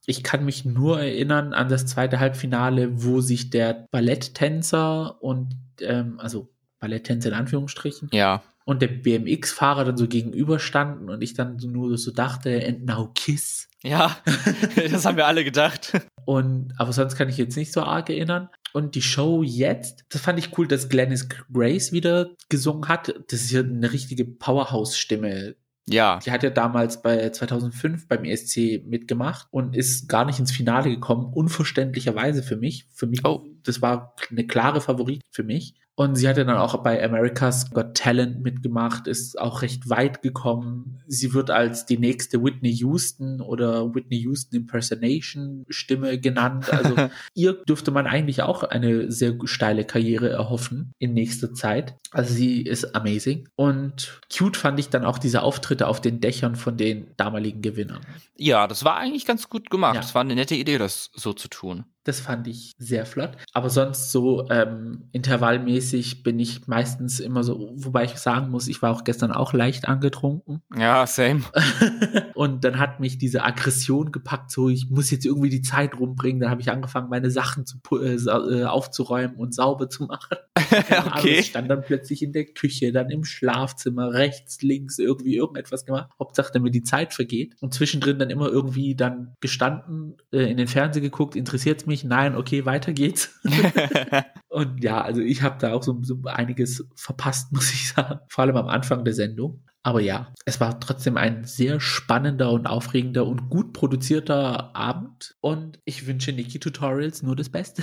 Ich 0.07 0.22
kann 0.22 0.46
mich 0.46 0.64
nur 0.64 0.99
erinnern 0.99 1.53
an 1.53 1.68
das 1.68 1.84
zweite 1.84 2.18
Halbfinale, 2.18 3.03
wo 3.05 3.20
sich 3.20 3.51
der 3.51 3.86
Balletttänzer 3.90 5.22
und, 5.22 5.55
ähm, 5.82 6.18
also 6.18 6.49
Balletttänzer 6.80 7.28
in 7.28 7.34
Anführungsstrichen. 7.34 8.09
Ja. 8.12 8.42
Und 8.64 8.80
der 8.80 8.88
BMX-Fahrer 8.88 9.84
dann 9.84 9.99
so 9.99 10.09
gegenüberstanden 10.09 11.11
und 11.11 11.22
ich 11.22 11.34
dann 11.34 11.59
so 11.59 11.68
nur 11.68 11.99
so 11.99 12.11
dachte, 12.11 12.64
and 12.66 12.86
now 12.86 13.11
kiss. 13.14 13.68
Ja, 13.83 14.16
das 14.91 15.05
haben 15.05 15.16
wir 15.16 15.26
alle 15.26 15.45
gedacht. 15.45 15.93
Und, 16.24 16.74
aber 16.76 16.93
sonst 16.93 17.16
kann 17.16 17.29
ich 17.29 17.39
jetzt 17.39 17.57
nicht 17.57 17.72
so 17.72 17.83
arg 17.83 18.11
erinnern. 18.11 18.49
Und 18.72 18.95
die 18.95 19.03
Show 19.03 19.43
jetzt, 19.43 20.05
das 20.11 20.20
fand 20.20 20.39
ich 20.39 20.57
cool, 20.59 20.68
dass 20.68 20.89
Glennis 20.89 21.29
Grace 21.29 21.93
wieder 21.93 22.31
gesungen 22.49 22.89
hat. 22.89 23.14
Das 23.31 23.41
ist 23.41 23.51
ja 23.51 23.61
eine 23.61 23.93
richtige 23.93 24.24
Powerhouse-Stimme. 24.24 25.57
Ja. 25.89 26.18
Die 26.18 26.31
hat 26.31 26.43
ja 26.43 26.51
damals 26.51 27.01
bei 27.01 27.31
2005 27.31 28.09
beim 28.09 28.24
ESC 28.24 28.85
mitgemacht 28.85 29.47
und 29.51 29.74
ist 29.74 30.09
gar 30.09 30.26
nicht 30.26 30.39
ins 30.39 30.53
Finale 30.53 30.91
gekommen. 30.91 31.33
Unverständlicherweise 31.33 32.43
für 32.43 32.57
mich. 32.57 32.87
Für 32.93 33.07
mich, 33.07 33.24
oh. 33.24 33.47
das 33.62 33.81
war 33.81 34.14
eine 34.31 34.47
klare 34.47 34.81
Favorit 34.81 35.22
für 35.31 35.45
mich. 35.45 35.74
Und 35.99 36.14
sie 36.14 36.28
hat 36.28 36.36
ja 36.36 36.44
dann 36.44 36.59
auch 36.59 36.80
bei 36.84 37.03
America's 37.05 37.72
Got 37.72 37.94
Talent 37.94 38.40
mitgemacht, 38.40 39.09
ist 39.09 39.36
auch 39.36 39.62
recht 39.62 39.90
weit 39.90 40.22
gekommen. 40.22 41.03
Sie 41.09 41.34
wird 41.34 41.51
als 41.51 41.86
die 41.86 41.99
nächste 41.99 42.40
Whitney 42.40 42.70
Houston 42.70 43.40
oder 43.40 43.92
Whitney 43.92 44.18
Houston 44.18 44.55
Impersonation 44.55 45.66
Stimme 45.68 46.20
genannt. 46.20 46.72
Also 46.72 46.94
ihr 47.34 47.55
dürfte 47.64 47.90
man 47.90 48.07
eigentlich 48.07 48.42
auch 48.42 48.62
eine 48.62 49.11
sehr 49.11 49.34
steile 49.42 49.84
Karriere 49.84 50.28
erhoffen 50.28 50.92
in 51.01 51.14
nächster 51.14 51.53
Zeit. 51.53 51.96
Also 52.12 52.32
sie 52.32 52.62
ist 52.62 52.94
amazing. 52.94 53.49
Und 53.57 54.20
cute 54.32 54.57
fand 54.57 54.78
ich 54.78 54.90
dann 54.90 55.05
auch 55.05 55.18
diese 55.18 55.42
Auftritte 55.42 55.88
auf 55.88 56.01
den 56.01 56.20
Dächern 56.20 56.55
von 56.55 56.76
den 56.76 57.09
damaligen 57.16 57.61
Gewinnern. 57.61 58.03
Ja, 58.36 58.68
das 58.68 58.84
war 58.84 58.99
eigentlich 58.99 59.26
ganz 59.26 59.49
gut 59.49 59.68
gemacht. 59.68 59.96
Ja. 59.96 60.01
Das 60.01 60.14
war 60.14 60.20
eine 60.20 60.36
nette 60.36 60.55
Idee, 60.55 60.78
das 60.78 61.11
so 61.16 61.32
zu 61.32 61.49
tun 61.49 61.86
Das 62.09 62.21
fand 62.21 62.47
ich 62.47 62.73
sehr 62.79 63.05
flott. 63.05 63.33
Aber 63.53 63.69
sonst 63.69 64.13
so 64.13 64.49
ähm, 64.49 65.11
intervallmäßig 65.13 66.23
bin 66.23 66.41
ich 66.41 66.67
meistens 66.67 67.21
immer 67.21 67.45
so, 67.45 67.75
wobei 67.75 68.05
ich 68.05 68.15
sagen 68.15 68.49
muss, 68.49 68.67
ich 68.67 68.81
war 68.81 68.93
auch 68.93 69.05
gestern 69.05 69.31
auch 69.31 69.53
leicht 69.53 69.87
angetrunken. 69.87 70.63
Ja, 70.75 71.07
same. 71.07 71.43
und 72.35 72.65
dann 72.65 72.79
hat 72.79 72.99
mich 72.99 73.19
diese 73.19 73.45
Aggression 73.45 74.11
gepackt, 74.11 74.51
so 74.51 74.71
ich 74.71 74.89
muss 74.89 75.11
jetzt 75.11 75.27
irgendwie 75.27 75.51
die 75.51 75.61
Zeit 75.61 76.01
rumbringen. 76.01 76.41
Dann 76.41 76.49
habe 76.49 76.63
ich 76.63 76.71
angefangen, 76.71 77.11
meine 77.11 77.31
Sachen 77.31 77.67
zu, 77.67 77.77
äh, 78.01 78.15
äh, 78.15 78.65
aufzuräumen 78.65 79.37
und 79.37 79.55
sauber 79.55 79.91
zu 79.91 80.05
machen. 80.05 80.39
okay. 80.57 81.41
Ich 81.41 81.49
stand 81.49 81.69
dann 81.69 81.83
plötzlich 81.83 82.23
in 82.23 82.33
der 82.33 82.47
Küche, 82.47 82.91
dann 82.91 83.11
im 83.11 83.25
Schlafzimmer, 83.25 84.15
rechts, 84.15 84.63
links, 84.63 84.99
irgendwie 84.99 85.37
irgendetwas 85.37 85.85
gemacht. 85.85 86.09
Hauptsache, 86.19 86.53
damit 86.55 86.75
die 86.75 86.83
Zeit 86.83 87.13
vergeht. 87.13 87.55
Und 87.61 87.75
zwischendrin 87.75 88.19
dann 88.19 88.31
immer 88.31 88.49
irgendwie 88.49 88.95
dann 88.95 89.35
gestanden, 89.41 90.17
äh, 90.33 90.51
in 90.51 90.57
den 90.57 90.69
Fernseher 90.69 91.03
geguckt, 91.03 91.37
interessiert 91.37 91.83
es 91.83 91.87
mich? 92.05 92.11
Nein, 92.11 92.36
okay, 92.36 92.64
weiter 92.64 92.92
geht's. 92.92 93.38
und 94.49 94.82
ja, 94.82 95.01
also 95.01 95.20
ich 95.20 95.42
habe 95.42 95.59
da 95.59 95.72
auch 95.72 95.82
so, 95.82 95.99
so 96.03 96.18
einiges 96.24 96.86
verpasst, 96.94 97.53
muss 97.53 97.72
ich 97.72 97.88
sagen. 97.88 98.20
Vor 98.28 98.44
allem 98.44 98.57
am 98.57 98.68
Anfang 98.68 99.05
der 99.05 99.14
Sendung. 99.14 99.64
Aber 99.82 100.01
ja, 100.01 100.34
es 100.44 100.61
war 100.61 100.80
trotzdem 100.80 101.16
ein 101.16 101.44
sehr 101.44 101.80
spannender 101.80 102.51
und 102.51 102.66
aufregender 102.66 103.26
und 103.26 103.49
gut 103.49 103.72
produzierter 103.72 104.74
Abend. 104.76 105.36
Und 105.40 105.80
ich 105.84 106.07
wünsche 106.07 106.32
Niki 106.32 106.59
Tutorials 106.59 107.22
nur 107.22 107.36
das 107.36 107.49
Beste. 107.49 107.82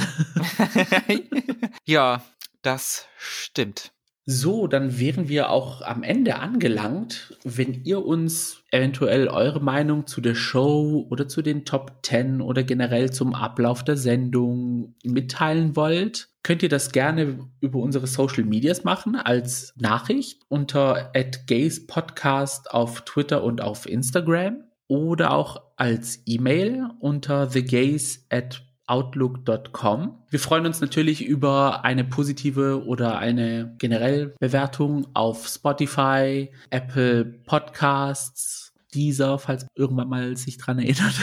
ja, 1.86 2.22
das 2.62 3.08
stimmt. 3.18 3.95
So, 4.28 4.66
dann 4.66 4.98
wären 5.00 5.30
wir 5.30 5.52
auch 5.52 5.84
am 5.84 6.02
Ende 6.02 6.40
angelangt. 6.40 7.38
Wenn 7.44 7.84
ihr 7.84 8.04
uns 8.04 8.64
eventuell 8.72 9.28
eure 9.28 9.60
Meinung 9.60 10.08
zu 10.08 10.20
der 10.20 10.34
Show 10.34 11.06
oder 11.12 11.28
zu 11.28 11.44
den 11.44 11.64
Top 11.64 12.00
10 12.02 12.42
oder 12.42 12.64
generell 12.64 13.12
zum 13.12 13.36
Ablauf 13.36 13.84
der 13.84 13.98
Sendung 13.98 14.96
mitteilen 15.04 15.76
wollt, 15.76 16.30
könnt 16.42 16.64
ihr 16.64 16.70
das 16.70 16.92
gerne 16.92 17.38
über 17.62 17.78
unsere 17.78 18.08
Social 18.08 18.46
Medias 18.46 18.84
machen 18.84 19.16
als 19.16 19.74
Nachricht 19.78 20.42
unter 20.48 21.12
Gays 21.46 21.86
Podcast 21.86 22.72
auf 22.72 23.02
Twitter 23.02 23.44
und 23.44 23.62
auf 23.62 23.88
Instagram 23.88 24.64
oder 24.88 25.34
auch 25.34 25.62
als 25.76 26.24
E-Mail 26.26 26.90
unter 27.00 27.50
thegays 27.50 28.26
at 28.32 28.65
outlook.com. 28.88 30.24
Wir 30.30 30.40
freuen 30.40 30.66
uns 30.66 30.82
natürlich 30.82 31.24
über 31.26 31.84
eine 31.84 32.04
positive 32.04 32.86
oder 32.86 33.18
eine 33.18 33.76
generell 33.78 34.36
Bewertung 34.40 35.08
auf 35.14 35.48
Spotify, 35.48 36.52
Apple 36.70 37.26
Podcasts, 37.26 38.74
dieser, 38.94 39.40
falls 39.40 39.66
irgendwann 39.76 40.10
mal 40.10 40.38
sich 40.38 40.58
dran 40.58 40.80
erinnert. 40.80 41.16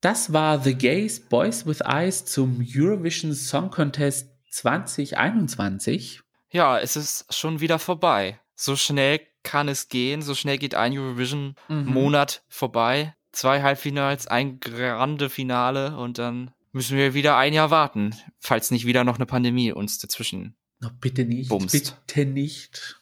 das 0.01 0.33
war 0.33 0.61
The 0.61 0.75
Gays 0.75 1.21
Boys 1.21 1.67
with 1.67 1.81
Eyes 1.85 2.25
zum 2.25 2.65
Eurovision 2.75 3.33
Song 3.35 3.71
Contest 3.71 4.29
2021. 4.51 6.21
Ja, 6.51 6.79
es 6.79 6.97
ist 6.97 7.33
schon 7.35 7.61
wieder 7.61 7.79
vorbei. 7.79 8.41
So 8.55 8.75
schnell 8.75 9.21
kann 9.45 9.69
es 9.69 9.89
gehen, 9.89 10.21
so 10.23 10.35
schnell 10.35 10.59
geht 10.59 10.75
ein 10.75 10.97
Eurovision-Monat 10.99 12.43
mhm. 12.45 12.53
vorbei 12.53 13.15
zwei 13.39 13.63
Halbfinals, 13.63 14.27
ein 14.27 14.59
grande 14.59 15.31
Finale 15.31 15.97
und 15.97 16.19
dann 16.19 16.51
müssen 16.73 16.97
wir 16.97 17.15
wieder 17.15 17.37
ein 17.37 17.53
Jahr 17.53 17.71
warten, 17.71 18.15
falls 18.41 18.73
nicht 18.73 18.85
wieder 18.85 19.05
noch 19.05 19.17
eine 19.17 19.27
Pandemie 19.27 19.71
uns 19.71 19.99
dazwischen. 19.99 20.57
No, 20.81 20.91
bitte 21.01 21.25
nicht. 21.25 21.49
Bumst. 21.49 21.73
Bitte 22.07 22.27
nicht. 22.27 23.01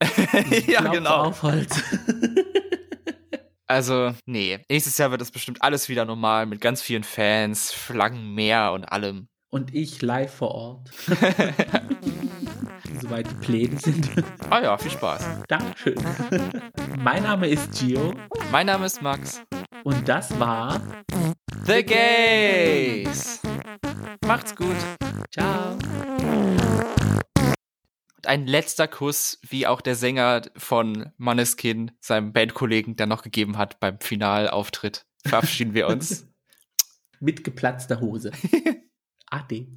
ja, 0.68 0.82
genau. 0.82 1.34
also, 3.66 4.14
nee. 4.26 4.60
Nächstes 4.68 4.98
Jahr 4.98 5.10
wird 5.10 5.20
das 5.20 5.32
bestimmt 5.32 5.62
alles 5.62 5.88
wieder 5.88 6.04
normal 6.04 6.46
mit 6.46 6.60
ganz 6.60 6.80
vielen 6.80 7.04
Fans, 7.04 7.72
Flaggen 7.72 8.34
mehr 8.34 8.72
und 8.72 8.84
allem. 8.84 9.26
Und 9.50 9.74
ich 9.74 10.00
live 10.00 10.32
vor 10.32 10.52
Ort. 10.52 10.90
soweit 13.12 13.30
die 13.30 13.34
Pläne 13.34 13.78
sind. 13.78 14.10
Ah 14.48 14.62
ja, 14.62 14.78
viel 14.78 14.90
Spaß. 14.90 15.42
Dankeschön. 15.46 15.96
Mein 16.98 17.24
Name 17.24 17.46
ist 17.46 17.78
Gio. 17.78 18.14
Mein 18.50 18.64
Name 18.64 18.86
ist 18.86 19.02
Max. 19.02 19.42
Und 19.84 20.08
das 20.08 20.38
war 20.40 20.80
The 21.66 21.84
Gays. 21.84 23.42
Macht's 24.26 24.56
gut. 24.56 24.76
Ciao. 25.30 25.76
Und 28.16 28.26
ein 28.26 28.46
letzter 28.46 28.88
Kuss, 28.88 29.38
wie 29.46 29.66
auch 29.66 29.82
der 29.82 29.94
Sänger 29.94 30.42
von 30.56 31.12
Manneskin 31.18 31.90
seinem 32.00 32.32
Bandkollegen 32.32 32.96
dann 32.96 33.10
noch 33.10 33.22
gegeben 33.22 33.58
hat 33.58 33.78
beim 33.78 34.00
Finalauftritt. 34.00 35.04
Verabschieden 35.26 35.74
wir 35.74 35.86
uns. 35.88 36.32
Mit 37.20 37.44
geplatzter 37.44 38.00
Hose. 38.00 38.32
Ade. 39.26 39.76